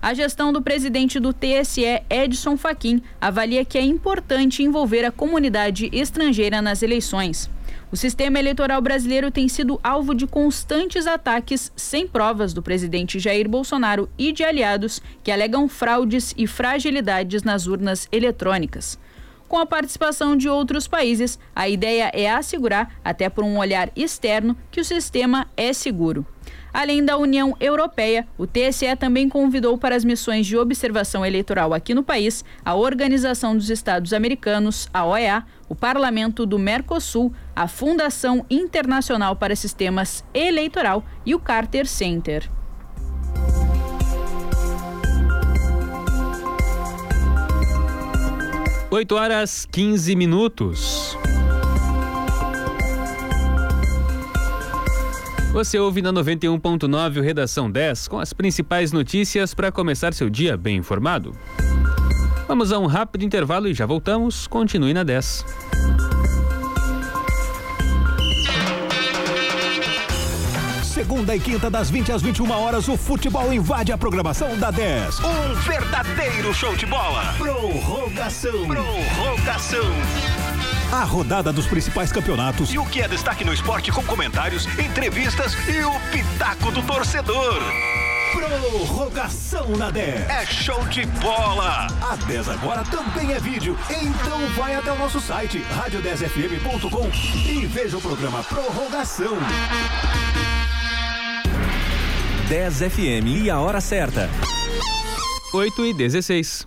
A 0.00 0.14
gestão 0.14 0.50
do 0.50 0.62
presidente 0.62 1.20
do 1.20 1.34
TSE, 1.34 1.84
Edson 2.08 2.56
Fachin, 2.56 3.02
avalia 3.20 3.66
que 3.66 3.76
é 3.76 3.82
importante 3.82 4.62
envolver 4.62 5.04
a 5.04 5.12
comunidade 5.12 5.90
estrangeira 5.92 6.62
nas 6.62 6.82
eleições. 6.82 7.50
O 7.92 7.96
sistema 7.96 8.38
eleitoral 8.38 8.80
brasileiro 8.80 9.30
tem 9.30 9.46
sido 9.46 9.78
alvo 9.82 10.14
de 10.14 10.26
constantes 10.26 11.06
ataques 11.06 11.70
sem 11.76 12.06
provas 12.06 12.54
do 12.54 12.62
presidente 12.62 13.18
Jair 13.18 13.46
Bolsonaro 13.46 14.08
e 14.16 14.32
de 14.32 14.42
aliados 14.42 15.02
que 15.22 15.30
alegam 15.30 15.68
fraudes 15.68 16.32
e 16.34 16.46
fragilidades 16.46 17.42
nas 17.42 17.66
urnas 17.66 18.08
eletrônicas. 18.10 18.98
Com 19.50 19.58
a 19.58 19.66
participação 19.66 20.36
de 20.36 20.48
outros 20.48 20.86
países, 20.86 21.36
a 21.56 21.68
ideia 21.68 22.08
é 22.14 22.30
assegurar, 22.30 22.94
até 23.04 23.28
por 23.28 23.42
um 23.42 23.58
olhar 23.58 23.90
externo, 23.96 24.56
que 24.70 24.80
o 24.80 24.84
sistema 24.84 25.44
é 25.56 25.72
seguro. 25.72 26.24
Além 26.72 27.04
da 27.04 27.16
União 27.16 27.56
Europeia, 27.58 28.28
o 28.38 28.46
TSE 28.46 28.94
também 28.94 29.28
convidou 29.28 29.76
para 29.76 29.96
as 29.96 30.04
missões 30.04 30.46
de 30.46 30.56
observação 30.56 31.26
eleitoral 31.26 31.74
aqui 31.74 31.92
no 31.92 32.04
país 32.04 32.44
a 32.64 32.76
Organização 32.76 33.56
dos 33.56 33.70
Estados 33.70 34.12
Americanos, 34.12 34.88
a 34.94 35.04
OEA, 35.04 35.44
o 35.68 35.74
Parlamento 35.74 36.46
do 36.46 36.56
Mercosul, 36.56 37.32
a 37.56 37.66
Fundação 37.66 38.46
Internacional 38.48 39.34
para 39.34 39.56
Sistemas 39.56 40.22
Eleitoral 40.32 41.04
e 41.26 41.34
o 41.34 41.40
Carter 41.40 41.88
Center. 41.88 42.48
8 48.92 49.14
horas 49.14 49.68
15 49.70 50.16
minutos. 50.16 51.16
Você 55.52 55.78
ouve 55.78 56.02
na 56.02 56.12
91.9 56.12 57.18
o 57.18 57.22
Redação 57.22 57.70
10 57.70 58.08
com 58.08 58.18
as 58.18 58.32
principais 58.32 58.90
notícias 58.90 59.54
para 59.54 59.70
começar 59.70 60.12
seu 60.12 60.28
dia 60.28 60.56
bem 60.56 60.78
informado. 60.78 61.36
Vamos 62.48 62.72
a 62.72 62.80
um 62.80 62.86
rápido 62.86 63.24
intervalo 63.24 63.68
e 63.68 63.74
já 63.74 63.86
voltamos. 63.86 64.48
Continue 64.48 64.92
na 64.92 65.04
10. 65.04 65.79
Segunda 71.00 71.34
e 71.34 71.40
quinta, 71.40 71.70
das 71.70 71.88
20 71.88 72.12
às 72.12 72.20
21 72.20 72.50
horas, 72.50 72.86
o 72.86 72.94
futebol 72.94 73.50
invade 73.50 73.90
a 73.90 73.96
programação 73.96 74.58
da 74.58 74.70
10. 74.70 75.20
Um 75.20 75.54
verdadeiro 75.54 76.52
show 76.52 76.76
de 76.76 76.84
bola. 76.84 77.34
Prorrogação. 77.38 78.66
Prorrogação. 78.66 79.80
A 80.92 81.02
rodada 81.02 81.54
dos 81.54 81.66
principais 81.66 82.12
campeonatos. 82.12 82.70
E 82.70 82.78
o 82.78 82.84
que 82.84 83.00
é 83.00 83.08
destaque 83.08 83.46
no 83.46 83.54
esporte 83.54 83.90
com 83.90 84.04
comentários, 84.04 84.66
entrevistas 84.78 85.54
e 85.66 85.82
o 85.82 86.00
pitaco 86.12 86.70
do 86.70 86.82
torcedor. 86.82 87.62
Prorrogação 88.34 89.70
na 89.78 89.90
10. 89.90 90.28
É 90.28 90.44
show 90.44 90.84
de 90.88 91.06
bola. 91.06 91.86
A 92.02 92.16
10 92.26 92.50
agora 92.50 92.84
também 92.84 93.32
é 93.32 93.40
vídeo. 93.40 93.74
Então 93.88 94.46
vai 94.54 94.74
até 94.74 94.92
o 94.92 94.98
nosso 94.98 95.18
site 95.18 95.64
radio10fm.com 95.78 97.10
e 97.48 97.64
veja 97.64 97.96
o 97.96 98.02
programa 98.02 98.44
Prorrogação. 98.44 99.38
10 102.50 102.78
FM 102.90 103.44
e 103.44 103.48
a 103.48 103.60
hora 103.60 103.80
certa. 103.80 104.28
8 105.54 105.86
e 105.86 105.94
16. 105.94 106.66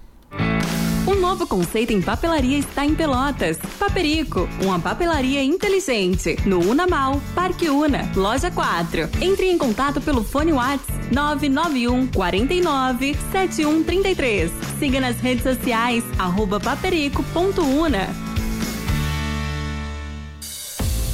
Um 1.06 1.16
novo 1.16 1.46
conceito 1.46 1.92
em 1.92 2.02
papelaria 2.02 2.58
está 2.58 2.86
em 2.86 2.96
Pelotas. 2.96 3.58
Paperico, 3.78 4.48
uma 4.64 4.80
papelaria 4.80 5.44
inteligente. 5.44 6.38
No 6.46 6.60
Unamal, 6.60 7.22
Parque 7.36 7.70
Una, 7.70 8.10
Loja 8.16 8.50
4. 8.50 9.10
Entre 9.22 9.48
em 9.52 9.58
contato 9.58 10.00
pelo 10.00 10.24
fone 10.24 10.54
WhatsApp 10.54 11.14
991 11.14 12.08
49 12.08 13.18
7133. 13.34 14.52
Siga 14.80 15.02
nas 15.02 15.20
redes 15.20 15.44
sociais, 15.44 16.06
arroba 16.18 16.62
paperico.una. 16.62 18.23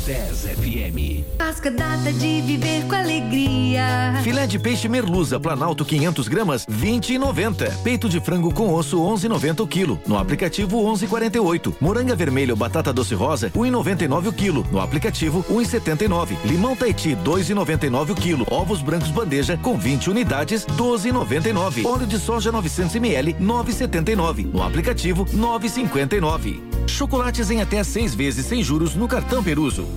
10 0.10 0.40
FM. 0.58 1.38
Páscoa 1.38 1.70
data 1.70 2.12
de 2.12 2.42
viver 2.42 2.84
com 2.88 2.96
alegria. 2.96 4.20
Filé 4.24 4.48
de 4.48 4.58
peixe 4.58 4.90
merluza, 4.90 5.40
Planalto 5.40 5.86
500 5.86 6.28
gramas, 6.28 6.66
20,90. 6.66 7.72
Peito 7.84 8.10
de 8.10 8.20
frango 8.20 8.52
com 8.52 8.74
osso, 8.74 8.98
11,90 8.98 9.60
o 9.60 9.68
quilo. 9.68 10.02
No 10.08 10.18
aplicativo, 10.18 10.82
11,48. 10.82 11.76
Moranga 11.80 12.16
vermelha 12.16 12.54
ou 12.54 12.58
batata 12.58 12.92
doce 12.92 13.14
rosa, 13.14 13.52
1,99 13.52 14.30
o 14.30 14.34
quilo. 14.34 14.66
No 14.72 14.82
aplicativo, 14.82 15.44
1,79. 15.44 16.38
Limão 16.44 16.76
Taiti, 16.76 17.16
2,99 17.16 18.10
o 18.10 18.16
quilo. 18.16 18.48
Ovos 18.50 18.82
brancos 18.82 19.12
bandeja 19.12 19.58
com 19.58 19.78
20 19.78 20.10
unidades, 20.10 20.66
12,99. 20.66 21.86
Óleo 21.86 22.08
de 22.08 22.18
soja 22.18 22.52
900 22.52 22.96
ml, 22.96 23.36
9,79. 23.36 24.52
No 24.52 24.64
aplicativo, 24.64 25.24
9,59. 25.26 26.69
Chocolates 26.90 27.50
em 27.50 27.62
até 27.62 27.84
seis 27.84 28.14
vezes 28.14 28.46
sem 28.46 28.64
juros 28.64 28.96
no 28.96 29.08
cartão 29.08 29.44
Peruso. 29.44 29.88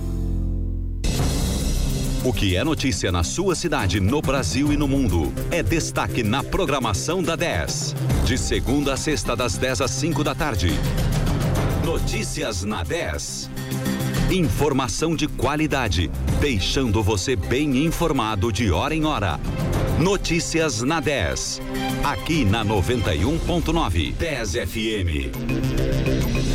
O 2.23 2.31
que 2.31 2.55
é 2.55 2.63
notícia 2.63 3.11
na 3.11 3.21
sua 3.21 3.53
cidade, 3.53 3.99
no 3.99 4.21
Brasil 4.21 4.71
e 4.71 4.77
no 4.77 4.87
mundo, 4.87 5.33
é 5.51 5.61
destaque 5.61 6.23
na 6.23 6.41
programação 6.41 7.21
da 7.21 7.35
10. 7.35 7.93
De 8.23 8.37
segunda 8.37 8.93
a 8.93 8.97
sexta, 8.97 9.35
das 9.35 9.57
10 9.57 9.81
às 9.81 9.91
5 9.91 10.23
da 10.23 10.33
tarde. 10.33 10.69
Notícias 11.83 12.63
na 12.63 12.81
10. 12.81 13.49
Informação 14.31 15.17
de 15.17 15.27
qualidade, 15.27 16.09
deixando 16.39 17.03
você 17.03 17.35
bem 17.35 17.83
informado 17.83 18.53
de 18.53 18.71
hora 18.71 18.95
em 18.95 19.03
hora. 19.03 19.37
Notícias 19.99 20.81
na 20.81 21.01
10. 21.01 21.61
Aqui 22.05 22.45
na 22.45 22.63
91.9. 22.63 24.13
10 24.13 24.51
FM. 24.53 26.52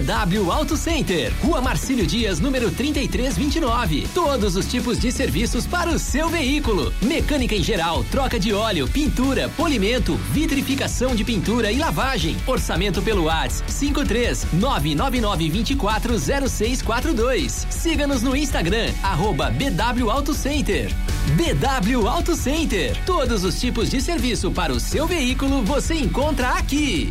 BW 0.00 0.52
Auto 0.52 0.76
Center, 0.76 1.32
Rua 1.42 1.62
Marcílio 1.62 2.06
Dias, 2.06 2.38
número 2.38 2.70
3329. 2.70 4.06
Todos 4.12 4.54
os 4.54 4.66
tipos 4.66 4.98
de 4.98 5.10
serviços 5.10 5.66
para 5.66 5.88
o 5.88 5.98
seu 5.98 6.28
veículo: 6.28 6.92
mecânica 7.00 7.54
em 7.54 7.62
geral, 7.62 8.04
troca 8.10 8.38
de 8.38 8.52
óleo, 8.52 8.86
pintura, 8.86 9.48
polimento, 9.56 10.16
vitrificação 10.32 11.14
de 11.14 11.24
pintura 11.24 11.72
e 11.72 11.78
lavagem. 11.78 12.36
Orçamento 12.46 13.00
pelo 13.00 13.24
WhatsApp 13.24 13.72
53 13.72 14.46
999 14.52 15.48
24 15.48 16.18
0642. 16.18 17.66
Siga-nos 17.70 18.22
no 18.22 18.36
Instagram, 18.36 18.92
arroba 19.02 19.50
BW 19.50 20.10
Auto 20.10 20.34
Center. 20.34 20.92
BW 21.36 22.06
Auto 22.06 22.36
Center. 22.36 22.94
Todos 23.06 23.44
os 23.44 23.58
tipos 23.58 23.88
de 23.88 24.02
serviço 24.02 24.50
para 24.50 24.74
o 24.74 24.78
seu 24.78 25.06
veículo 25.06 25.62
você 25.62 25.94
encontra 25.94 26.50
aqui. 26.50 27.10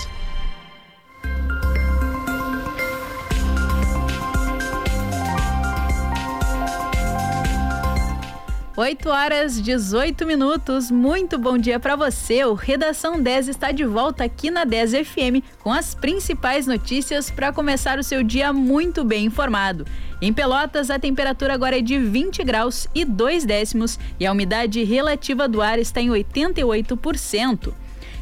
8 8.75 9.09
horas 9.09 9.61
18 9.61 10.25
minutos. 10.25 10.89
Muito 10.89 11.37
bom 11.37 11.57
dia 11.57 11.77
para 11.77 11.97
você. 11.97 12.45
O 12.45 12.53
Redação 12.53 13.21
10 13.21 13.49
está 13.49 13.69
de 13.69 13.83
volta 13.83 14.23
aqui 14.23 14.49
na 14.49 14.63
10 14.63 15.07
FM 15.07 15.43
com 15.59 15.73
as 15.73 15.93
principais 15.93 16.65
notícias 16.65 17.29
para 17.29 17.51
começar 17.51 17.99
o 17.99 18.03
seu 18.03 18.23
dia 18.23 18.53
muito 18.53 19.03
bem 19.03 19.25
informado. 19.25 19.85
Em 20.21 20.31
Pelotas, 20.31 20.89
a 20.89 20.97
temperatura 20.97 21.53
agora 21.53 21.79
é 21.79 21.81
de 21.81 21.99
20 21.99 22.43
graus 22.45 22.87
e 22.95 23.03
2 23.03 23.43
décimos 23.43 23.99
e 24.17 24.25
a 24.25 24.31
umidade 24.31 24.81
relativa 24.85 25.49
do 25.49 25.61
ar 25.61 25.77
está 25.77 25.99
em 25.99 26.09
88%. 26.09 27.73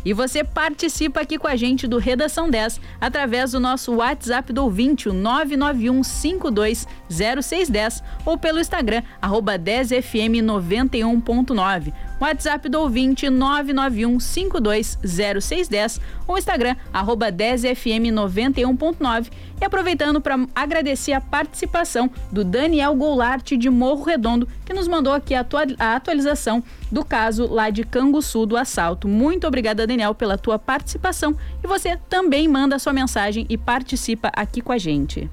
E 0.03 0.13
você 0.13 0.43
participa 0.43 1.21
aqui 1.21 1.37
com 1.37 1.47
a 1.47 1.55
gente 1.55 1.87
do 1.87 1.97
Redação 1.97 2.49
10 2.49 2.81
através 2.99 3.51
do 3.51 3.59
nosso 3.59 3.93
WhatsApp 3.95 4.51
do 4.53 4.63
ouvinte, 4.63 5.09
o 5.09 5.13
991520610 5.13 8.01
ou 8.25 8.35
pelo 8.37 8.59
Instagram, 8.59 9.03
arroba 9.21 9.59
10fm91.9. 9.59 11.93
WhatsApp 12.19 12.67
do 12.67 12.79
ouvinte 12.79 13.27
991520610 13.27 16.01
ou 16.27 16.37
Instagram, 16.37 16.75
arroba 16.91 17.31
10fm91.9. 17.31 19.29
E 19.61 19.65
aproveitando 19.65 20.19
para 20.21 20.39
agradecer 20.55 21.13
a 21.13 21.21
participação 21.21 22.09
do 22.31 22.43
Daniel 22.43 22.95
Goulart 22.95 23.51
de 23.51 23.69
Morro 23.69 24.03
Redondo, 24.03 24.47
que 24.65 24.73
nos 24.73 24.87
mandou 24.87 25.13
aqui 25.13 25.35
a, 25.35 25.45
a 25.77 25.95
atualização 25.95 26.63
do 26.91 27.03
caso 27.03 27.47
lá 27.47 27.69
de 27.69 27.83
Canguçu 27.83 28.45
do 28.45 28.55
assalto. 28.55 29.05
Muito 29.07 29.47
obrigada, 29.47 29.85
Daniel, 29.85 30.15
pela 30.15 30.37
tua 30.37 30.57
participação. 30.57 31.35
E 31.63 31.67
você 31.67 31.97
também 32.09 32.47
manda 32.47 32.79
sua 32.79 32.93
mensagem 32.93 33.45
e 33.49 33.57
participa 33.57 34.31
aqui 34.33 34.61
com 34.61 34.71
a 34.71 34.77
gente. 34.77 35.29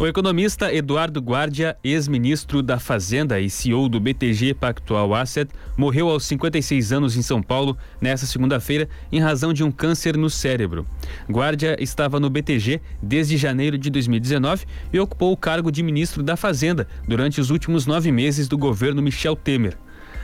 O 0.00 0.06
economista 0.06 0.72
Eduardo 0.72 1.20
Guardia, 1.20 1.76
ex-ministro 1.84 2.62
da 2.62 2.78
Fazenda 2.78 3.38
e 3.38 3.50
CEO 3.50 3.86
do 3.86 4.00
BTG 4.00 4.54
Pactual 4.54 5.14
Asset, 5.14 5.50
morreu 5.76 6.08
aos 6.08 6.24
56 6.24 6.90
anos 6.90 7.18
em 7.18 7.22
São 7.22 7.42
Paulo 7.42 7.76
nesta 8.00 8.24
segunda-feira 8.24 8.88
em 9.12 9.20
razão 9.20 9.52
de 9.52 9.62
um 9.62 9.70
câncer 9.70 10.16
no 10.16 10.30
cérebro. 10.30 10.86
Guardia 11.28 11.76
estava 11.78 12.18
no 12.18 12.30
BTG 12.30 12.80
desde 13.02 13.36
janeiro 13.36 13.76
de 13.76 13.90
2019 13.90 14.64
e 14.90 14.98
ocupou 14.98 15.32
o 15.32 15.36
cargo 15.36 15.70
de 15.70 15.82
ministro 15.82 16.22
da 16.22 16.34
Fazenda 16.34 16.88
durante 17.06 17.38
os 17.38 17.50
últimos 17.50 17.84
nove 17.84 18.10
meses 18.10 18.48
do 18.48 18.56
governo 18.56 19.02
Michel 19.02 19.36
Temer. 19.36 19.76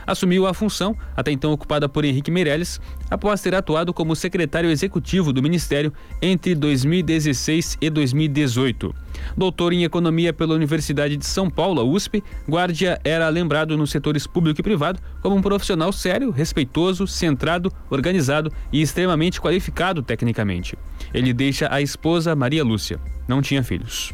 Assumiu 0.07 0.47
a 0.47 0.55
função, 0.55 0.97
até 1.17 1.33
então 1.33 1.53
ocupada 1.53 1.89
por 1.89 2.05
Henrique 2.05 2.31
Meirelles, 2.31 2.81
após 3.11 3.41
ter 3.41 3.55
atuado 3.55 3.93
como 3.93 4.15
secretário 4.15 4.71
executivo 4.71 5.33
do 5.33 5.43
Ministério 5.43 5.93
entre 6.23 6.55
2016 6.55 7.79
e 7.81 7.91
2018. 7.91 8.95
Doutor 9.37 9.73
em 9.73 9.85
Economia 9.85 10.33
pela 10.33 10.55
Universidade 10.55 11.17
de 11.17 11.27
São 11.27 11.51
Paulo, 11.51 11.83
USP, 11.83 12.23
Guardia 12.49 13.01
era 13.03 13.29
lembrado 13.29 13.77
nos 13.77 13.91
setores 13.91 14.27
público 14.27 14.61
e 14.61 14.63
privado 14.63 15.01
como 15.21 15.35
um 15.35 15.43
profissional 15.43 15.93
sério, 15.93 16.31
respeitoso, 16.31 17.07
centrado, 17.07 17.73
organizado 17.91 18.53
e 18.73 18.81
extremamente 18.81 19.41
qualificado 19.41 20.03
tecnicamente. 20.03 20.77
Ele 21.13 21.33
deixa 21.33 21.69
a 21.73 21.81
esposa 21.81 22.37
Maria 22.37 22.63
Lúcia. 22.63 23.01
Não 23.27 23.43
tinha 23.43 23.63
filhos. 23.63 24.13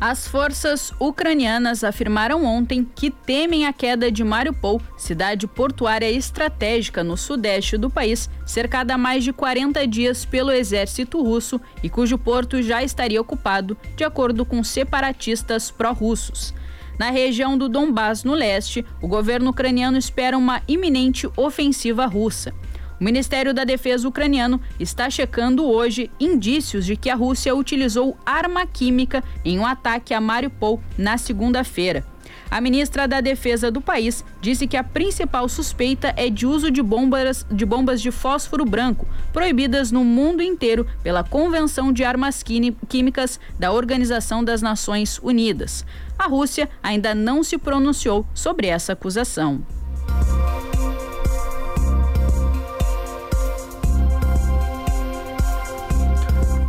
As 0.00 0.28
forças 0.28 0.92
ucranianas 1.00 1.82
afirmaram 1.82 2.44
ontem 2.44 2.86
que 2.94 3.10
temem 3.10 3.66
a 3.66 3.72
queda 3.72 4.12
de 4.12 4.22
Mariupol, 4.22 4.80
cidade 4.96 5.48
portuária 5.48 6.08
estratégica 6.08 7.02
no 7.02 7.16
sudeste 7.16 7.76
do 7.76 7.90
país, 7.90 8.30
cercada 8.46 8.94
há 8.94 8.98
mais 8.98 9.24
de 9.24 9.32
40 9.32 9.84
dias 9.88 10.24
pelo 10.24 10.52
exército 10.52 11.20
russo 11.20 11.60
e 11.82 11.90
cujo 11.90 12.16
porto 12.16 12.62
já 12.62 12.80
estaria 12.80 13.20
ocupado, 13.20 13.76
de 13.96 14.04
acordo 14.04 14.44
com 14.44 14.62
separatistas 14.62 15.68
pró-russos. 15.68 16.54
Na 16.96 17.10
região 17.10 17.58
do 17.58 17.68
Donbás, 17.68 18.22
no 18.22 18.34
leste, 18.34 18.86
o 19.02 19.08
governo 19.08 19.50
ucraniano 19.50 19.98
espera 19.98 20.38
uma 20.38 20.62
iminente 20.68 21.28
ofensiva 21.36 22.06
russa. 22.06 22.54
O 23.00 23.04
Ministério 23.04 23.54
da 23.54 23.62
Defesa 23.62 24.08
ucraniano 24.08 24.60
está 24.78 25.08
checando 25.08 25.64
hoje 25.64 26.10
indícios 26.18 26.84
de 26.84 26.96
que 26.96 27.08
a 27.08 27.14
Rússia 27.14 27.54
utilizou 27.54 28.18
arma 28.26 28.66
química 28.66 29.22
em 29.44 29.58
um 29.58 29.64
ataque 29.64 30.12
a 30.12 30.20
Mariupol 30.20 30.82
na 30.96 31.16
segunda-feira. 31.16 32.04
A 32.50 32.60
ministra 32.60 33.06
da 33.06 33.20
Defesa 33.20 33.70
do 33.70 33.80
país 33.80 34.24
disse 34.40 34.66
que 34.66 34.76
a 34.76 34.82
principal 34.82 35.48
suspeita 35.48 36.12
é 36.16 36.28
de 36.28 36.46
uso 36.46 36.70
de 36.70 36.82
bombas, 36.82 37.46
de 37.50 37.64
bombas 37.64 38.00
de 38.00 38.10
fósforo 38.10 38.64
branco, 38.64 39.06
proibidas 39.32 39.92
no 39.92 40.02
mundo 40.02 40.42
inteiro 40.42 40.86
pela 41.02 41.22
Convenção 41.22 41.92
de 41.92 42.02
Armas 42.02 42.42
Químicas 42.42 43.38
da 43.58 43.70
Organização 43.70 44.42
das 44.42 44.60
Nações 44.60 45.20
Unidas. 45.22 45.84
A 46.18 46.26
Rússia 46.26 46.68
ainda 46.82 47.14
não 47.14 47.44
se 47.44 47.58
pronunciou 47.58 48.26
sobre 48.34 48.66
essa 48.66 48.94
acusação. 48.94 49.62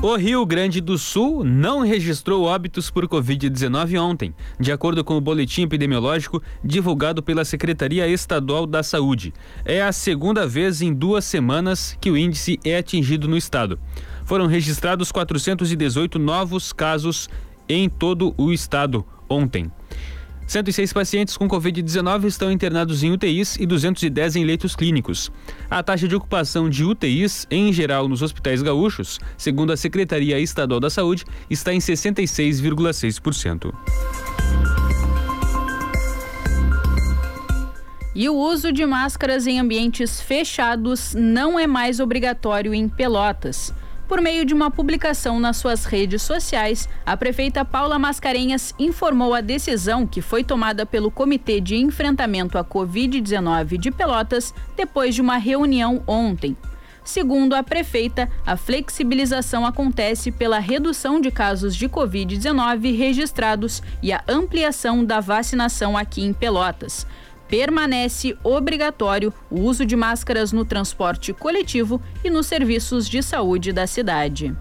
O 0.02 0.16
Rio 0.16 0.46
Grande 0.46 0.80
do 0.80 0.98
Sul 0.98 1.44
não 1.44 1.82
registrou 1.82 2.46
óbitos 2.46 2.90
por 2.90 3.06
Covid-19 3.06 4.02
ontem, 4.02 4.34
de 4.58 4.72
acordo 4.72 5.04
com 5.04 5.18
o 5.18 5.22
boletim 5.22 5.64
epidemiológico 5.64 6.42
divulgado 6.64 7.22
pela 7.22 7.44
Secretaria 7.44 8.08
Estadual 8.08 8.66
da 8.66 8.82
Saúde. 8.82 9.34
É 9.66 9.82
a 9.82 9.92
segunda 9.92 10.48
vez 10.48 10.82
em 10.82 10.94
duas 10.94 11.26
semanas 11.26 11.98
que 12.00 12.10
o 12.10 12.16
índice 12.16 12.58
é 12.64 12.78
atingido 12.78 13.28
no 13.28 13.36
estado. 13.36 13.78
Foram 14.24 14.48
registrados 14.48 15.12
418 15.12 16.18
novos 16.18 16.72
casos 16.72 17.30
em 17.68 17.90
todo 17.90 18.34
o 18.38 18.54
estado 18.54 19.06
ontem. 19.28 19.70
106 20.50 20.92
pacientes 20.94 21.38
com 21.38 21.48
Covid-19 21.48 22.26
estão 22.26 22.52
internados 22.52 23.04
em 23.04 23.12
UTIs 23.12 23.56
e 23.58 23.68
210 23.68 24.36
em 24.36 24.44
leitos 24.44 24.76
clínicos. 24.76 25.32
A 25.70 25.84
taxa 25.84 26.08
de 26.08 26.16
ocupação 26.16 26.68
de 26.68 26.84
UTIs, 26.84 27.46
em 27.52 27.72
geral 27.72 28.10
nos 28.10 28.24
hospitais 28.24 28.64
gaúchos, 28.64 29.20
segundo 29.38 29.72
a 29.72 29.78
Secretaria 29.78 30.40
Estadual 30.40 30.80
da 30.80 30.90
Saúde, 30.90 31.24
está 31.52 31.72
em 31.72 31.78
66,6%. 31.78 33.72
E 38.16 38.28
o 38.28 38.36
uso 38.36 38.72
de 38.72 38.84
máscaras 38.88 39.46
em 39.46 39.60
ambientes 39.60 40.20
fechados 40.20 41.14
não 41.14 41.60
é 41.60 41.68
mais 41.68 42.00
obrigatório 42.00 42.74
em 42.74 42.90
Pelotas. 42.90 43.72
Por 44.10 44.22
meio 44.22 44.44
de 44.44 44.56
uma 44.56 44.72
publicação 44.72 45.40
nas 45.40 45.58
suas 45.58 45.86
redes 45.86 46.24
sociais, 46.24 46.90
a 47.06 47.16
prefeita 47.16 47.64
Paula 47.64 48.00
Mascarenhas 48.00 48.74
informou 48.80 49.36
a 49.36 49.40
decisão 49.40 50.08
que 50.08 50.20
foi 50.20 50.44
tomada 50.44 50.84
pelo 50.84 51.12
Comitê 51.12 51.62
de 51.62 51.76
Enfrentamento 51.76 52.58
à 52.58 52.66
Covid-19 52.66 53.78
de 53.78 53.92
Pelotas 53.92 54.52
depois 54.76 55.14
de 55.14 55.22
uma 55.22 55.38
reunião 55.38 56.02
ontem. 56.08 56.58
Segundo 57.04 57.54
a 57.54 57.62
prefeita, 57.62 58.28
a 58.44 58.58
flexibilização 58.58 59.64
acontece 59.64 60.32
pela 60.32 60.58
redução 60.58 61.22
de 61.22 61.30
casos 61.30 61.76
de 61.76 61.88
Covid-19 61.88 62.98
registrados 62.98 63.84
e 64.02 64.12
a 64.12 64.24
ampliação 64.28 65.06
da 65.06 65.20
vacinação 65.20 65.96
aqui 65.96 66.24
em 66.24 66.34
Pelotas 66.34 67.06
permanece 67.50 68.38
obrigatório 68.44 69.34
o 69.50 69.62
uso 69.62 69.86
de 69.86 69.96
máscaras 69.96 70.54
no 70.54 70.64
transporte 70.64 71.34
coletivo 71.34 72.00
e 72.24 72.30
nos 72.30 72.46
serviços 72.46 73.10
de 73.10 73.24
saúde 73.24 73.74
da 73.74 73.88
cidade. 73.88 74.56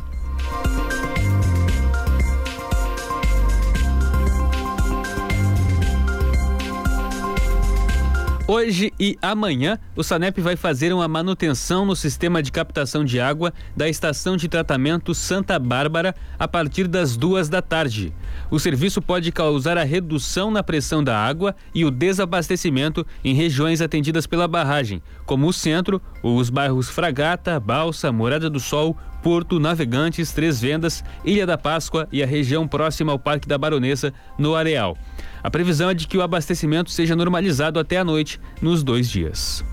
Hoje 8.51 8.94
e 8.99 9.14
amanhã, 9.20 9.78
o 9.94 10.03
Sanep 10.03 10.40
vai 10.40 10.57
fazer 10.57 10.90
uma 10.90 11.07
manutenção 11.07 11.84
no 11.84 11.94
sistema 11.94 12.42
de 12.42 12.51
captação 12.51 13.05
de 13.05 13.20
água 13.20 13.53
da 13.76 13.86
estação 13.86 14.38
de 14.38 14.49
tratamento 14.49 15.14
Santa 15.14 15.59
Bárbara 15.59 16.14
a 16.38 16.49
partir 16.49 16.88
das 16.88 17.14
duas 17.14 17.51
da 17.51 17.61
tarde. 17.61 18.11
O 18.51 18.59
serviço 18.59 19.03
pode 19.03 19.30
causar 19.32 19.76
a 19.76 19.84
redução 19.84 20.51
na 20.51 20.62
pressão 20.62 21.05
da 21.05 21.14
água 21.14 21.55
e 21.74 21.84
o 21.84 21.90
desabastecimento 21.90 23.07
em 23.22 23.34
regiões 23.34 23.82
atendidas 23.82 24.26
pela 24.26 24.49
barragem, 24.49 25.03
como 25.26 25.46
o 25.46 25.53
centro, 25.53 26.01
os 26.22 26.49
bairros 26.49 26.88
Fragata, 26.88 27.61
Balsa, 27.61 28.11
Morada 28.11 28.49
do 28.49 28.59
Sol, 28.59 28.96
Porto, 29.22 29.58
Navegantes, 29.58 30.32
Três 30.32 30.60
Vendas, 30.60 31.04
Ilha 31.24 31.46
da 31.46 31.58
Páscoa 31.58 32.08
e 32.12 32.22
a 32.22 32.26
região 32.26 32.66
próxima 32.66 33.12
ao 33.12 33.18
Parque 33.18 33.48
da 33.48 33.58
Baronesa, 33.58 34.12
no 34.38 34.54
Areal. 34.54 34.96
A 35.42 35.50
previsão 35.50 35.90
é 35.90 35.94
de 35.94 36.06
que 36.06 36.18
o 36.18 36.22
abastecimento 36.22 36.90
seja 36.90 37.14
normalizado 37.14 37.78
até 37.78 37.98
a 37.98 38.04
noite 38.04 38.40
nos 38.60 38.82
dois 38.82 39.08
dias. 39.08 39.64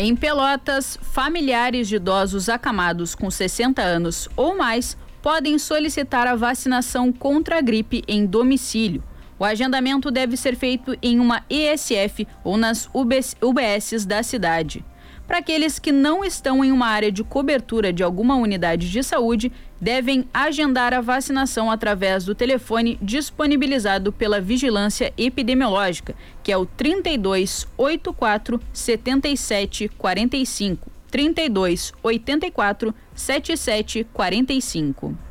Em 0.00 0.14
Pelotas, 0.14 0.96
familiares 1.02 1.88
de 1.88 1.96
idosos 1.96 2.48
acamados 2.48 3.16
com 3.16 3.28
60 3.28 3.82
anos 3.82 4.28
ou 4.36 4.56
mais 4.56 4.96
podem 5.20 5.58
solicitar 5.58 6.24
a 6.28 6.36
vacinação 6.36 7.12
contra 7.12 7.58
a 7.58 7.60
gripe 7.60 8.04
em 8.06 8.24
domicílio. 8.24 9.02
O 9.38 9.44
agendamento 9.44 10.10
deve 10.10 10.36
ser 10.36 10.56
feito 10.56 10.96
em 11.00 11.20
uma 11.20 11.44
ESF 11.48 12.26
ou 12.42 12.56
nas 12.56 12.88
UBSs 12.92 14.06
da 14.06 14.22
cidade. 14.22 14.84
Para 15.28 15.38
aqueles 15.38 15.78
que 15.78 15.92
não 15.92 16.24
estão 16.24 16.64
em 16.64 16.72
uma 16.72 16.86
área 16.86 17.12
de 17.12 17.22
cobertura 17.22 17.92
de 17.92 18.02
alguma 18.02 18.34
unidade 18.36 18.90
de 18.90 19.02
saúde, 19.02 19.52
devem 19.78 20.26
agendar 20.32 20.94
a 20.94 21.02
vacinação 21.02 21.70
através 21.70 22.24
do 22.24 22.34
telefone 22.34 22.98
disponibilizado 23.02 24.10
pela 24.10 24.40
Vigilância 24.40 25.12
Epidemiológica, 25.18 26.14
que 26.42 26.50
é 26.50 26.56
o 26.56 26.64
3284 26.64 28.58
7745. 28.72 30.90
3284 31.10 32.94
7745. 33.14 35.27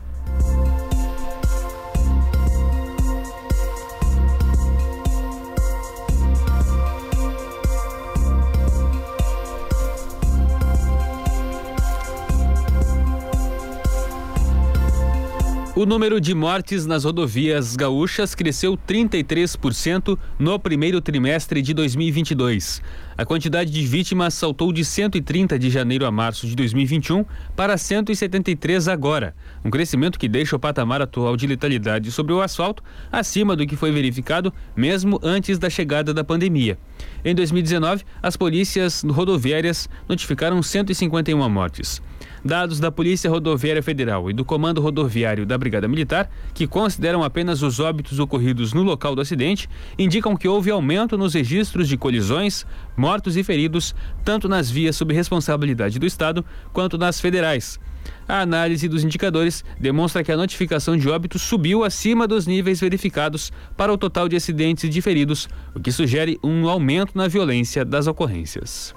O 15.78 15.86
número 15.86 16.19
de 16.19 16.34
mortes 16.34 16.88
nas 16.88 17.03
rodovias 17.03 17.75
gaúchas 17.75 18.34
cresceu 18.34 18.75
33% 18.75 20.17
no 20.39 20.59
primeiro 20.59 20.99
trimestre 20.99 21.61
de 21.61 21.71
2022. 21.71 22.82
A 23.15 23.23
quantidade 23.23 23.69
de 23.69 23.86
vítimas 23.86 24.34
saltou 24.34 24.73
de 24.73 24.84
130 24.84 25.59
de 25.59 25.69
janeiro 25.69 26.07
a 26.07 26.11
março 26.11 26.47
de 26.47 26.55
2021 26.55 27.23
para 27.55 27.78
173 27.78 28.88
agora, 28.88 29.36
um 29.63 29.69
crescimento 29.69 30.17
que 30.17 30.28
deixa 30.28 30.55
o 30.55 30.59
patamar 30.59 30.99
atual 30.99 31.38
de 31.38 31.45
letalidade 31.45 32.11
sobre 32.11 32.34
o 32.34 32.41
asfalto 32.41 32.82
acima 33.11 33.55
do 33.55 33.67
que 33.67 33.75
foi 33.75 33.91
verificado 33.91 34.51
mesmo 34.75 35.19
antes 35.21 35.59
da 35.59 35.69
chegada 35.69 36.11
da 36.11 36.23
pandemia. 36.23 36.75
Em 37.23 37.36
2019, 37.36 38.03
as 38.19 38.36
polícias 38.36 39.03
rodoviárias 39.03 39.88
notificaram 40.09 40.59
151 40.63 41.47
mortes. 41.47 42.01
Dados 42.44 42.80
da 42.80 42.92
Polícia 42.92 43.30
Rodoviária 43.30 43.84
Federal 43.84 44.30
e 44.30 44.34
do 44.34 44.46
Comando 44.46 44.82
Rodoviário 44.82 45.46
da 45.46 45.58
Brigada 45.58 45.88
Militar, 45.88 46.30
que 46.54 46.68
consideram 46.68 47.24
apenas 47.24 47.62
os 47.62 47.80
óbitos 47.80 48.20
ocorridos 48.20 48.74
no 48.74 48.84
local 48.84 49.16
do 49.16 49.22
acidente, 49.22 49.70
indicam 49.98 50.36
que 50.36 50.48
houve 50.48 50.72
aumento 50.72 51.18
nos 51.18 51.34
registros 51.34 51.88
de 51.88 51.98
colisões, 51.98 52.66
mortos 52.96 53.36
e 53.36 53.44
feridos, 53.44 53.96
tanto 54.24 54.48
nas 54.48 54.70
vias 54.70 54.96
sob 54.96 55.14
responsabilidade 55.14 56.00
do 56.00 56.06
Estado 56.06 56.46
quanto 56.72 56.98
nas 56.98 57.20
federais. 57.20 57.80
A 58.28 58.42
análise 58.42 58.88
dos 58.88 59.04
indicadores 59.04 59.64
demonstra 59.80 60.24
que 60.24 60.32
a 60.32 60.38
notificação 60.38 60.98
de 60.98 61.10
óbitos 61.10 61.42
subiu 61.42 61.84
acima 61.84 62.28
dos 62.28 62.46
níveis 62.46 62.80
verificados 62.80 63.52
para 63.76 63.92
o 63.92 63.98
total 63.98 64.28
de 64.28 64.36
acidentes 64.36 64.84
e 64.84 64.90
de 64.90 65.02
feridos, 65.02 65.48
o 65.74 65.80
que 65.80 65.92
sugere 65.92 66.38
um 66.44 66.68
aumento 66.68 67.12
na 67.16 67.28
violência 67.28 67.84
das 67.86 68.08
ocorrências. 68.08 68.94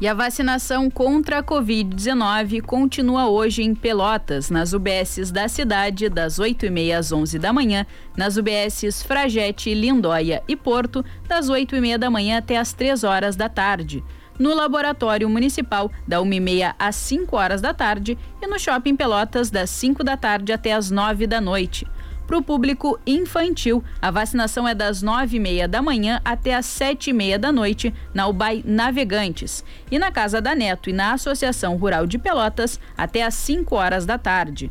E 0.00 0.08
a 0.08 0.12
vacinação 0.12 0.90
contra 0.90 1.38
a 1.38 1.42
Covid-19 1.42 2.60
continua 2.62 3.28
hoje 3.28 3.62
em 3.62 3.76
Pelotas, 3.76 4.50
nas 4.50 4.72
UBSs 4.72 5.32
da 5.32 5.46
cidade, 5.46 6.08
das 6.08 6.40
8h30 6.40 6.98
às 6.98 7.12
11 7.12 7.38
da 7.38 7.52
manhã, 7.52 7.86
nas 8.16 8.36
UBSs 8.36 9.04
Fragete, 9.04 9.72
Lindóia 9.72 10.42
e 10.48 10.56
Porto, 10.56 11.04
das 11.28 11.48
8h30 11.48 11.96
da 11.96 12.10
manhã 12.10 12.38
até 12.38 12.58
as 12.58 12.72
3 12.72 13.04
horas 13.04 13.36
da 13.36 13.48
tarde. 13.48 14.02
No 14.36 14.52
Laboratório 14.52 15.30
Municipal, 15.30 15.90
da 16.08 16.18
1h30 16.18 16.74
às 16.76 16.96
5 16.96 17.36
horas 17.36 17.60
da 17.60 17.72
tarde, 17.72 18.18
e 18.42 18.46
no 18.48 18.58
Shopping 18.58 18.96
Pelotas, 18.96 19.48
das 19.48 19.70
5 19.70 20.02
da 20.02 20.16
tarde 20.16 20.52
até 20.52 20.72
as 20.72 20.90
9 20.90 21.24
da 21.28 21.40
noite. 21.40 21.86
Para 22.26 22.38
o 22.38 22.42
público 22.42 22.98
infantil, 23.06 23.84
a 24.00 24.10
vacinação 24.10 24.66
é 24.66 24.74
das 24.74 25.02
9h30 25.02 25.66
da 25.66 25.82
manhã 25.82 26.20
até 26.24 26.54
as 26.54 26.64
7h30 26.66 27.36
da 27.36 27.52
noite 27.52 27.92
na 28.14 28.26
UBAI 28.26 28.62
Navegantes. 28.64 29.62
E 29.90 29.98
na 29.98 30.10
Casa 30.10 30.40
da 30.40 30.54
Neto 30.54 30.88
e 30.88 30.92
na 30.92 31.12
Associação 31.12 31.76
Rural 31.76 32.06
de 32.06 32.16
Pelotas 32.16 32.80
até 32.96 33.22
as 33.22 33.34
5 33.34 33.74
horas 33.76 34.06
da 34.06 34.16
tarde. 34.16 34.70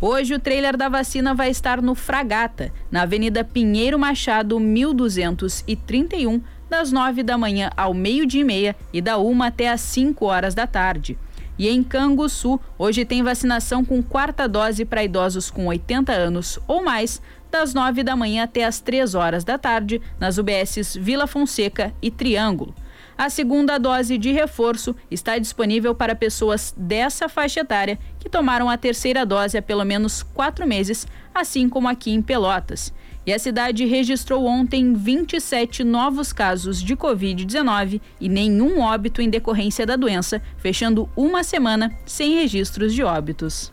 Hoje 0.00 0.34
o 0.34 0.40
trailer 0.40 0.76
da 0.76 0.88
vacina 0.88 1.34
vai 1.34 1.50
estar 1.50 1.80
no 1.80 1.94
Fragata, 1.94 2.72
na 2.90 3.02
Avenida 3.02 3.44
Pinheiro 3.44 3.98
Machado, 3.98 4.58
1231, 4.58 6.42
das 6.68 6.90
9 6.90 7.22
da 7.22 7.38
manhã 7.38 7.70
ao 7.76 7.94
meio-dia 7.94 8.40
e 8.40 8.44
meia 8.44 8.76
e 8.92 9.00
da 9.00 9.18
1 9.18 9.42
até 9.42 9.70
as 9.70 9.80
5 9.82 10.24
horas 10.24 10.54
da 10.54 10.66
tarde. 10.66 11.18
E 11.58 11.68
em 11.68 11.82
Canguçu, 11.82 12.60
hoje 12.76 13.04
tem 13.04 13.22
vacinação 13.22 13.84
com 13.84 14.02
quarta 14.02 14.48
dose 14.48 14.84
para 14.84 15.04
idosos 15.04 15.50
com 15.50 15.66
80 15.66 16.12
anos 16.12 16.58
ou 16.66 16.82
mais, 16.82 17.22
das 17.50 17.72
9 17.72 18.02
da 18.02 18.16
manhã 18.16 18.42
até 18.42 18.64
as 18.64 18.80
3 18.80 19.14
horas 19.14 19.44
da 19.44 19.56
tarde, 19.56 20.02
nas 20.18 20.38
UBSs 20.38 20.98
Vila 20.98 21.26
Fonseca 21.28 21.94
e 22.02 22.10
Triângulo. 22.10 22.74
A 23.16 23.30
segunda 23.30 23.78
dose 23.78 24.18
de 24.18 24.32
reforço 24.32 24.96
está 25.08 25.38
disponível 25.38 25.94
para 25.94 26.16
pessoas 26.16 26.74
dessa 26.76 27.28
faixa 27.28 27.60
etária 27.60 27.96
que 28.18 28.28
tomaram 28.28 28.68
a 28.68 28.76
terceira 28.76 29.24
dose 29.24 29.56
há 29.56 29.62
pelo 29.62 29.84
menos 29.84 30.24
quatro 30.24 30.66
meses, 30.66 31.06
assim 31.32 31.68
como 31.68 31.86
aqui 31.86 32.10
em 32.10 32.20
Pelotas. 32.20 32.92
E 33.26 33.32
a 33.32 33.38
cidade 33.38 33.86
registrou 33.86 34.44
ontem 34.44 34.92
27 34.92 35.82
novos 35.82 36.32
casos 36.32 36.82
de 36.82 36.94
Covid-19 36.94 38.00
e 38.20 38.28
nenhum 38.28 38.80
óbito 38.80 39.22
em 39.22 39.30
decorrência 39.30 39.86
da 39.86 39.96
doença, 39.96 40.42
fechando 40.58 41.08
uma 41.16 41.42
semana 41.42 41.90
sem 42.04 42.34
registros 42.34 42.92
de 42.92 43.02
óbitos. 43.02 43.72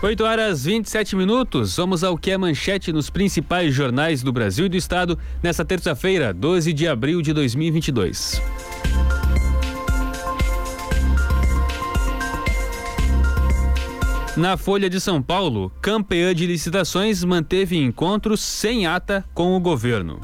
8 0.00 0.22
horas 0.22 0.64
27 0.64 1.16
minutos. 1.16 1.76
Vamos 1.76 2.04
ao 2.04 2.16
que 2.16 2.30
é 2.30 2.38
manchete 2.38 2.92
nos 2.92 3.10
principais 3.10 3.74
jornais 3.74 4.22
do 4.22 4.32
Brasil 4.32 4.66
e 4.66 4.68
do 4.68 4.76
Estado 4.76 5.18
nesta 5.42 5.64
terça-feira, 5.64 6.32
12 6.32 6.72
de 6.72 6.86
abril 6.86 7.20
de 7.20 7.32
2022. 7.32 8.40
Na 14.36 14.56
Folha 14.56 14.88
de 14.88 15.00
São 15.00 15.20
Paulo, 15.20 15.72
campeã 15.82 16.32
de 16.32 16.46
licitações 16.46 17.24
manteve 17.24 17.76
encontros 17.76 18.40
sem 18.40 18.86
ata 18.86 19.24
com 19.34 19.56
o 19.56 19.60
governo. 19.60 20.20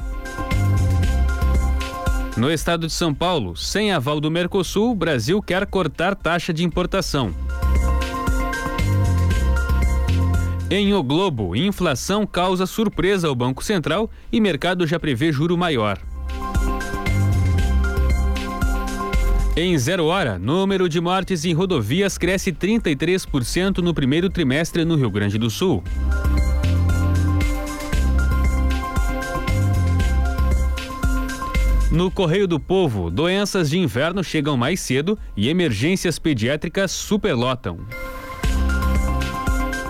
No 2.37 2.49
estado 2.49 2.87
de 2.87 2.93
São 2.93 3.13
Paulo, 3.13 3.57
sem 3.57 3.91
aval 3.91 4.21
do 4.21 4.31
Mercosul, 4.31 4.95
Brasil 4.95 5.41
quer 5.41 5.65
cortar 5.65 6.15
taxa 6.15 6.53
de 6.53 6.63
importação. 6.63 7.33
Em 10.67 10.95
O 10.95 11.03
Globo, 11.03 11.55
inflação 11.55 12.25
causa 12.25 12.65
surpresa 12.65 13.27
ao 13.27 13.35
Banco 13.35 13.63
Central 13.63 14.09
e 14.31 14.41
mercado 14.41 14.87
já 14.87 14.99
prevê 14.99 15.31
juro 15.31 15.55
maior. 15.55 15.99
Em 19.55 19.77
zero 19.77 20.05
hora, 20.05 20.39
número 20.39 20.89
de 20.89 20.99
mortes 20.99 21.45
em 21.45 21.53
rodovias 21.53 22.17
cresce 22.17 22.51
33% 22.51 23.77
no 23.77 23.93
primeiro 23.93 24.27
trimestre 24.27 24.83
no 24.83 24.95
Rio 24.95 25.11
Grande 25.11 25.37
do 25.37 25.51
Sul. 25.51 25.83
No 31.91 32.09
Correio 32.09 32.47
do 32.47 32.59
Povo, 32.59 33.11
doenças 33.11 33.69
de 33.69 33.77
inverno 33.77 34.23
chegam 34.23 34.57
mais 34.57 34.79
cedo 34.79 35.17
e 35.37 35.47
emergências 35.47 36.17
pediátricas 36.17 36.91
superlotam. 36.91 37.77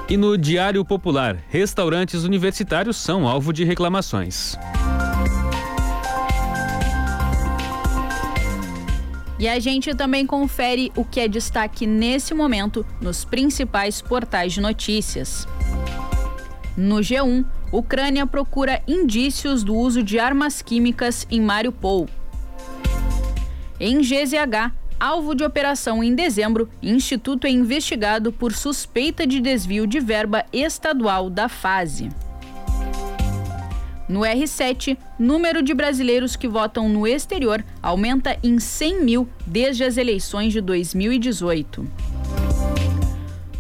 E 0.08 0.18
no 0.18 0.38
Diário 0.38 0.86
Popular, 0.86 1.36
restaurantes 1.50 2.24
universitários 2.24 2.96
são 2.96 3.28
alvo 3.28 3.52
de 3.52 3.64
reclamações. 3.64 4.56
E 9.40 9.48
a 9.48 9.60
gente 9.60 9.96
também 9.96 10.24
confere 10.24 10.92
o 10.96 11.04
que 11.04 11.20
é 11.20 11.28
destaque 11.28 11.88
nesse 11.88 12.36
momento 12.36 12.86
nos 13.02 13.26
principais 13.26 14.00
portais 14.00 14.54
de 14.54 14.62
notícias. 14.62 15.48
No 16.78 16.98
G1, 16.98 17.44
Ucrânia 17.72 18.28
procura 18.28 18.84
indícios 18.88 19.64
do 19.64 19.74
uso 19.74 20.04
de 20.04 20.20
armas 20.20 20.62
químicas 20.62 21.26
em 21.32 21.42
Mariupol. 21.42 22.08
Em 23.80 24.02
GZH, 24.02 24.72
Alvo 25.06 25.36
de 25.36 25.44
operação 25.44 26.04
em 26.04 26.16
dezembro, 26.16 26.68
Instituto 26.82 27.46
é 27.46 27.52
investigado 27.52 28.32
por 28.32 28.52
suspeita 28.52 29.28
de 29.28 29.40
desvio 29.40 29.86
de 29.86 30.00
verba 30.00 30.44
estadual 30.52 31.30
da 31.30 31.48
fase. 31.48 32.10
No 34.10 34.22
R7, 34.22 34.98
número 35.20 35.62
de 35.62 35.76
brasileiros 35.76 36.36
que 36.36 36.48
votam 36.48 36.90
no 36.90 37.06
exterior 37.06 37.64
aumenta 37.84 38.36
em 38.42 38.58
100 38.58 39.04
mil 39.04 39.30
desde 39.46 39.84
as 39.84 39.96
eleições 39.98 40.52
de 40.52 40.60
2018. 40.60 41.88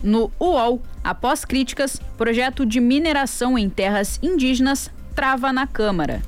No 0.02 0.32
UOL, 0.40 0.82
após 1.04 1.46
críticas, 1.46 2.02
projeto 2.18 2.66
de 2.66 2.80
mineração 2.80 3.56
em 3.56 3.70
terras 3.70 4.20
indígenas 4.24 4.90
trava 5.14 5.54
na 5.54 5.68
Câmara. 5.68 6.24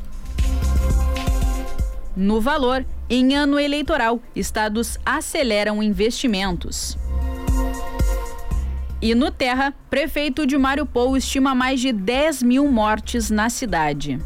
No 2.15 2.39
valor, 2.39 2.85
em 3.09 3.35
ano 3.35 3.59
eleitoral, 3.59 4.21
estados 4.35 4.97
aceleram 5.05 5.81
investimentos. 5.81 6.97
E 9.01 9.13
no 9.13 9.31
Terra, 9.31 9.73
prefeito 9.89 10.45
de 10.45 10.57
Mariupol 10.57 11.15
estima 11.15 11.53
mais 11.53 11.79
de 11.79 11.91
10 11.91 12.43
mil 12.43 12.67
mortes 12.71 13.29
na 13.29 13.49
cidade. 13.49 14.19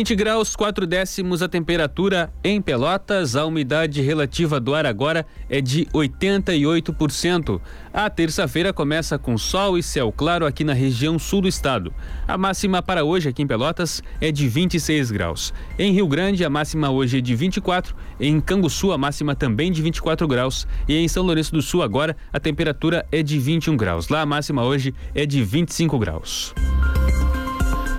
20 0.00 0.14
graus, 0.14 0.56
4 0.56 0.86
décimos 0.86 1.42
a 1.42 1.48
temperatura 1.48 2.32
em 2.42 2.58
Pelotas. 2.62 3.36
A 3.36 3.44
umidade 3.44 4.00
relativa 4.00 4.58
do 4.58 4.74
ar 4.74 4.86
agora 4.86 5.26
é 5.46 5.60
de 5.60 5.84
88%. 5.92 7.60
A 7.92 8.08
terça-feira 8.08 8.72
começa 8.72 9.18
com 9.18 9.36
sol 9.36 9.76
e 9.76 9.82
céu 9.82 10.10
claro 10.10 10.46
aqui 10.46 10.64
na 10.64 10.72
região 10.72 11.18
sul 11.18 11.42
do 11.42 11.48
estado. 11.48 11.92
A 12.26 12.38
máxima 12.38 12.80
para 12.80 13.04
hoje 13.04 13.28
aqui 13.28 13.42
em 13.42 13.46
Pelotas 13.46 14.02
é 14.22 14.32
de 14.32 14.48
26 14.48 15.10
graus. 15.10 15.52
Em 15.78 15.92
Rio 15.92 16.08
Grande, 16.08 16.46
a 16.46 16.48
máxima 16.48 16.88
hoje 16.88 17.18
é 17.18 17.20
de 17.20 17.36
24. 17.36 17.94
Em 18.18 18.40
Canguçu, 18.40 18.92
a 18.92 18.96
máxima 18.96 19.34
também 19.34 19.70
de 19.70 19.82
24 19.82 20.26
graus. 20.26 20.66
E 20.88 20.96
em 20.96 21.08
São 21.08 21.22
Lourenço 21.22 21.52
do 21.52 21.60
Sul, 21.60 21.82
agora, 21.82 22.16
a 22.32 22.40
temperatura 22.40 23.04
é 23.12 23.22
de 23.22 23.38
21 23.38 23.76
graus. 23.76 24.08
Lá, 24.08 24.22
a 24.22 24.26
máxima 24.26 24.64
hoje 24.64 24.94
é 25.14 25.26
de 25.26 25.42
25 25.44 25.98
graus. 25.98 26.54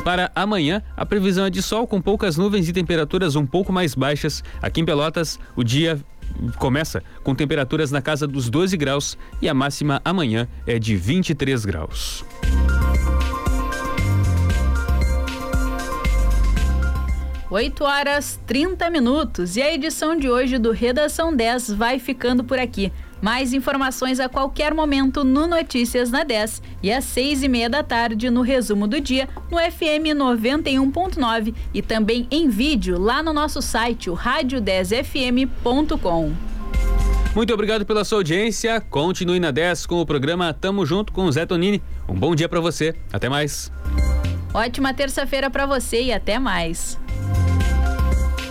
Para 0.04 0.32
amanhã, 0.36 0.82
a 0.98 1.06
previsão 1.06 1.46
é 1.46 1.50
de 1.50 1.62
sol 1.62 1.86
com 1.86 2.02
poucas 2.02 2.36
nuvens 2.36 2.68
e 2.68 2.74
temperaturas 2.74 3.36
um 3.36 3.46
pouco 3.46 3.72
mais 3.72 3.94
baixas. 3.94 4.44
Aqui 4.60 4.82
em 4.82 4.86
Pelotas, 4.86 5.40
o 5.56 5.64
dia 5.64 6.00
começa 6.58 7.04
com 7.24 7.36
temperaturas 7.36 7.92
na 7.92 8.02
casa 8.02 8.26
dos 8.26 8.50
12 8.50 8.76
graus 8.78 9.16
e 9.42 9.48
a 9.48 9.54
máxima 9.54 10.02
amanhã 10.04 10.48
é 10.66 10.80
de 10.80 10.96
23 10.96 11.66
graus. 11.66 12.26
Oito 17.52 17.84
horas 17.84 18.40
30 18.48 18.90
minutos 18.90 19.56
e 19.58 19.62
a 19.62 19.72
edição 19.72 20.16
de 20.16 20.30
hoje 20.30 20.58
do 20.58 20.72
Redação 20.72 21.36
10 21.36 21.74
vai 21.74 22.00
ficando 22.00 22.44
por 22.44 22.58
aqui. 22.58 22.92
Mais 23.22 23.54
informações 23.54 24.20
a 24.20 24.28
qualquer 24.28 24.74
momento 24.74 25.24
no 25.24 25.48
Notícias 25.48 26.10
na 26.10 26.24
10 26.24 26.62
e 26.82 26.92
às 26.92 27.04
seis 27.04 27.44
e 27.44 27.48
meia 27.48 27.70
da 27.70 27.84
tarde 27.84 28.28
no 28.30 28.42
resumo 28.42 28.88
do 28.88 29.00
dia 29.00 29.30
no 29.50 29.58
FM 29.58 30.16
91.9 30.16 31.54
e 31.74 31.82
também 31.82 32.28
em 32.32 32.50
vídeo 32.50 33.00
lá 33.00 33.22
no 33.22 33.32
nosso 33.32 33.62
site, 33.62 34.10
o 34.10 34.18
rádio10fm.com. 34.18 36.32
Muito 37.34 37.54
obrigado 37.54 37.86
pela 37.86 38.04
sua 38.04 38.18
audiência. 38.18 38.82
Continue 38.82 39.40
na 39.40 39.52
10 39.52 39.86
com 39.86 40.02
o 40.02 40.06
programa 40.06 40.54
Tamo 40.54 40.86
Junto 40.86 41.14
com 41.14 41.24
o 41.26 41.32
Zé 41.32 41.46
Tonini. 41.46 41.82
Um 42.08 42.16
bom 42.16 42.36
dia 42.36 42.50
para 42.50 42.60
você. 42.60 42.94
Até 43.14 43.30
mais. 43.30 43.72
Ótima 44.54 44.94
terça-feira 44.94 45.50
para 45.50 45.66
você 45.66 46.04
e 46.04 46.12
até 46.12 46.38
mais. 46.38 47.00